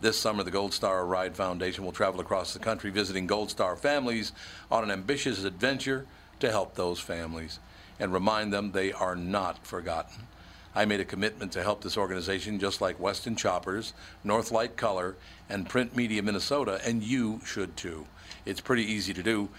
This 0.00 0.18
summer, 0.18 0.42
the 0.42 0.50
Gold 0.50 0.72
Star 0.72 1.04
Ride 1.06 1.34
Foundation 1.34 1.84
will 1.84 1.92
travel 1.92 2.20
across 2.20 2.52
the 2.52 2.58
country 2.58 2.90
visiting 2.90 3.26
Gold 3.26 3.50
Star 3.50 3.76
families 3.76 4.32
on 4.70 4.84
an 4.84 4.90
ambitious 4.90 5.42
adventure 5.42 6.06
to 6.38 6.50
help 6.50 6.74
those 6.74 7.00
families 7.00 7.58
and 7.98 8.12
remind 8.12 8.52
them 8.52 8.72
they 8.72 8.92
are 8.92 9.16
not 9.16 9.64
forgotten. 9.66 10.26
I 10.74 10.86
made 10.86 11.00
a 11.00 11.04
commitment 11.04 11.52
to 11.52 11.62
help 11.62 11.82
this 11.82 11.98
organization 11.98 12.58
just 12.58 12.80
like 12.80 12.98
Weston 12.98 13.36
Choppers, 13.36 13.92
Northlight 14.24 14.76
Color, 14.76 15.16
and 15.48 15.68
Print 15.68 15.94
Media 15.94 16.22
Minnesota, 16.22 16.80
and 16.84 17.02
you 17.02 17.40
should 17.44 17.76
too. 17.76 18.06
It's 18.46 18.60
pretty 18.60 18.84
easy 18.84 19.12
to 19.12 19.22
do. 19.22 19.50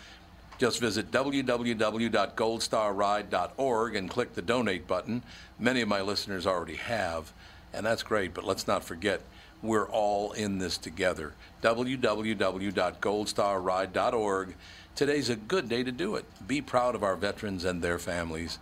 Just 0.57 0.79
visit 0.79 1.11
www.goldstarride.org 1.11 3.95
and 3.95 4.09
click 4.09 4.33
the 4.33 4.41
donate 4.41 4.87
button. 4.87 5.21
Many 5.59 5.81
of 5.81 5.87
my 5.87 6.01
listeners 6.01 6.47
already 6.47 6.75
have, 6.75 7.31
and 7.73 7.85
that's 7.85 8.03
great, 8.03 8.33
but 8.33 8.45
let's 8.45 8.67
not 8.67 8.83
forget 8.83 9.21
we're 9.61 9.87
all 9.87 10.33
in 10.33 10.57
this 10.57 10.77
together. 10.77 11.33
www.goldstarride.org. 11.61 14.55
Today's 14.95 15.29
a 15.29 15.35
good 15.35 15.69
day 15.69 15.83
to 15.83 15.91
do 15.91 16.15
it. 16.15 16.25
Be 16.47 16.61
proud 16.61 16.95
of 16.95 17.03
our 17.03 17.15
veterans 17.15 17.65
and 17.65 17.81
their 17.81 17.97
families. 17.97 18.59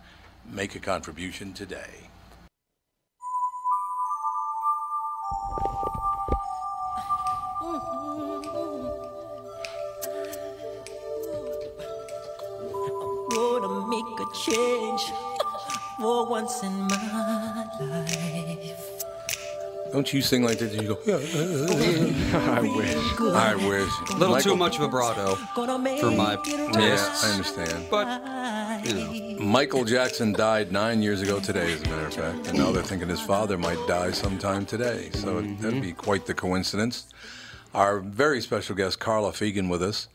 Make 0.50 0.74
a 0.74 0.80
contribution 0.80 1.52
today. 1.52 2.08
Mm-hmm. 7.62 8.88
Gonna 13.30 13.86
make 13.88 14.20
a 14.20 14.26
change 14.44 15.02
for 15.98 16.26
once 16.26 16.62
in 16.62 16.72
my 16.82 17.66
life. 17.80 18.88
Don't 19.92 20.10
you 20.12 20.22
sing 20.22 20.42
like 20.42 20.58
that? 20.58 20.72
You 20.72 20.88
go. 20.88 20.98
I 21.06 22.60
wish. 22.60 22.96
I 23.20 23.54
wish. 23.54 23.90
A 24.10 24.16
little 24.16 24.40
too 24.40 24.56
much 24.56 24.78
vibrato 24.78 25.34
for 25.54 25.66
my 25.76 26.38
Yeah, 26.46 26.70
tastes. 26.72 27.24
I 27.24 27.32
understand. 27.32 27.86
But 27.90 28.06
you 28.84 28.94
know, 28.94 29.38
Michael 29.44 29.84
Jackson 29.84 30.32
died 30.32 30.72
nine 30.72 31.02
years 31.02 31.20
ago 31.22 31.40
today, 31.40 31.72
as 31.72 31.82
a 31.82 31.88
matter 31.88 32.06
of 32.06 32.14
fact, 32.14 32.48
and 32.48 32.58
now 32.58 32.72
they're 32.72 32.82
thinking 32.82 33.08
his 33.08 33.20
father 33.20 33.58
might 33.58 33.78
die 33.86 34.10
sometime 34.10 34.66
today. 34.66 35.10
So 35.14 35.38
it- 35.38 35.42
that'd 35.60 35.74
mm-hmm. 35.74 35.80
be 35.80 35.92
quite 35.92 36.26
the 36.26 36.34
coincidence. 36.34 37.06
Our 37.74 38.00
very 38.00 38.40
special 38.40 38.74
guest, 38.76 38.98
Carla 38.98 39.32
Feagan, 39.32 39.68
with 39.68 39.82
us. 39.82 40.08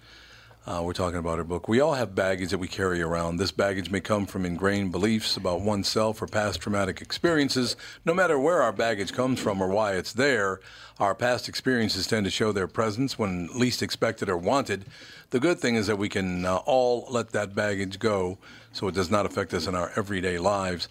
Uh, 0.68 0.82
we're 0.84 0.92
talking 0.92 1.18
about 1.18 1.38
her 1.38 1.46
book. 1.46 1.70
We 1.70 1.80
all 1.80 1.94
have 1.94 2.14
baggage 2.14 2.50
that 2.50 2.58
we 2.58 2.68
carry 2.68 3.02
around. 3.02 3.38
This 3.38 3.52
baggage 3.52 3.90
may 3.90 4.02
come 4.02 4.26
from 4.26 4.46
ingrained 4.46 4.92
beliefs 4.92 5.38
about 5.38 5.62
oneself 5.62 6.22
or 6.22 6.28
past 6.28 6.60
traumatic 6.60 7.00
experiences. 7.00 7.78
No 8.04 8.14
matter 8.14 8.38
where 8.38 8.62
our 8.62 8.74
baggage 8.74 9.14
comes 9.14 9.40
from 9.40 9.62
or 9.62 9.70
why 9.70 9.94
it's 9.94 10.12
there, 10.12 10.60
our 11.00 11.16
past 11.16 11.48
experiences 11.48 12.06
tend 12.06 12.26
to 12.26 12.30
show 12.30 12.52
their 12.52 12.68
presence 12.68 13.18
when 13.18 13.48
least 13.56 13.82
expected 13.82 14.28
or 14.28 14.36
wanted. 14.36 14.84
The 15.30 15.40
good 15.40 15.58
thing 15.58 15.76
is 15.76 15.88
that 15.88 15.98
we 15.98 16.10
can 16.10 16.44
uh, 16.44 16.58
all 16.66 17.08
let 17.10 17.30
that 17.30 17.56
baggage 17.56 17.98
go 17.98 18.38
so 18.74 18.90
it 18.90 18.94
does 18.94 19.10
not 19.10 19.26
affect 19.26 19.54
us 19.54 19.68
in 19.68 19.76
our 19.76 19.94
everyday 19.96 20.38
lives. 20.38 20.90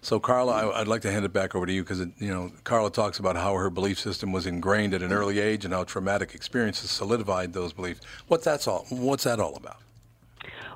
So, 0.00 0.20
Carla, 0.20 0.52
I, 0.70 0.80
I'd 0.80 0.88
like 0.88 1.02
to 1.02 1.10
hand 1.10 1.24
it 1.24 1.32
back 1.32 1.54
over 1.54 1.66
to 1.66 1.72
you 1.72 1.82
because, 1.82 2.00
you 2.00 2.28
know, 2.32 2.50
Carla 2.64 2.90
talks 2.90 3.18
about 3.18 3.36
how 3.36 3.54
her 3.54 3.70
belief 3.70 3.98
system 3.98 4.30
was 4.32 4.46
ingrained 4.46 4.94
at 4.94 5.02
an 5.02 5.12
early 5.12 5.40
age 5.40 5.64
and 5.64 5.74
how 5.74 5.84
traumatic 5.84 6.34
experiences 6.34 6.90
solidified 6.90 7.52
those 7.52 7.72
beliefs. 7.72 8.00
What 8.28 8.44
that's 8.44 8.68
all? 8.68 8.86
What's 8.90 9.24
that 9.24 9.40
all 9.40 9.56
about? 9.56 9.78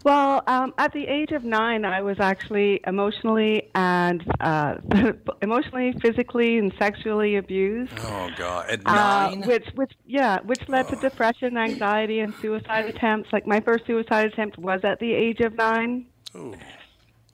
Well, 0.02 0.42
um, 0.46 0.72
at 0.78 0.94
the 0.94 1.06
age 1.06 1.30
of 1.32 1.44
nine, 1.44 1.84
I 1.84 2.00
was 2.00 2.18
actually 2.18 2.80
emotionally 2.86 3.68
and 3.74 4.24
uh, 4.40 4.76
emotionally, 5.42 5.92
physically, 6.00 6.56
and 6.56 6.72
sexually 6.78 7.36
abused. 7.36 7.92
Oh 7.98 8.30
God! 8.38 8.70
At 8.70 8.80
Uh, 8.86 8.94
nine? 8.94 9.42
which, 9.42 9.68
which, 9.74 9.92
yeah, 10.06 10.38
which 10.40 10.66
led 10.70 10.88
to 10.88 10.96
depression, 10.96 11.58
anxiety, 11.58 12.20
and 12.20 12.34
suicide 12.40 12.86
attempts. 12.86 13.30
Like 13.30 13.46
my 13.46 13.60
first 13.60 13.86
suicide 13.86 14.24
attempt 14.32 14.56
was 14.56 14.80
at 14.84 15.00
the 15.00 15.12
age 15.12 15.40
of 15.40 15.54
nine, 15.56 16.06
Ooh. 16.34 16.54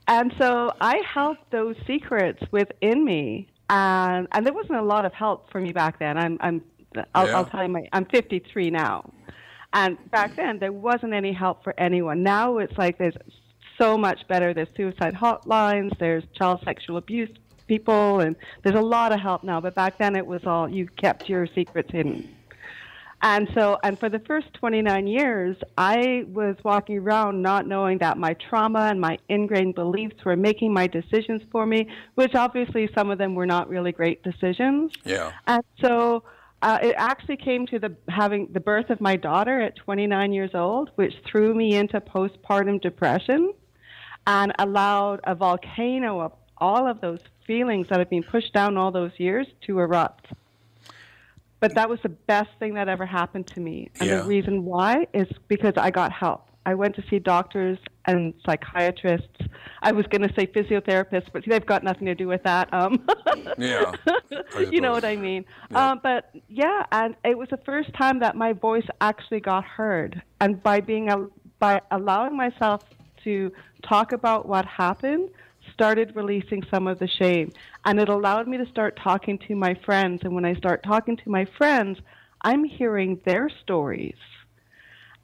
And 0.08 0.32
so 0.38 0.72
I 0.80 1.00
held 1.12 1.36
those 1.50 1.76
secrets 1.86 2.42
within 2.52 3.04
me, 3.04 3.48
and 3.68 4.28
and 4.32 4.46
there 4.46 4.52
wasn't 4.52 4.78
a 4.78 4.82
lot 4.82 5.04
of 5.04 5.12
help 5.12 5.50
for 5.50 5.60
me 5.60 5.72
back 5.72 5.98
then. 5.98 6.16
I'm, 6.16 6.38
I'm, 6.40 6.62
I'll, 7.14 7.26
Yeah. 7.26 7.36
I'll 7.36 7.44
tell 7.46 7.62
you, 7.62 7.68
my, 7.68 7.88
I'm 7.92 8.04
53 8.06 8.70
now, 8.70 9.10
and 9.72 9.98
back 10.10 10.36
then 10.36 10.58
there 10.58 10.72
wasn't 10.72 11.12
any 11.12 11.32
help 11.32 11.64
for 11.64 11.74
anyone. 11.78 12.22
Now 12.22 12.58
it's 12.58 12.76
like 12.78 12.98
there's 12.98 13.16
so 13.78 13.98
much 13.98 14.26
better. 14.28 14.54
There's 14.54 14.68
suicide 14.76 15.14
hotlines. 15.14 15.98
There's 15.98 16.24
child 16.34 16.60
sexual 16.64 16.96
abuse 16.96 17.30
people, 17.66 18.20
and 18.20 18.36
there's 18.62 18.76
a 18.76 18.80
lot 18.82 19.12
of 19.12 19.20
help 19.20 19.42
now. 19.42 19.60
But 19.60 19.74
back 19.74 19.98
then 19.98 20.14
it 20.16 20.26
was 20.26 20.42
all 20.46 20.68
you 20.68 20.86
kept 20.86 21.28
your 21.28 21.46
secrets 21.54 21.90
hidden. 21.90 22.35
And 23.22 23.48
so, 23.54 23.78
and 23.82 23.98
for 23.98 24.08
the 24.08 24.18
first 24.20 24.52
29 24.54 25.06
years, 25.06 25.56
I 25.78 26.26
was 26.28 26.56
walking 26.62 26.98
around 26.98 27.40
not 27.40 27.66
knowing 27.66 27.98
that 27.98 28.18
my 28.18 28.34
trauma 28.34 28.80
and 28.90 29.00
my 29.00 29.18
ingrained 29.28 29.74
beliefs 29.74 30.24
were 30.24 30.36
making 30.36 30.72
my 30.72 30.86
decisions 30.86 31.42
for 31.50 31.64
me, 31.64 31.88
which 32.14 32.34
obviously 32.34 32.90
some 32.94 33.10
of 33.10 33.18
them 33.18 33.34
were 33.34 33.46
not 33.46 33.68
really 33.68 33.92
great 33.92 34.22
decisions. 34.22 34.92
Yeah. 35.04 35.32
And 35.46 35.64
so 35.80 36.24
uh, 36.62 36.78
it 36.82 36.94
actually 36.98 37.38
came 37.38 37.66
to 37.68 37.78
the 37.78 37.96
having 38.08 38.48
the 38.52 38.60
birth 38.60 38.90
of 38.90 39.00
my 39.00 39.16
daughter 39.16 39.60
at 39.60 39.76
29 39.76 40.32
years 40.32 40.50
old, 40.54 40.90
which 40.96 41.14
threw 41.24 41.54
me 41.54 41.74
into 41.74 42.00
postpartum 42.00 42.80
depression 42.80 43.52
and 44.26 44.52
allowed 44.58 45.20
a 45.24 45.34
volcano 45.34 46.20
of 46.20 46.32
all 46.58 46.86
of 46.86 47.00
those 47.00 47.20
feelings 47.46 47.86
that 47.88 47.98
had 47.98 48.10
been 48.10 48.22
pushed 48.22 48.52
down 48.52 48.76
all 48.76 48.90
those 48.90 49.12
years 49.18 49.46
to 49.62 49.78
erupt. 49.78 50.26
But 51.60 51.74
that 51.74 51.88
was 51.88 51.98
the 52.02 52.10
best 52.10 52.50
thing 52.58 52.74
that 52.74 52.88
ever 52.88 53.06
happened 53.06 53.46
to 53.48 53.60
me. 53.60 53.90
And 54.00 54.08
Yeah. 54.10 54.16
the 54.18 54.24
reason 54.24 54.64
why 54.64 55.06
is 55.14 55.26
because 55.48 55.72
I 55.76 55.90
got 55.90 56.12
help. 56.12 56.50
I 56.66 56.74
went 56.74 56.96
to 56.96 57.04
see 57.08 57.20
doctors 57.20 57.78
and 58.06 58.34
psychiatrists. 58.44 59.38
I 59.82 59.92
was 59.92 60.04
going 60.06 60.22
to 60.28 60.34
say 60.34 60.46
physiotherapists, 60.48 61.28
but 61.32 61.44
they've 61.46 61.64
got 61.64 61.84
nothing 61.84 62.06
to 62.06 62.14
do 62.14 62.26
with 62.26 62.42
that. 62.42 62.72
Um, 62.74 63.06
Yeah. 63.58 63.92
you 64.70 64.80
know 64.80 64.92
what 64.92 65.04
I 65.04 65.16
mean. 65.16 65.44
Um, 65.74 66.00
but 66.02 66.30
yeah, 66.48 66.84
and 66.92 67.14
it 67.24 67.38
was 67.38 67.48
the 67.50 67.58
first 67.58 67.92
time 67.94 68.18
that 68.18 68.34
my 68.36 68.52
voice 68.52 68.86
actually 69.00 69.40
got 69.40 69.64
heard, 69.64 70.20
and 70.40 70.60
by 70.62 70.80
being 70.80 71.08
a, 71.08 71.26
by 71.58 71.80
allowing 71.90 72.36
myself 72.36 72.82
to 73.24 73.52
talk 73.82 74.12
about 74.12 74.46
what 74.48 74.66
happened, 74.66 75.30
started 75.76 76.16
releasing 76.16 76.62
some 76.70 76.86
of 76.86 76.98
the 76.98 77.06
shame, 77.06 77.52
and 77.84 78.00
it 78.00 78.08
allowed 78.08 78.48
me 78.48 78.56
to 78.56 78.66
start 78.66 78.98
talking 79.02 79.38
to 79.46 79.54
my 79.54 79.74
friends. 79.84 80.22
And 80.24 80.34
when 80.34 80.46
I 80.46 80.54
start 80.54 80.82
talking 80.82 81.16
to 81.18 81.30
my 81.30 81.44
friends, 81.58 81.98
I'm 82.40 82.64
hearing 82.64 83.20
their 83.26 83.50
stories. 83.62 84.16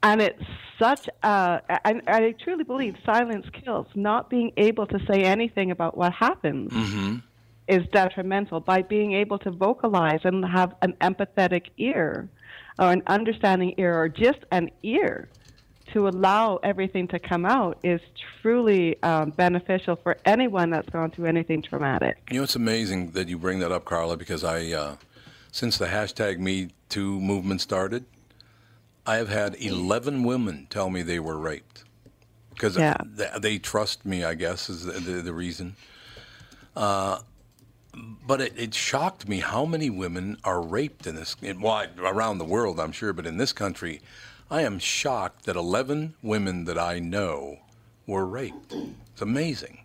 And 0.03 0.21
it's 0.21 0.43
such 0.77 1.07
a, 1.23 1.61
I, 1.69 2.01
I 2.07 2.35
truly 2.43 2.63
believe 2.65 2.95
silence 3.05 3.47
kills. 3.63 3.87
Not 3.95 4.29
being 4.29 4.51
able 4.57 4.85
to 4.87 4.99
say 5.09 5.23
anything 5.23 5.71
about 5.71 5.97
what 5.97 6.13
happens 6.13 6.71
Mm-hmm. 6.71 7.17
is 7.67 7.83
detrimental 7.91 8.59
by 8.59 8.81
being 8.81 9.13
able 9.13 9.39
to 9.39 9.49
vocalize 9.51 10.19
and 10.25 10.43
have 10.45 10.75
an 10.81 10.93
empathetic 11.01 11.67
ear 11.77 12.29
or 12.77 12.91
an 12.91 13.01
understanding 13.07 13.73
ear 13.77 13.97
or 13.97 14.09
just 14.09 14.39
an 14.51 14.69
ear 14.83 15.29
to 15.91 16.07
allow 16.07 16.57
everything 16.57 17.07
to 17.09 17.19
come 17.19 17.45
out 17.45 17.77
is 17.83 18.01
truly 18.41 19.01
um, 19.03 19.31
beneficial 19.31 19.95
for 19.95 20.17
anyone 20.25 20.69
that's 20.69 20.89
gone 20.89 21.11
through 21.11 21.25
anything 21.25 21.61
traumatic. 21.61 22.17
You 22.31 22.37
know, 22.37 22.43
it's 22.43 22.55
amazing 22.55 23.11
that 23.11 23.27
you 23.27 23.37
bring 23.37 23.59
that 23.59 23.71
up, 23.71 23.85
Carla, 23.85 24.17
because 24.17 24.43
I, 24.43 24.71
uh, 24.71 24.95
since 25.51 25.77
the 25.77 25.87
hashtag 25.87 26.39
Me 26.39 26.69
Too 26.89 27.19
movement 27.19 27.61
started, 27.61 28.05
I 29.05 29.15
have 29.17 29.29
had 29.29 29.55
11 29.55 30.23
women 30.23 30.67
tell 30.69 30.89
me 30.89 31.01
they 31.01 31.19
were 31.19 31.37
raped. 31.37 31.83
Because 32.51 32.77
Yeah. 32.77 32.95
they, 33.03 33.29
they 33.39 33.57
trust 33.59 34.05
me, 34.05 34.23
I 34.23 34.35
guess, 34.35 34.69
is 34.69 34.85
the, 34.85 34.93
the, 34.93 35.21
the 35.21 35.33
reason. 35.33 35.75
Uh, 36.75 37.19
but 38.25 38.41
it, 38.41 38.53
it 38.57 38.73
shocked 38.73 39.27
me 39.27 39.39
how 39.39 39.65
many 39.65 39.89
women 39.89 40.37
are 40.43 40.61
raped 40.61 41.05
in 41.05 41.15
this, 41.15 41.35
in, 41.41 41.61
well, 41.61 41.85
around 41.99 42.37
the 42.37 42.45
world, 42.45 42.79
I'm 42.79 42.91
sure, 42.91 43.13
but 43.13 43.25
in 43.27 43.37
this 43.37 43.53
country, 43.53 44.01
I 44.49 44.61
am 44.61 44.79
shocked 44.79 45.45
that 45.45 45.55
11 45.55 46.15
women 46.21 46.65
that 46.65 46.77
I 46.77 46.99
know 46.99 47.59
were 48.05 48.25
raped. 48.25 48.77
It's 49.11 49.21
amazing. 49.21 49.79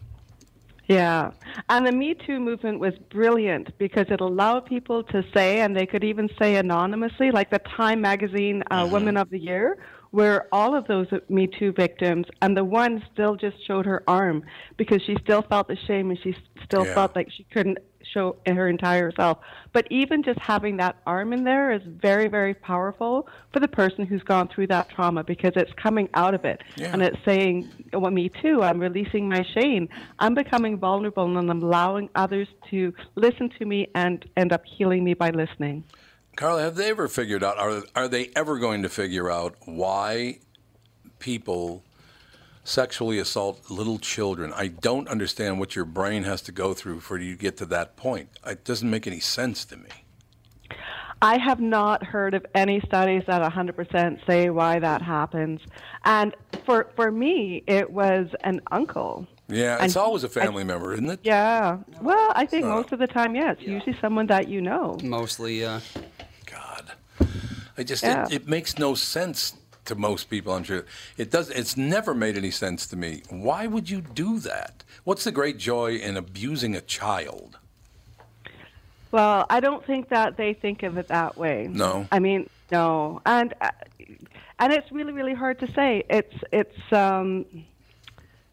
Yeah. 0.86 1.32
And 1.68 1.86
the 1.86 1.92
Me 1.92 2.14
Too 2.14 2.40
movement 2.40 2.80
was 2.80 2.94
brilliant 3.10 3.76
because 3.78 4.06
it 4.08 4.20
allowed 4.20 4.64
people 4.66 5.02
to 5.04 5.22
say, 5.34 5.60
and 5.60 5.76
they 5.76 5.84
could 5.84 6.02
even 6.02 6.30
say 6.40 6.56
anonymously, 6.56 7.30
like 7.30 7.50
the 7.50 7.58
Time 7.76 8.00
magazine 8.00 8.62
uh, 8.70 8.88
Women 8.90 9.18
of 9.18 9.28
the 9.28 9.38
Year, 9.38 9.76
where 10.12 10.48
all 10.50 10.74
of 10.74 10.86
those 10.86 11.06
Me 11.28 11.46
Too 11.46 11.72
victims, 11.72 12.24
and 12.40 12.56
the 12.56 12.64
one 12.64 13.04
still 13.12 13.36
just 13.36 13.56
showed 13.66 13.84
her 13.84 14.02
arm 14.08 14.42
because 14.78 15.02
she 15.02 15.14
still 15.22 15.42
felt 15.42 15.68
the 15.68 15.76
shame 15.86 16.08
and 16.08 16.18
she 16.22 16.34
still 16.64 16.86
Yeah. 16.86 16.94
felt 16.94 17.14
like 17.14 17.30
she 17.30 17.44
couldn't 17.52 17.78
show 18.12 18.36
her 18.46 18.68
entire 18.68 19.12
self. 19.12 19.38
But 19.72 19.86
even 19.90 20.22
just 20.22 20.38
having 20.38 20.76
that 20.78 20.96
arm 21.06 21.32
in 21.32 21.44
there 21.44 21.70
is 21.72 21.82
very, 21.84 22.28
very 22.28 22.54
powerful 22.54 23.28
for 23.52 23.60
the 23.60 23.68
person 23.68 24.06
who's 24.06 24.22
gone 24.22 24.48
through 24.48 24.68
that 24.68 24.88
trauma 24.90 25.24
because 25.24 25.52
it's 25.56 25.72
coming 25.74 26.08
out 26.14 26.34
of 26.34 26.44
it. 26.44 26.62
Yeah. 26.76 26.92
And 26.92 27.02
it's 27.02 27.18
saying, 27.24 27.70
well, 27.92 28.10
me 28.10 28.30
too, 28.42 28.62
I'm 28.62 28.80
releasing 28.80 29.28
my 29.28 29.44
shame. 29.54 29.88
I'm 30.18 30.34
becoming 30.34 30.78
vulnerable 30.78 31.24
and 31.24 31.50
I'm 31.50 31.62
allowing 31.62 32.08
others 32.14 32.48
to 32.70 32.92
listen 33.14 33.50
to 33.58 33.64
me 33.64 33.88
and 33.94 34.24
end 34.36 34.52
up 34.52 34.64
healing 34.64 35.04
me 35.04 35.14
by 35.14 35.30
listening. 35.30 35.84
Carla, 36.36 36.62
have 36.62 36.76
they 36.76 36.90
ever 36.90 37.08
figured 37.08 37.42
out, 37.42 37.58
are, 37.58 37.82
are 37.96 38.08
they 38.08 38.30
ever 38.36 38.58
going 38.58 38.82
to 38.82 38.88
figure 38.88 39.30
out 39.30 39.56
why 39.64 40.38
people 41.18 41.82
sexually 42.72 43.18
assault 43.18 43.70
little 43.70 43.98
children? 43.98 44.52
I 44.54 44.68
don't 44.68 45.08
understand 45.08 45.58
what 45.58 45.74
your 45.74 45.84
brain 45.84 46.24
has 46.24 46.42
to 46.42 46.52
go 46.52 46.74
through 46.74 47.00
for 47.00 47.18
you 47.18 47.34
to 47.34 47.40
get 47.40 47.56
to 47.58 47.66
that 47.66 47.96
point. 47.96 48.28
It 48.46 48.64
doesn't 48.64 48.88
make 48.88 49.06
any 49.06 49.20
sense 49.20 49.64
to 49.66 49.76
me. 49.76 49.88
I 51.20 51.38
have 51.38 51.58
not 51.60 52.04
heard 52.04 52.34
of 52.34 52.46
any 52.54 52.80
studies 52.80 53.24
that 53.26 53.42
100% 53.42 54.24
say 54.24 54.50
why 54.50 54.78
that 54.78 55.02
happens. 55.02 55.60
And 56.04 56.32
for, 56.64 56.90
for 56.94 57.10
me, 57.10 57.64
it 57.66 57.90
was 57.90 58.28
an 58.44 58.60
uncle. 58.70 59.26
Yeah, 59.48 59.82
it's 59.82 59.96
And- 59.96 60.04
always 60.04 60.22
a 60.22 60.28
family 60.28 60.62
member, 60.62 60.92
isn't 60.92 61.08
it? 61.10 61.20
Yeah. 61.24 61.78
Well, 62.02 62.32
I 62.36 62.46
think 62.46 62.66
most 62.66 62.92
of 62.92 63.00
the 63.00 63.08
time, 63.08 63.34
yeah, 63.34 63.50
it's 63.52 63.62
usually 63.62 63.96
someone 64.00 64.26
that 64.28 64.46
you 64.48 64.60
know. 64.60 64.96
Mostly, 65.02 65.64
uh, 65.64 65.80
I 67.76 67.84
just 67.84 68.02
Yeah. 68.02 68.24
it, 68.26 68.32
it 68.32 68.48
makes 68.48 68.76
no 68.76 68.94
sense 68.96 69.52
to 69.88 69.94
most 69.94 70.30
people. 70.30 70.52
I'm 70.54 70.64
sure 70.64 70.84
it 71.16 71.30
does. 71.30 71.50
It's 71.50 71.76
never 71.76 72.14
made 72.14 72.36
any 72.36 72.50
sense 72.50 72.86
to 72.88 72.96
me. 72.96 73.22
Why 73.28 73.66
would 73.66 73.90
you 73.90 74.00
do 74.00 74.38
that? 74.40 74.84
What's 75.04 75.24
the 75.24 75.32
great 75.32 75.58
joy 75.58 75.96
in 75.96 76.16
abusing 76.16 76.74
a 76.74 76.80
child? 76.80 77.58
Well, 79.10 79.46
I 79.48 79.60
don't 79.60 79.84
think 79.84 80.10
that 80.10 80.36
they 80.36 80.52
think 80.52 80.82
of 80.82 80.98
it 80.98 81.08
that 81.08 81.36
way. 81.36 81.68
No. 81.70 82.06
I 82.12 82.18
mean, 82.18 82.48
no, 82.70 83.22
and 83.24 83.54
uh, 83.60 83.70
and 84.58 84.72
it's 84.72 84.92
really 84.92 85.12
really 85.12 85.34
hard 85.34 85.58
to 85.60 85.72
say. 85.72 86.04
It's 86.10 86.36
it's 86.52 86.92
um, 86.92 87.46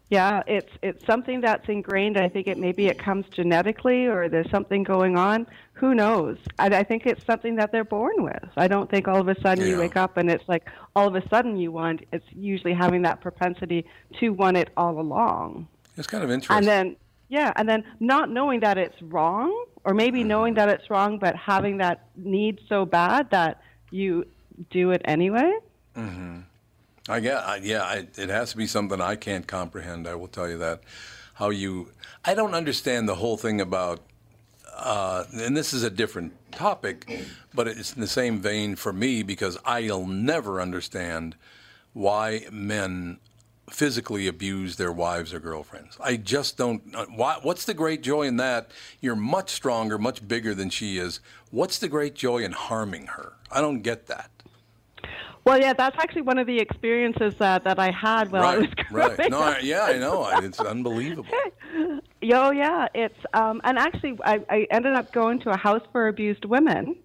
yeah, 0.08 0.42
it's 0.46 0.70
it's 0.82 1.04
something 1.06 1.40
that's 1.40 1.68
ingrained. 1.68 2.16
I 2.16 2.28
think 2.28 2.46
it 2.46 2.58
maybe 2.58 2.86
it 2.86 2.98
comes 2.98 3.26
genetically 3.30 4.06
or 4.06 4.28
there's 4.28 4.50
something 4.50 4.82
going 4.84 5.16
on. 5.18 5.46
Who 5.74 5.94
knows? 5.94 6.38
And 6.58 6.74
I 6.74 6.84
think 6.84 7.06
it's 7.06 7.24
something 7.26 7.56
that 7.56 7.72
they're 7.72 7.84
born 7.84 8.22
with. 8.22 8.48
I 8.56 8.68
don't 8.68 8.88
think 8.90 9.08
all 9.08 9.20
of 9.20 9.28
a 9.28 9.38
sudden 9.40 9.66
you 9.66 9.76
wake 9.76 9.96
up 9.96 10.16
and 10.16 10.30
it's 10.30 10.48
like 10.48 10.68
all 10.94 11.08
of 11.08 11.16
a 11.16 11.28
sudden 11.28 11.56
you 11.56 11.72
want. 11.72 12.02
It's 12.12 12.24
usually 12.32 12.72
having 12.72 13.02
that 13.02 13.20
propensity 13.20 13.84
to 14.20 14.30
want 14.30 14.56
it 14.56 14.70
all 14.76 14.98
along. 15.00 15.66
It's 15.96 16.06
kind 16.06 16.22
of 16.22 16.30
interesting. 16.30 16.56
And 16.56 16.66
then, 16.66 16.96
yeah, 17.28 17.52
and 17.56 17.68
then 17.68 17.82
not 17.98 18.30
knowing 18.30 18.60
that 18.60 18.78
it's 18.78 19.00
wrong, 19.02 19.50
or 19.84 19.92
maybe 19.92 20.20
Mm-hmm. 20.20 20.28
knowing 20.28 20.54
that 20.54 20.68
it's 20.68 20.88
wrong, 20.88 21.18
but 21.18 21.34
having 21.36 21.78
that 21.78 22.06
need 22.16 22.60
so 22.68 22.84
bad 22.86 23.30
that 23.30 23.60
you 23.90 24.24
do 24.70 24.92
it 24.92 25.02
anyway. 25.04 25.52
hmm 25.94 26.40
I 27.08 27.20
get, 27.20 27.36
I, 27.36 27.56
yeah, 27.56 27.82
I, 27.82 28.06
it 28.16 28.28
has 28.28 28.50
to 28.50 28.56
be 28.56 28.66
something 28.66 29.00
I 29.00 29.16
can't 29.16 29.46
comprehend. 29.46 30.08
I 30.08 30.14
will 30.16 30.28
tell 30.28 30.48
you 30.48 30.58
that. 30.58 30.80
How 31.34 31.50
you, 31.50 31.92
I 32.24 32.34
don't 32.34 32.54
understand 32.54 33.08
the 33.08 33.14
whole 33.16 33.36
thing 33.36 33.60
about, 33.60 34.00
uh, 34.74 35.24
and 35.34 35.56
this 35.56 35.72
is 35.74 35.82
a 35.82 35.90
different 35.90 36.32
topic, 36.50 37.08
but 37.54 37.68
it's 37.68 37.92
in 37.94 38.00
the 38.00 38.06
same 38.06 38.40
vein 38.40 38.74
for 38.74 38.92
me 38.92 39.22
because 39.22 39.58
I'll 39.64 40.06
never 40.06 40.60
understand 40.60 41.36
why 41.92 42.46
men 42.50 43.18
physically 43.70 44.26
abuse 44.28 44.76
their 44.76 44.92
wives 44.92 45.34
or 45.34 45.40
girlfriends. 45.40 45.96
I 46.00 46.16
just 46.16 46.56
don't. 46.56 46.82
uh, 46.94 47.06
Why, 47.14 47.38
what's 47.42 47.64
the 47.64 47.74
great 47.74 48.02
joy 48.02 48.22
in 48.22 48.36
that? 48.36 48.70
You're 49.00 49.16
much 49.16 49.50
stronger, 49.50 49.98
much 49.98 50.26
bigger 50.26 50.54
than 50.54 50.70
she 50.70 50.98
is. 50.98 51.20
What's 51.50 51.78
the 51.78 51.88
great 51.88 52.14
joy 52.14 52.38
in 52.38 52.52
harming 52.52 53.08
her? 53.08 53.32
I 53.50 53.60
don't 53.60 53.82
get 53.82 54.06
that. 54.06 54.30
Well, 55.46 55.60
yeah, 55.60 55.74
that's 55.74 55.96
actually 56.00 56.22
one 56.22 56.38
of 56.38 56.48
the 56.48 56.58
experiences 56.58 57.34
that, 57.38 57.62
that 57.62 57.78
I 57.78 57.92
had 57.92 58.32
while 58.32 58.42
I 58.42 58.58
was 58.58 58.66
growing 58.88 59.16
right. 59.16 59.30
No, 59.30 59.42
up. 59.42 59.58
I, 59.58 59.60
yeah, 59.60 59.84
I 59.84 59.96
know. 59.96 60.28
It's 60.42 60.60
unbelievable. 60.60 61.30
Oh 62.28 62.50
yeah, 62.50 62.88
it's 62.94 63.18
um, 63.34 63.60
and 63.62 63.78
actually 63.78 64.18
I, 64.24 64.40
I 64.48 64.66
ended 64.70 64.94
up 64.94 65.12
going 65.12 65.38
to 65.40 65.50
a 65.50 65.56
house 65.56 65.82
for 65.92 66.08
abused 66.08 66.44
women, 66.44 66.96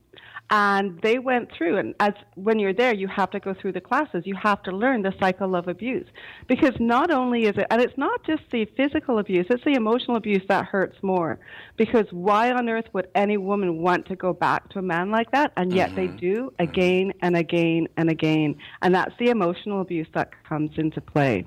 and 0.51 0.99
they 1.01 1.17
went 1.17 1.49
through 1.51 1.77
and 1.77 1.95
as 2.01 2.13
when 2.35 2.59
you're 2.59 2.73
there 2.73 2.93
you 2.93 3.07
have 3.07 3.31
to 3.31 3.39
go 3.39 3.53
through 3.53 3.71
the 3.71 3.81
classes. 3.81 4.23
You 4.25 4.35
have 4.35 4.61
to 4.63 4.71
learn 4.71 5.01
the 5.01 5.13
cycle 5.19 5.55
of 5.55 5.69
abuse 5.69 6.07
because 6.47 6.73
not 6.79 7.09
only 7.09 7.45
is 7.45 7.57
it 7.57 7.65
and 7.71 7.81
it's 7.81 7.97
not 7.97 8.23
just 8.25 8.43
the 8.51 8.65
physical 8.77 9.17
abuse, 9.17 9.45
it's 9.49 9.63
the 9.63 9.73
emotional 9.73 10.17
abuse 10.17 10.43
that 10.49 10.65
hurts 10.65 11.01
more. 11.01 11.39
Because 11.77 12.05
why 12.11 12.51
on 12.51 12.67
earth 12.69 12.85
would 12.93 13.07
any 13.15 13.37
woman 13.37 13.77
want 13.77 14.05
to 14.07 14.15
go 14.15 14.33
back 14.33 14.69
to 14.69 14.79
a 14.79 14.81
man 14.81 15.09
like 15.09 15.31
that? 15.31 15.53
And 15.55 15.73
yet 15.73 15.95
they 15.95 16.07
mm-hmm. 16.07 16.17
do 16.17 16.35
mm-hmm. 16.35 16.63
again 16.63 17.13
and 17.21 17.37
again 17.37 17.87
and 17.95 18.09
again, 18.09 18.55
and 18.81 18.93
that's 18.93 19.15
the 19.17 19.29
emotional 19.29 19.81
abuse 19.81 20.07
that 20.13 20.31
comes 20.43 20.71
into 20.77 20.99
play. 20.99 21.45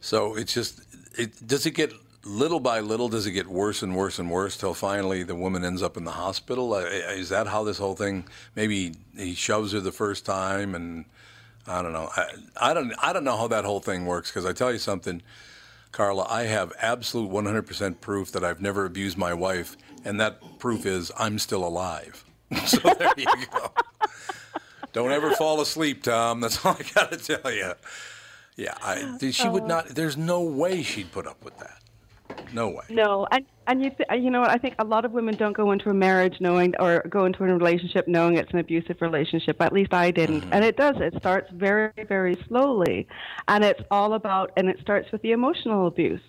So 0.00 0.34
it's 0.34 0.52
just, 0.52 0.82
it, 1.16 1.46
does 1.46 1.66
it 1.66 1.70
get 1.70 1.92
little 2.24 2.60
by 2.60 2.80
little, 2.80 3.08
does 3.08 3.26
it 3.26 3.32
get 3.32 3.46
worse 3.46 3.82
and 3.82 3.94
worse 3.94 4.18
and 4.18 4.30
worse 4.30 4.56
till 4.56 4.74
finally 4.74 5.22
the 5.22 5.34
woman 5.34 5.64
ends 5.64 5.82
up 5.82 5.96
in 5.96 6.04
the 6.04 6.12
hospital? 6.12 6.72
Uh, 6.74 6.80
is 6.80 7.28
that 7.28 7.46
how 7.46 7.64
this 7.64 7.78
whole 7.78 7.94
thing? 7.94 8.24
Maybe 8.54 8.94
he 9.16 9.34
shoves 9.34 9.72
her 9.72 9.80
the 9.80 9.92
first 9.92 10.24
time, 10.24 10.74
and 10.74 11.04
I 11.66 11.82
don't 11.82 11.92
know. 11.92 12.10
I, 12.16 12.26
I 12.60 12.74
don't. 12.74 12.92
I 13.02 13.12
don't 13.12 13.24
know 13.24 13.36
how 13.36 13.48
that 13.48 13.64
whole 13.64 13.80
thing 13.80 14.06
works 14.06 14.30
because 14.30 14.46
I 14.46 14.52
tell 14.52 14.72
you 14.72 14.78
something, 14.78 15.22
Carla. 15.92 16.26
I 16.28 16.44
have 16.44 16.72
absolute 16.80 17.30
100% 17.30 18.00
proof 18.00 18.32
that 18.32 18.44
I've 18.44 18.60
never 18.60 18.84
abused 18.84 19.16
my 19.16 19.34
wife, 19.34 19.76
and 20.04 20.20
that 20.20 20.58
proof 20.58 20.86
is 20.86 21.12
I'm 21.18 21.38
still 21.38 21.66
alive. 21.66 22.24
so 22.66 22.78
there 22.98 23.12
you 23.16 23.26
go. 23.50 23.70
Don't 24.92 25.10
ever 25.10 25.32
fall 25.32 25.60
asleep, 25.60 26.04
Tom. 26.04 26.40
That's 26.40 26.64
all 26.64 26.76
I 26.78 26.82
got 26.94 27.12
to 27.12 27.18
tell 27.18 27.52
you. 27.52 27.72
Yeah, 28.56 28.74
I, 28.80 29.18
she 29.32 29.48
would 29.48 29.64
not. 29.64 29.88
There's 29.88 30.16
no 30.16 30.40
way 30.42 30.84
she'd 30.84 31.10
put 31.10 31.26
up 31.26 31.44
with 31.44 31.58
that. 31.58 31.80
No 32.54 32.68
way. 32.68 32.84
No, 32.88 33.26
and 33.32 33.44
and 33.66 33.82
you 33.82 33.90
th- 33.90 34.22
you 34.22 34.30
know 34.30 34.40
what? 34.40 34.50
I 34.50 34.58
think 34.58 34.74
a 34.78 34.84
lot 34.84 35.04
of 35.04 35.12
women 35.12 35.34
don't 35.36 35.54
go 35.54 35.72
into 35.72 35.90
a 35.90 35.94
marriage 35.94 36.40
knowing 36.40 36.74
or 36.78 37.02
go 37.08 37.24
into 37.24 37.42
a 37.42 37.46
relationship 37.46 38.06
knowing 38.06 38.36
it's 38.36 38.52
an 38.52 38.60
abusive 38.60 39.02
relationship. 39.02 39.60
At 39.60 39.72
least 39.72 39.92
I 39.92 40.10
didn't. 40.12 40.42
Mm-hmm. 40.42 40.52
And 40.52 40.64
it 40.64 40.76
does. 40.76 40.96
It 41.00 41.14
starts 41.18 41.50
very 41.52 41.92
very 42.08 42.36
slowly, 42.46 43.08
and 43.48 43.64
it's 43.64 43.82
all 43.90 44.14
about 44.14 44.52
and 44.56 44.68
it 44.68 44.78
starts 44.80 45.10
with 45.10 45.22
the 45.22 45.32
emotional 45.32 45.88
abuse. 45.88 46.20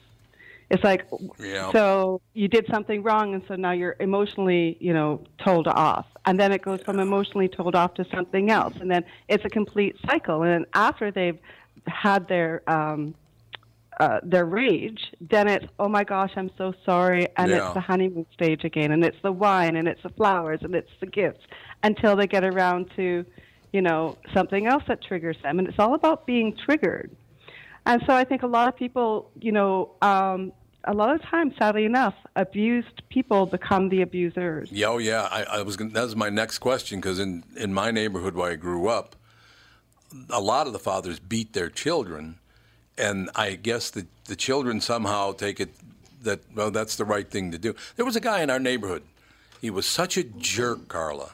It's 0.71 0.84
like 0.84 1.05
Yeah. 1.39 1.71
so 1.71 2.21
you 2.34 2.47
did 2.47 2.65
something 2.71 3.03
wrong, 3.03 3.36
and 3.36 3.43
so 3.47 3.55
now 3.55 3.71
you're 3.71 3.95
emotionally 3.99 4.78
you 4.80 4.93
know 4.93 5.21
told 5.38 5.67
off, 5.67 6.07
and 6.26 6.39
then 6.39 6.51
it 6.51 6.63
goes 6.63 6.82
from 6.82 6.99
emotionally 6.99 7.47
told 7.47 7.76
off 7.76 7.93
to 7.95 8.05
something 8.15 8.49
else, 8.49 8.73
and 8.82 8.89
then 8.89 9.05
it's 9.28 9.45
a 9.45 9.49
complete 9.49 9.95
cycle. 10.09 10.41
And 10.41 10.51
then 10.51 10.65
after 10.73 11.11
they've 11.11 11.38
had 11.86 12.28
their 12.28 12.63
um, 12.67 13.13
uh, 14.00 14.20
their 14.24 14.46
rage, 14.46 15.00
then 15.22 15.48
it's 15.48 15.66
oh 15.80 15.88
my 15.88 16.04
gosh, 16.04 16.32
I'm 16.36 16.52
so 16.58 16.74
sorry, 16.86 17.28
and 17.38 17.50
Yeah. 17.50 17.66
it's 17.66 17.74
the 17.74 17.82
honeymoon 17.82 18.26
stage 18.34 18.64
again, 18.64 18.91
and 18.91 19.04
it's 19.04 19.18
the 19.24 19.32
wine, 19.32 19.76
and 19.76 19.88
it's 19.88 20.04
the 20.04 20.10
flowers, 20.10 20.60
and 20.64 20.76
it's 20.76 20.91
the 21.00 21.06
gifts, 21.06 21.43
until 21.84 22.16
they 22.16 22.28
get 22.28 22.43
around 22.43 22.91
to, 22.98 23.26
you 23.72 23.82
know, 23.82 24.18
something 24.34 24.66
else 24.68 24.84
that 24.88 25.02
triggers 25.02 25.38
them, 25.43 25.60
and 25.60 25.68
it's 25.68 25.80
all 25.80 25.93
about 25.93 26.26
being 26.26 26.56
triggered. 26.66 27.16
And 27.86 28.02
so 28.08 28.14
I 28.14 28.24
think 28.24 28.41
a 28.43 28.48
lot 28.48 28.68
of 28.68 28.76
people, 28.76 29.30
you 29.39 29.52
know, 29.52 29.91
um, 30.02 30.52
a 30.86 30.93
lot 30.93 31.14
of 31.16 31.22
times, 31.24 31.54
sadly 31.58 31.86
enough, 31.86 32.16
abused 32.36 33.02
people 33.10 33.46
become 33.46 33.89
the 33.89 34.02
abusers. 34.02 34.70
Yeah, 34.72 34.88
oh 34.88 34.98
yeah. 34.98 35.28
I, 35.32 35.43
I 35.43 35.62
was. 35.62 35.76
Gonna, 35.78 35.91
that 35.91 36.04
was 36.04 36.16
my 36.16 36.30
next 36.30 36.60
question 36.60 37.00
because 37.00 37.20
in 37.20 37.43
in 37.56 37.74
my 37.74 37.91
neighborhood 37.91 38.36
where 38.36 38.52
I 38.52 38.56
grew 38.56 38.88
up, 38.88 39.16
a 40.30 40.41
lot 40.41 40.68
of 40.68 40.74
the 40.74 40.80
fathers 40.80 41.20
beat 41.20 41.54
their 41.54 41.70
children, 41.70 42.39
and 42.98 43.30
I 43.36 43.56
guess 43.56 43.89
the 43.89 44.08
the 44.26 44.36
children 44.36 44.82
somehow 44.82 45.34
take 45.34 45.60
it 45.60 45.70
that 46.22 46.41
well 46.54 46.72
that's 46.72 46.96
the 46.96 47.06
right 47.06 47.30
thing 47.30 47.52
to 47.52 47.58
do. 47.58 47.76
There 47.96 48.06
was 48.06 48.16
a 48.16 48.22
guy 48.22 48.41
in 48.41 48.50
our 48.50 48.60
neighborhood. 48.60 49.04
He 49.62 49.70
was 49.70 49.86
such 49.86 50.18
a 50.18 50.24
jerk, 50.24 50.88
Carla, 50.88 51.32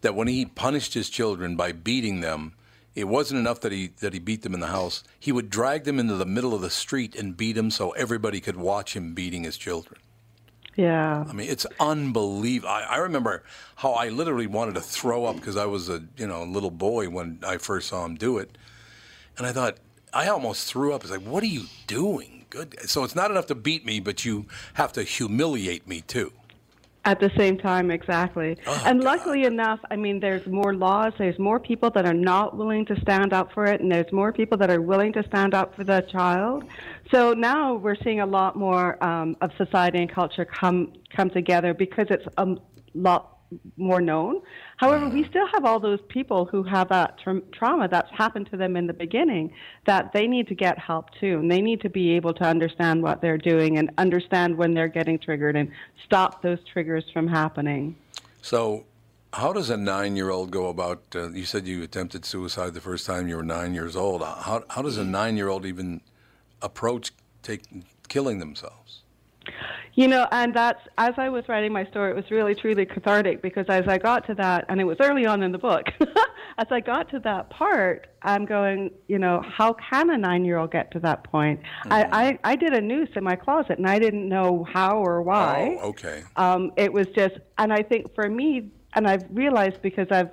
that 0.00 0.14
when 0.14 0.28
he 0.28 0.44
punished 0.44 0.94
his 0.94 1.08
children 1.08 1.56
by 1.56 1.72
beating 1.72 2.20
them, 2.20 2.54
it 2.94 3.04
wasn't 3.06 3.38
enough 3.38 3.60
that 3.60 3.72
he 3.72 3.88
that 4.00 4.12
he 4.12 4.18
beat 4.18 4.42
them 4.42 4.54
in 4.54 4.60
the 4.60 4.68
house. 4.68 5.04
He 5.18 5.32
would 5.32 5.50
drag 5.50 5.84
them 5.84 5.98
into 5.98 6.14
the 6.14 6.26
middle 6.26 6.54
of 6.54 6.62
the 6.62 6.70
street 6.70 7.14
and 7.14 7.36
beat 7.36 7.52
them 7.52 7.70
so 7.70 7.90
everybody 7.90 8.40
could 8.40 8.56
watch 8.56 8.96
him 8.96 9.14
beating 9.14 9.44
his 9.44 9.56
children. 9.56 10.00
Yeah. 10.76 11.24
I 11.28 11.32
mean, 11.32 11.48
it's 11.48 11.66
unbelievable. 11.78 12.70
I, 12.70 12.82
I 12.82 12.96
remember 12.98 13.42
how 13.76 13.92
I 13.92 14.08
literally 14.08 14.46
wanted 14.46 14.74
to 14.76 14.80
throw 14.80 15.26
up 15.26 15.36
because 15.36 15.56
I 15.56 15.66
was 15.66 15.88
a 15.88 16.02
you 16.16 16.26
know 16.26 16.44
little 16.44 16.70
boy 16.70 17.08
when 17.08 17.40
I 17.46 17.58
first 17.58 17.88
saw 17.88 18.04
him 18.04 18.14
do 18.14 18.38
it, 18.38 18.56
and 19.36 19.46
I 19.46 19.52
thought 19.52 19.78
I 20.12 20.28
almost 20.28 20.66
threw 20.66 20.92
up. 20.92 21.02
It's 21.02 21.10
like, 21.10 21.22
what 21.22 21.42
are 21.42 21.46
you 21.46 21.64
doing? 21.86 22.46
Good. 22.50 22.88
So 22.88 23.04
it's 23.04 23.14
not 23.14 23.30
enough 23.30 23.46
to 23.46 23.54
beat 23.54 23.84
me, 23.86 24.00
but 24.00 24.24
you 24.24 24.46
have 24.74 24.92
to 24.94 25.02
humiliate 25.02 25.86
me 25.86 26.00
too. 26.00 26.32
At 27.04 27.18
the 27.18 27.30
same 27.34 27.56
time, 27.56 27.90
exactly. 27.90 28.58
and 28.66 29.02
luckily 29.02 29.44
enough, 29.44 29.80
I 29.90 29.96
mean, 29.96 30.20
there's 30.20 30.46
more 30.46 30.74
laws, 30.74 31.14
there's 31.16 31.38
more 31.38 31.58
people 31.58 31.88
that 31.92 32.04
are 32.04 32.12
not 32.12 32.58
willing 32.58 32.84
to 32.86 33.00
stand 33.00 33.32
up 33.32 33.52
for 33.54 33.64
it, 33.64 33.80
and 33.80 33.90
there's 33.90 34.12
more 34.12 34.34
people 34.34 34.58
that 34.58 34.68
are 34.68 34.82
willing 34.82 35.14
to 35.14 35.22
stand 35.26 35.54
up 35.54 35.74
for 35.74 35.82
the 35.82 36.02
child. 36.12 36.64
So 37.10 37.32
now 37.32 37.72
we're 37.74 37.96
seeing 38.04 38.20
a 38.20 38.26
lot 38.26 38.54
more 38.54 39.02
um, 39.02 39.34
of 39.40 39.50
society 39.56 39.98
and 39.98 40.10
culture 40.10 40.44
come 40.44 40.92
come 41.16 41.30
together 41.30 41.72
because 41.72 42.08
it's 42.10 42.26
a 42.36 42.56
lot 42.94 43.39
more 43.76 44.00
known. 44.00 44.42
However, 44.76 45.08
we 45.08 45.24
still 45.28 45.46
have 45.48 45.64
all 45.64 45.80
those 45.80 46.00
people 46.08 46.44
who 46.44 46.62
have 46.62 46.88
that 46.88 47.18
tra- 47.18 47.40
trauma 47.52 47.88
that's 47.88 48.10
happened 48.12 48.48
to 48.50 48.56
them 48.56 48.76
in 48.76 48.86
the 48.86 48.92
beginning 48.92 49.52
that 49.86 50.12
they 50.12 50.26
need 50.26 50.48
to 50.48 50.54
get 50.54 50.78
help 50.78 51.10
too. 51.18 51.38
And 51.38 51.50
they 51.50 51.60
need 51.60 51.80
to 51.82 51.90
be 51.90 52.10
able 52.12 52.32
to 52.34 52.44
understand 52.44 53.02
what 53.02 53.20
they're 53.20 53.38
doing 53.38 53.78
and 53.78 53.90
understand 53.98 54.56
when 54.56 54.74
they're 54.74 54.88
getting 54.88 55.18
triggered 55.18 55.56
and 55.56 55.70
stop 56.04 56.42
those 56.42 56.58
triggers 56.72 57.04
from 57.12 57.26
happening. 57.26 57.96
So, 58.42 58.84
how 59.32 59.52
does 59.52 59.70
a 59.70 59.76
nine-year-old 59.76 60.50
go 60.50 60.68
about? 60.68 61.02
Uh, 61.14 61.30
you 61.30 61.44
said 61.44 61.66
you 61.66 61.82
attempted 61.82 62.24
suicide 62.24 62.74
the 62.74 62.80
first 62.80 63.06
time 63.06 63.28
you 63.28 63.36
were 63.36 63.44
nine 63.44 63.74
years 63.74 63.94
old. 63.94 64.22
How 64.22 64.64
how 64.68 64.82
does 64.82 64.96
a 64.96 65.04
nine-year-old 65.04 65.66
even 65.66 66.00
approach 66.62 67.12
take 67.42 67.62
killing 68.08 68.38
themselves? 68.38 68.99
You 69.94 70.08
know, 70.08 70.26
and 70.30 70.54
that's 70.54 70.80
as 70.98 71.14
I 71.16 71.28
was 71.28 71.48
writing 71.48 71.72
my 71.72 71.84
story, 71.86 72.10
it 72.10 72.16
was 72.16 72.30
really 72.30 72.54
truly 72.54 72.86
cathartic 72.86 73.42
because 73.42 73.66
as 73.68 73.88
I 73.88 73.98
got 73.98 74.26
to 74.28 74.34
that, 74.34 74.64
and 74.68 74.80
it 74.80 74.84
was 74.84 74.96
early 75.00 75.26
on 75.26 75.42
in 75.42 75.52
the 75.52 75.58
book, 75.58 75.86
as 76.58 76.66
I 76.70 76.80
got 76.80 77.10
to 77.10 77.18
that 77.20 77.50
part, 77.50 78.06
I'm 78.22 78.44
going, 78.44 78.90
you 79.08 79.18
know, 79.18 79.42
how 79.46 79.74
can 79.74 80.10
a 80.10 80.18
nine 80.18 80.44
year 80.44 80.58
old 80.58 80.70
get 80.70 80.90
to 80.92 81.00
that 81.00 81.24
point? 81.24 81.60
I, 81.90 82.04
I, 82.12 82.52
I 82.52 82.56
did 82.56 82.72
a 82.72 82.80
noose 82.80 83.10
in 83.16 83.24
my 83.24 83.36
closet 83.36 83.78
and 83.78 83.86
I 83.86 83.98
didn't 83.98 84.28
know 84.28 84.66
how 84.72 84.98
or 84.98 85.22
why. 85.22 85.78
Oh, 85.80 85.88
okay. 85.90 86.22
Um, 86.36 86.72
it 86.76 86.92
was 86.92 87.06
just, 87.14 87.34
and 87.58 87.72
I 87.72 87.82
think 87.82 88.14
for 88.14 88.28
me, 88.28 88.70
and 88.94 89.06
I've 89.06 89.24
realized 89.30 89.82
because 89.82 90.08
I've, 90.10 90.30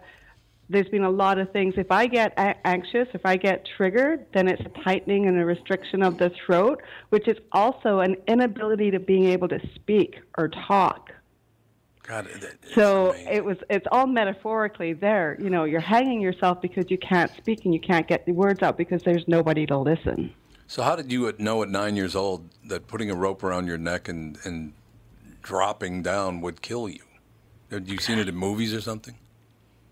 there's 0.69 0.89
been 0.89 1.03
a 1.03 1.09
lot 1.09 1.39
of 1.39 1.51
things. 1.51 1.75
If 1.77 1.91
I 1.91 2.07
get 2.07 2.33
a- 2.37 2.67
anxious, 2.67 3.07
if 3.13 3.25
I 3.25 3.37
get 3.37 3.65
triggered, 3.77 4.25
then 4.33 4.47
it's 4.47 4.61
a 4.61 4.83
tightening 4.83 5.27
and 5.27 5.39
a 5.39 5.45
restriction 5.45 6.03
of 6.03 6.17
the 6.17 6.31
throat, 6.45 6.81
which 7.09 7.27
is 7.27 7.37
also 7.51 7.99
an 7.99 8.17
inability 8.27 8.91
to 8.91 8.99
being 8.99 9.25
able 9.25 9.47
to 9.49 9.59
speak 9.75 10.19
or 10.37 10.49
talk. 10.49 11.11
God, 12.03 12.27
that, 12.41 12.57
So 12.73 13.11
it 13.11 13.43
was, 13.43 13.57
it's 13.69 13.85
all 13.91 14.07
metaphorically 14.07 14.93
there. 14.93 15.37
You 15.41 15.49
know, 15.49 15.65
you're 15.65 15.81
hanging 15.81 16.21
yourself 16.21 16.61
because 16.61 16.89
you 16.89 16.97
can't 16.97 17.31
speak 17.35 17.65
and 17.65 17.73
you 17.73 17.81
can't 17.81 18.07
get 18.07 18.25
the 18.25 18.31
words 18.31 18.63
out 18.63 18.77
because 18.77 19.03
there's 19.03 19.27
nobody 19.27 19.65
to 19.65 19.77
listen. 19.77 20.33
So 20.67 20.83
how 20.83 20.95
did 20.95 21.11
you 21.11 21.33
know 21.37 21.63
at 21.63 21.69
nine 21.69 21.95
years 21.95 22.15
old 22.15 22.49
that 22.65 22.87
putting 22.87 23.09
a 23.09 23.15
rope 23.15 23.43
around 23.43 23.67
your 23.67 23.77
neck 23.77 24.07
and, 24.07 24.37
and 24.43 24.73
dropping 25.41 26.01
down 26.01 26.41
would 26.41 26.61
kill 26.61 26.87
you? 26.87 27.03
Had 27.71 27.89
you 27.89 27.97
seen 27.97 28.19
it 28.19 28.29
in 28.29 28.35
movies 28.35 28.73
or 28.73 28.79
something? 28.79 29.15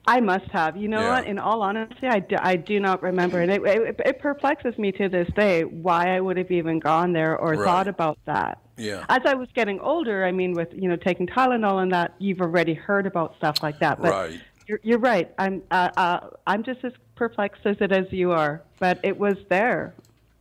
I 0.08 0.20
must 0.20 0.46
have. 0.52 0.78
You 0.78 0.88
know 0.88 1.02
Yeah. 1.02 1.16
what? 1.16 1.28
In 1.28 1.40
all 1.40 1.62
honesty, 1.62 2.08
I 2.08 2.20
do, 2.20 2.36
I 2.40 2.56
do 2.56 2.80
not 2.80 3.02
remember. 3.02 3.42
And 3.42 3.52
it, 3.52 3.62
it, 3.66 4.00
it 4.06 4.20
perplexes 4.20 4.78
me 4.78 4.92
to 4.94 5.10
this 5.10 5.28
day 5.36 5.64
why 5.64 6.16
I 6.16 6.20
would 6.20 6.38
have 6.38 6.52
even 6.52 6.80
gone 6.80 7.14
there 7.14 7.38
or 7.38 7.54
Right. 7.54 7.66
thought 7.66 7.88
about 7.88 8.20
that. 8.26 8.60
Yeah. 8.78 9.06
As 9.10 9.22
I 9.26 9.34
was 9.34 9.48
getting 9.56 9.80
older, 9.80 10.26
I 10.26 10.32
mean, 10.32 10.54
with, 10.54 10.68
you 10.74 10.88
know, 10.90 10.96
taking 10.96 11.26
Tylenol 11.28 11.82
and 11.82 11.92
that, 11.92 12.14
you've 12.20 12.42
already 12.42 12.74
heard 12.74 13.08
about 13.08 13.36
stuff 13.38 13.64
like 13.64 13.80
that. 13.80 14.02
But 14.02 14.12
Right. 14.12 14.42
You're, 14.68 14.80
you're 14.84 15.00
right. 15.00 15.32
I'm, 15.38 15.62
uh, 15.72 15.90
uh, 15.96 16.20
I'm 16.48 16.64
just 16.64 16.84
as 16.84 16.92
perplexed 17.16 17.66
as 17.66 17.78
it 17.80 17.92
as 17.92 18.06
you 18.12 18.32
are. 18.32 18.62
But 18.80 19.00
it 19.04 19.18
was 19.18 19.38
there. 19.50 19.94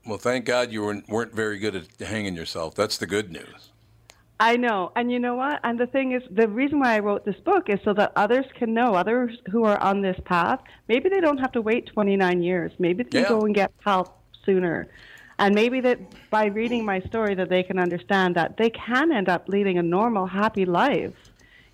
Well, 0.06 0.18
thank 0.18 0.44
God 0.44 0.72
you 0.72 0.82
weren't, 0.82 1.08
weren't 1.08 1.32
very 1.34 1.58
good 1.58 1.76
at 1.76 2.06
hanging 2.06 2.34
yourself. 2.34 2.74
That's 2.74 2.98
the 2.98 3.06
good 3.06 3.30
news. 3.32 3.70
I 4.40 4.56
know. 4.56 4.90
And 4.96 5.12
you 5.12 5.20
know 5.20 5.36
what? 5.36 5.60
And 5.62 5.78
the 5.78 5.86
thing 5.86 6.12
is, 6.12 6.22
the 6.30 6.48
reason 6.48 6.80
why 6.80 6.96
I 6.96 6.98
wrote 6.98 7.24
this 7.24 7.38
book 7.44 7.68
is 7.68 7.78
so 7.84 7.94
that 7.94 8.12
others 8.16 8.44
can 8.58 8.74
know, 8.74 8.94
others 8.94 9.38
who 9.50 9.64
are 9.64 9.80
on 9.80 10.02
this 10.02 10.18
path, 10.24 10.60
maybe 10.88 11.08
they 11.08 11.20
don't 11.20 11.38
have 11.38 11.52
to 11.52 11.62
wait 11.62 11.86
29 11.86 12.42
years. 12.42 12.72
Maybe 12.78 13.04
they 13.04 13.10
can 13.10 13.20
Yeah. 13.22 13.28
go 13.28 13.40
and 13.42 13.54
get 13.54 13.72
help 13.84 14.18
sooner. 14.44 14.88
And 15.38 15.54
maybe 15.54 15.80
that 15.80 15.98
by 16.30 16.46
reading 16.46 16.84
my 16.84 17.00
story 17.00 17.34
that 17.36 17.48
they 17.48 17.62
can 17.62 17.78
understand 17.78 18.34
that 18.36 18.56
they 18.56 18.70
can 18.70 19.12
end 19.12 19.28
up 19.28 19.48
leading 19.48 19.78
a 19.78 19.82
normal, 19.82 20.26
happy 20.26 20.64
life 20.64 21.14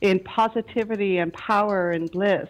in 0.00 0.18
positivity 0.20 1.18
and 1.18 1.32
power 1.32 1.90
and 1.90 2.10
bliss. 2.10 2.48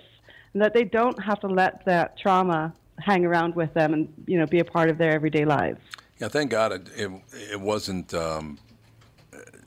And 0.53 0.63
that 0.63 0.75
they 0.75 0.85
don't 0.85 1.21
have 1.23 1.41
to 1.41 1.47
let 1.47 1.85
that 1.85 2.19
trauma 2.19 2.73
hang 2.99 3.25
around 3.25 3.55
with 3.55 3.73
them 3.75 3.95
and, 3.95 4.13
you 4.27 4.39
know, 4.39 4.47
be 4.47 4.59
a 4.59 4.65
part 4.65 4.91
of 4.91 4.99
their 4.99 5.13
everyday 5.13 5.45
lives. 5.45 5.81
Yeah, 6.19 6.29
thank 6.29 6.51
God 6.51 6.73
it 6.73 6.89
it, 6.97 7.11
it 7.53 7.61
wasn't. 7.61 8.13
Um, 8.13 8.59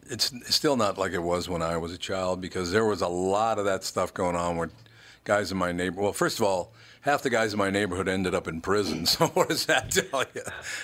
it's 0.10 0.32
still 0.54 0.76
not 0.76 0.98
like 0.98 1.14
it 1.14 1.24
was 1.24 1.50
when 1.50 1.62
I 1.62 1.78
was 1.78 1.92
a 1.92 1.98
child 1.98 2.42
because 2.42 2.72
there 2.72 2.86
was 2.86 3.02
a 3.02 3.08
lot 3.08 3.60
of 3.60 3.66
that 3.66 3.84
stuff 3.84 4.14
going 4.14 4.36
on 4.36 4.58
with 4.58 4.72
guys 5.24 5.52
in 5.52 5.58
my 5.58 5.72
neighbor. 5.72 6.02
Well, 6.02 6.14
first 6.14 6.40
of 6.40 6.46
all, 6.46 6.74
half 7.02 7.22
the 7.22 7.30
guys 7.30 7.54
in 7.54 7.60
my 7.60 7.70
neighborhood 7.70 8.08
ended 8.08 8.36
up 8.36 8.48
in 8.48 8.62
prison. 8.62 9.06
So 9.14 9.28
what 9.28 9.50
does 9.50 9.66
that 9.68 9.92
tell 9.92 10.26
you? 10.34 10.42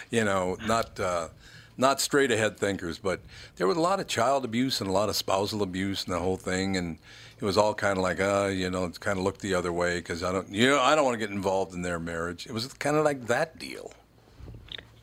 You 0.09 0.23
know, 0.23 0.57
not 0.65 0.99
uh, 0.99 1.29
not 1.77 2.01
straight 2.01 2.31
ahead 2.31 2.57
thinkers, 2.57 2.99
but 2.99 3.21
there 3.55 3.65
was 3.65 3.77
a 3.77 3.81
lot 3.81 3.99
of 3.99 4.07
child 4.07 4.45
abuse 4.45 4.81
and 4.81 4.89
a 4.89 4.93
lot 4.93 5.09
of 5.09 5.15
spousal 5.15 5.63
abuse 5.63 6.03
and 6.03 6.13
the 6.13 6.19
whole 6.19 6.37
thing, 6.37 6.75
and 6.75 6.97
it 7.39 7.45
was 7.45 7.57
all 7.57 7.73
kind 7.73 7.97
of 7.97 8.03
like, 8.03 8.19
uh, 8.19 8.49
you 8.51 8.69
know, 8.69 8.89
kind 8.99 9.17
of 9.17 9.23
looked 9.23 9.39
the 9.41 9.53
other 9.53 9.71
way 9.71 9.97
because 9.97 10.21
I 10.23 10.31
don't, 10.33 10.49
you 10.49 10.67
know, 10.67 10.81
I 10.81 10.93
don't 10.93 11.05
want 11.05 11.15
to 11.15 11.25
get 11.25 11.33
involved 11.33 11.73
in 11.73 11.81
their 11.81 11.97
marriage. 11.97 12.45
It 12.45 12.51
was 12.51 12.67
kind 12.73 12.97
of 12.97 13.05
like 13.05 13.27
that 13.27 13.57
deal. 13.57 13.93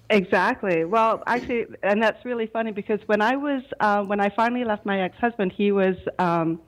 Exactly. 0.09 0.85
Well, 0.85 1.23
actually, 1.27 1.67
and 1.83 2.01
that's 2.03 2.25
really 2.25 2.47
funny 2.47 2.71
because 2.71 3.01
when 3.07 3.21
I 3.21 3.37
was 3.37 3.63
uh, 3.81 4.05
when 4.05 4.21
I 4.21 4.29
finally 4.31 4.65
left 4.65 4.87
my 4.87 5.01
ex-husband, 5.01 5.53
he 5.57 5.73
was 5.73 5.97
um, 6.21 6.61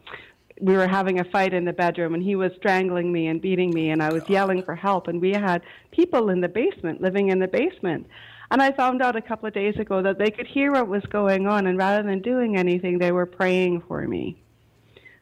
we 0.60 0.74
were 0.76 0.88
having 0.88 1.20
a 1.20 1.24
fight 1.24 1.54
in 1.54 1.64
the 1.64 1.72
bedroom, 1.72 2.14
and 2.14 2.22
he 2.22 2.34
was 2.34 2.50
strangling 2.56 3.12
me 3.12 3.28
and 3.28 3.40
beating 3.40 3.72
me, 3.72 3.90
and 3.90 4.02
I 4.02 4.12
was 4.12 4.22
yelling 4.28 4.64
for 4.64 4.74
help, 4.74 5.06
and 5.06 5.20
we 5.20 5.30
had 5.32 5.62
people 5.92 6.30
in 6.30 6.40
the 6.40 6.48
basement 6.48 7.00
living 7.00 7.28
in 7.28 7.38
the 7.38 7.46
basement. 7.46 8.08
And 8.50 8.60
I 8.62 8.72
found 8.72 9.02
out 9.02 9.14
a 9.14 9.20
couple 9.20 9.46
of 9.46 9.54
days 9.54 9.76
ago 9.76 10.02
that 10.02 10.18
they 10.18 10.30
could 10.30 10.46
hear 10.46 10.72
what 10.72 10.88
was 10.88 11.02
going 11.10 11.46
on, 11.46 11.66
and 11.68 11.78
rather 11.78 12.02
than 12.02 12.20
doing 12.20 12.56
anything, 12.56 12.98
they 12.98 13.12
were 13.12 13.26
praying 13.26 13.82
for 13.86 14.06
me 14.08 14.42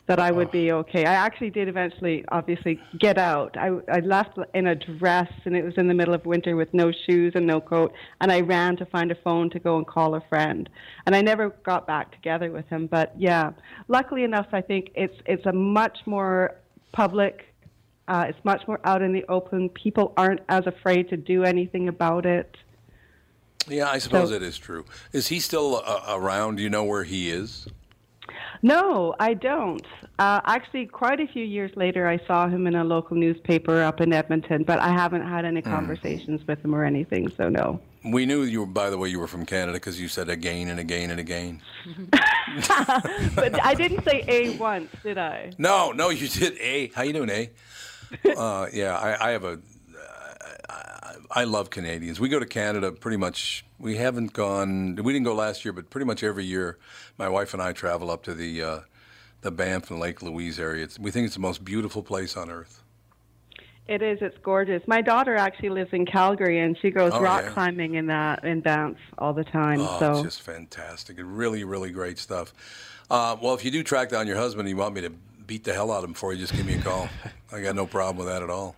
that 0.07 0.21
I 0.21 0.31
would 0.31 0.51
be 0.53 0.71
okay. 0.71 1.05
I 1.05 1.15
actually 1.15 1.51
did 1.51 1.67
eventually, 1.69 2.25
obviously, 2.29 2.81
get 2.99 3.19
out. 3.19 3.57
I, 3.59 3.77
I 3.91 4.01
left 4.01 4.39
in 4.55 4.69
a 4.69 4.75
dress, 4.75 5.31
and 5.45 5.57
it 5.57 5.65
was 5.65 5.75
in 5.77 5.89
the 5.89 5.95
middle 5.95 6.15
of 6.15 6.25
winter 6.25 6.55
with 6.55 6.73
no 6.73 6.93
shoes 6.93 7.33
and 7.35 7.47
no 7.47 7.61
coat, 7.61 7.93
and 8.21 8.31
I 8.31 8.41
ran 8.41 8.77
to 8.77 8.87
find 8.87 9.11
a 9.11 9.17
phone 9.17 9.51
to 9.51 9.59
go 9.59 9.77
and 9.77 9.87
call 9.87 10.15
a 10.15 10.21
friend. 10.29 10.69
And 11.07 11.17
I 11.17 11.23
never 11.23 11.51
got 11.65 11.87
back 11.87 12.13
together 12.13 12.53
with 12.53 12.67
him. 12.69 12.87
But 12.87 13.15
yeah, 13.19 13.51
luckily 13.89 14.23
enough, 14.23 14.47
I 14.53 14.61
think 14.61 14.91
it's 14.95 15.17
it's 15.27 15.45
a 15.47 15.53
much 15.53 15.99
more 16.07 16.55
public. 16.93 17.53
Uh, 18.07 18.27
it's 18.29 18.45
much 18.45 18.63
more 18.69 18.79
out 18.85 19.03
in 19.03 19.13
the 19.13 19.25
open. 19.29 19.69
People 19.71 20.13
aren't 20.17 20.41
as 20.49 20.67
afraid 20.69 21.09
to 21.09 21.17
do 21.17 21.43
anything 21.43 21.89
about 21.89 22.25
it. 22.25 22.57
Yeah, 23.69 23.91
I 23.91 23.99
suppose 23.99 24.29
So- 24.29 24.37
it 24.37 24.43
is 24.43 24.57
true. 24.57 24.85
Is 25.13 25.27
he 25.27 25.41
still 25.41 25.83
uh, 25.85 26.03
around? 26.11 26.57
Do 26.57 26.63
you 26.63 26.71
know 26.71 26.85
where 26.85 27.03
he 27.03 27.31
is? 27.31 27.67
No, 28.63 29.15
I 29.21 29.35
don't. 29.35 29.85
Uh, 30.19 30.41
actually, 30.45 30.87
quite 30.87 31.21
a 31.21 31.27
few 31.27 31.45
years 31.45 31.71
later, 31.77 32.09
I 32.09 32.19
saw 32.27 32.49
him 32.49 32.67
in 32.67 32.75
a 32.75 32.85
local 32.85 33.17
newspaper 33.17 33.83
up 33.83 34.01
in 34.01 34.13
Edmonton, 34.13 34.65
but 34.65 34.79
I 34.79 34.89
haven't 34.89 35.27
had 35.27 35.45
any 35.45 35.61
Hmm. 35.61 35.71
conversations 35.71 36.47
with 36.47 36.65
him 36.65 36.75
or 36.75 36.85
anything, 36.85 37.31
so 37.37 37.49
no. 37.49 37.81
We 38.05 38.25
knew 38.25 38.43
you 38.43 38.61
were, 38.61 38.67
by 38.67 38.91
the 38.91 38.99
way, 38.99 39.09
you 39.09 39.19
were 39.19 39.27
from 39.27 39.45
Canada 39.45 39.73
because 39.75 40.01
you 40.01 40.07
said 40.09 40.29
again 40.29 40.69
and 40.69 40.79
again 40.79 41.11
and 41.11 41.19
again. 41.19 41.61
but 43.35 43.65
I 43.65 43.75
didn't 43.75 44.05
say 44.05 44.25
A 44.29 44.57
once, 44.59 44.91
did 45.03 45.19
I? 45.19 45.51
No, 45.59 45.93
no, 45.93 46.11
you 46.11 46.29
did. 46.29 46.57
A, 46.61 46.89
how 46.95 47.03
you 47.03 47.13
doing, 47.13 47.31
A? 47.31 47.51
Uh, 48.37 48.69
yeah, 48.73 48.97
I, 48.97 49.29
I 49.29 49.31
have 49.33 49.43
a. 49.43 49.59
I, 50.69 51.15
I 51.31 51.45
love 51.45 51.71
Canadians. 51.71 52.19
We 52.21 52.29
go 52.29 52.39
to 52.39 52.47
Canada 52.47 52.93
pretty 52.93 53.17
much. 53.17 53.65
We 53.79 53.97
haven't 53.97 54.33
gone. 54.33 54.97
We 54.97 55.13
didn't 55.13 55.25
go 55.25 55.35
last 55.35 55.65
year, 55.65 55.73
but 55.73 55.91
pretty 55.91 56.07
much 56.07 56.23
every 56.23 56.45
year, 56.45 56.79
my 57.19 57.29
wife 57.29 57.53
and 57.55 57.63
I 57.63 57.73
travel 57.73 58.11
up 58.11 58.23
to 58.25 58.35
the 58.35 58.63
uh, 58.63 58.79
the 59.43 59.51
Banff 59.51 59.91
and 59.91 60.01
Lake 60.01 60.23
Louise 60.23 60.59
area. 60.59 60.85
It's, 60.85 60.99
we 60.99 61.11
think 61.11 61.27
it's 61.27 61.35
the 61.35 61.41
most 61.41 61.65
beautiful 61.65 62.03
place 62.03 62.37
on 62.37 62.51
earth. 62.51 62.83
It 63.87 64.03
is. 64.03 64.19
It's 64.21 64.37
gorgeous. 64.43 64.83
My 64.89 65.01
daughter 65.01 65.37
actually 65.37 65.69
lives 65.69 65.91
in 65.93 66.07
Calgary, 66.07 66.59
and 66.59 66.77
she 66.83 66.91
goes 66.91 67.13
Oh, 67.15 67.21
rock 67.21 67.45
yeah. 67.45 67.51
climbing 67.53 67.95
in 67.95 68.07
that 68.07 68.43
in 68.45 68.61
Banff 68.61 68.97
all 69.19 69.33
the 69.33 69.45
time. 69.45 69.79
Oh, 69.81 69.99
so 70.01 70.13
it's 70.15 70.23
just 70.23 70.43
fantastic. 70.43 71.19
Really, 71.21 71.63
really 71.63 71.91
great 71.93 72.19
stuff. 72.19 72.53
Uh, 73.09 73.37
well, 73.41 73.55
if 73.55 73.65
you 73.65 73.71
do 73.71 73.85
track 73.85 74.09
down 74.09 74.27
your 74.27 74.37
husband 74.39 74.67
and 74.67 74.71
you 74.71 74.77
want 74.77 74.93
me 74.95 75.03
to 75.03 75.11
beat 75.47 75.63
the 75.63 75.73
hell 75.73 75.93
out 75.93 76.03
of 76.03 76.09
him 76.11 76.15
for 76.15 76.33
you, 76.33 76.41
just 76.41 76.53
give 76.55 76.67
me 76.67 76.75
a 76.75 76.83
call. 76.83 77.09
I 77.53 77.61
got 77.61 77.77
no 77.77 77.87
problem 77.87 78.17
with 78.17 78.27
that 78.27 78.43
at 78.43 78.51
all. 78.51 78.75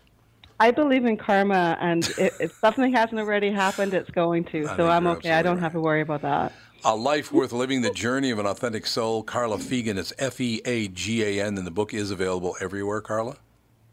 I 0.61 0.71
believe 0.73 1.05
in 1.05 1.17
karma, 1.17 1.77
and 1.81 2.09
if 2.19 2.53
something 2.61 2.93
hasn't 2.93 3.21
already 3.21 3.51
happened, 3.51 3.95
it's 3.95 4.11
going 4.11 4.45
to. 4.47 4.69
I 4.69 4.77
So 4.77 4.89
I'm 4.89 5.07
okay. 5.07 5.33
I 5.33 5.43
don't 5.43 5.59
have 5.59 5.73
to 5.73 5.81
worry 5.81 6.01
about 6.01 6.23
that. 6.23 6.53
A 6.85 6.95
Life 6.95 7.33
Worth 7.33 7.53
Living, 7.53 7.83
The 7.83 7.91
Journey 7.91 8.31
of 8.31 8.39
an 8.39 8.47
Authentic 8.47 8.87
Soul. 8.87 9.23
Carla 9.23 9.59
Feagan. 9.59 9.99
It's 9.99 10.13
F 10.19 10.41
E 10.41 10.61
A 10.65 10.89
G 10.89 11.23
A 11.25 11.45
N, 11.45 11.59
and 11.59 11.67
the 11.67 11.71
book 11.73 11.95
is 11.95 12.11
available 12.11 12.57
everywhere, 12.61 13.01
Carla. 13.01 13.37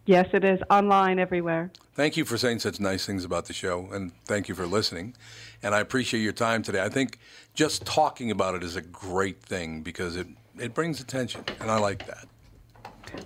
Yes, 0.05 0.27
it 0.33 0.43
is 0.43 0.59
online 0.69 1.17
everywhere. 1.17 1.71
Thank 1.95 2.15
you 2.15 2.25
for 2.25 2.37
saying 2.37 2.59
such 2.59 2.79
nice 2.79 3.05
things 3.05 3.25
about 3.25 3.45
the 3.45 3.53
show, 3.53 3.89
and 3.91 4.11
thank 4.25 4.47
you 4.47 4.53
for 4.53 4.67
listening. 4.67 5.15
And 5.63 5.73
I 5.73 5.79
appreciate 5.79 6.21
your 6.21 6.33
time 6.33 6.61
today. 6.61 6.83
I 6.83 6.89
think 6.89 7.17
just 7.55 7.85
talking 7.85 8.29
about 8.29 8.53
it 8.53 8.63
is 8.63 8.75
a 8.75 8.81
great 8.81 9.41
thing 9.41 9.81
because 9.81 10.15
it, 10.15 10.27
it 10.59 10.75
brings 10.75 10.99
attention, 10.99 11.43
and 11.59 11.71
I 11.71 11.79
like 11.79 12.05
that. 12.05 12.27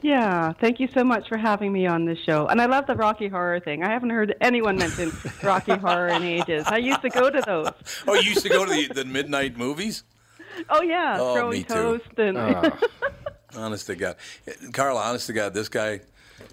Yeah, 0.01 0.53
thank 0.53 0.80
you 0.80 0.88
so 0.93 1.03
much 1.03 1.27
for 1.27 1.38
having 1.38 1.71
me 1.73 1.88
on 1.88 2.05
this 2.05 2.19
show. 2.25 2.47
And 2.47 2.61
I 2.61 2.65
love 2.65 2.88
the 2.88 2.95
Rocky 2.95 3.27
Horror 3.27 3.59
thing. 3.59 3.84
I 3.84 3.89
haven't 3.89 4.11
heard 4.11 4.36
anyone 4.41 4.77
mention 4.77 5.11
Rocky 5.43 5.73
Horror 5.75 6.09
in 6.09 6.23
ages. 6.23 6.65
I 6.67 6.77
used 6.77 7.01
to 7.01 7.09
go 7.09 7.30
to 7.30 7.41
those. 7.45 7.69
Oh, 8.07 8.13
you 8.13 8.30
used 8.30 8.43
to 8.43 8.49
go 8.49 8.65
to 8.65 8.71
the, 8.71 8.88
the 8.93 9.05
midnight 9.05 9.57
movies? 9.57 10.03
Oh 10.69 10.82
yeah, 10.82 11.17
Oh, 11.19 11.36
throwing 11.36 11.51
me 11.59 11.63
too. 11.63 11.73
toast 11.73 12.17
and 12.17 12.38
oh. 12.38 12.77
Honest 13.55 13.88
to 13.88 13.95
God, 13.95 14.15
Carl. 14.73 14.97
Honest 14.97 15.27
to 15.27 15.34
God, 15.34 15.53
this 15.53 15.69
guy, 15.69 16.01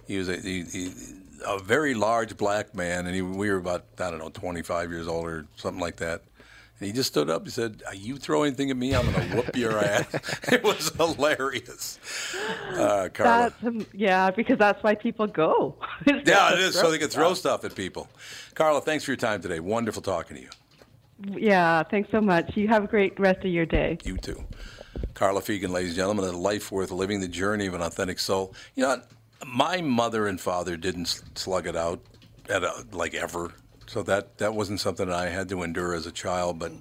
he 0.06 0.16
was 0.16 0.28
a, 0.28 0.36
he, 0.38 0.62
he, 0.62 0.92
a 1.46 1.58
very 1.58 1.92
large 1.94 2.36
black 2.36 2.74
man, 2.74 3.06
and 3.06 3.14
he, 3.14 3.20
we 3.20 3.50
were 3.50 3.58
about 3.58 3.84
I 3.98 4.10
don't 4.10 4.18
know, 4.18 4.30
25 4.30 4.90
years 4.90 5.06
old 5.06 5.26
or 5.26 5.46
something 5.56 5.80
like 5.80 5.96
that. 5.96 6.22
And 6.78 6.86
he 6.86 6.92
just 6.92 7.08
stood 7.08 7.30
up. 7.30 7.44
He 7.44 7.50
said, 7.50 7.82
"You 7.94 8.16
throw 8.16 8.42
anything 8.42 8.70
at 8.70 8.76
me, 8.76 8.94
I'm 8.94 9.10
going 9.10 9.30
to 9.30 9.36
whoop 9.36 9.56
your 9.56 9.78
ass." 9.84 10.06
it 10.52 10.62
was 10.62 10.90
hilarious, 10.90 11.98
uh, 12.74 13.08
Carla. 13.12 13.52
um, 13.64 13.86
yeah, 13.92 14.30
because 14.30 14.58
that's 14.58 14.82
why 14.82 14.94
people 14.94 15.26
go. 15.26 15.76
Yeah, 16.06 16.52
it 16.52 16.58
is. 16.60 16.74
So 16.74 16.90
they 16.90 16.98
can 16.98 17.08
throw 17.08 17.34
stuff 17.34 17.64
at 17.64 17.74
people. 17.74 18.08
Carla, 18.54 18.80
thanks 18.80 19.04
for 19.04 19.10
your 19.12 19.16
time 19.16 19.40
today. 19.40 19.60
Wonderful 19.60 20.02
talking 20.02 20.36
to 20.36 20.42
you. 20.42 20.50
Yeah, 21.38 21.82
thanks 21.84 22.10
so 22.10 22.20
much. 22.20 22.56
You 22.56 22.68
have 22.68 22.84
a 22.84 22.86
great 22.86 23.18
rest 23.18 23.38
of 23.38 23.50
your 23.50 23.66
day. 23.66 23.98
You 24.04 24.18
too. 24.18 24.44
Carla 25.14 25.40
Feagan, 25.40 25.70
ladies 25.70 25.90
and 25.90 25.96
gentlemen, 25.96 26.26
a 26.26 26.32
life 26.32 26.70
worth 26.70 26.90
living, 26.90 27.20
the 27.20 27.28
journey 27.28 27.66
of 27.66 27.74
an 27.74 27.80
authentic 27.80 28.18
soul. 28.18 28.54
You 28.74 28.82
know, 28.82 28.88
what? 28.90 29.08
my 29.46 29.80
mother 29.80 30.26
and 30.26 30.40
father 30.40 30.76
didn't 30.76 31.22
slug 31.34 31.66
it 31.66 31.76
out 31.76 32.00
at 32.48 32.62
a, 32.62 32.86
like 32.92 33.14
ever. 33.14 33.52
So 33.88 34.02
that, 34.02 34.38
that 34.38 34.54
wasn't 34.54 34.80
something 34.80 35.10
I 35.10 35.26
had 35.26 35.48
to 35.50 35.62
endure 35.62 35.94
as 35.94 36.06
a 36.06 36.12
child. 36.12 36.58
But 36.58 36.72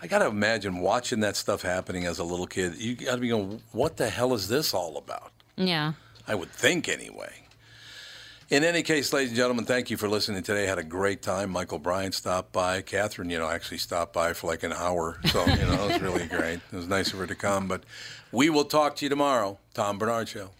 I 0.00 0.06
got 0.06 0.20
to 0.20 0.26
imagine 0.26 0.78
watching 0.78 1.20
that 1.20 1.36
stuff 1.36 1.62
happening 1.62 2.06
as 2.06 2.18
a 2.18 2.24
little 2.24 2.46
kid. 2.46 2.76
You 2.76 2.94
got 2.94 3.16
to 3.16 3.20
be 3.20 3.28
going, 3.28 3.62
what 3.72 3.96
the 3.96 4.08
hell 4.08 4.32
is 4.34 4.48
this 4.48 4.72
all 4.72 4.96
about? 4.96 5.32
Yeah. 5.56 5.94
I 6.26 6.34
would 6.34 6.50
think 6.50 6.88
anyway. 6.88 7.32
In 8.48 8.64
any 8.64 8.82
case, 8.82 9.14
ladies 9.14 9.30
and 9.30 9.36
gentlemen, 9.36 9.64
thank 9.64 9.90
you 9.90 9.96
for 9.96 10.08
listening 10.08 10.42
today. 10.42 10.66
Had 10.66 10.78
a 10.78 10.84
great 10.84 11.22
time. 11.22 11.50
Michael 11.50 11.78
Bryant 11.78 12.14
stopped 12.14 12.52
by. 12.52 12.82
Catherine, 12.82 13.30
you 13.30 13.38
know, 13.38 13.48
actually 13.48 13.78
stopped 13.78 14.12
by 14.12 14.34
for 14.34 14.46
like 14.46 14.62
an 14.62 14.74
hour. 14.74 15.18
So, 15.26 15.44
you 15.46 15.64
know, 15.64 15.88
it 15.88 15.92
was 15.92 16.02
really 16.02 16.26
great. 16.26 16.60
It 16.70 16.76
was 16.76 16.86
nice 16.86 17.12
of 17.14 17.18
her 17.18 17.26
to 17.26 17.34
come. 17.34 17.66
But 17.66 17.84
we 18.30 18.50
will 18.50 18.66
talk 18.66 18.96
to 18.96 19.06
you 19.06 19.08
tomorrow. 19.08 19.58
Tom 19.72 19.98
Barnard 19.98 20.28
Show. 20.28 20.50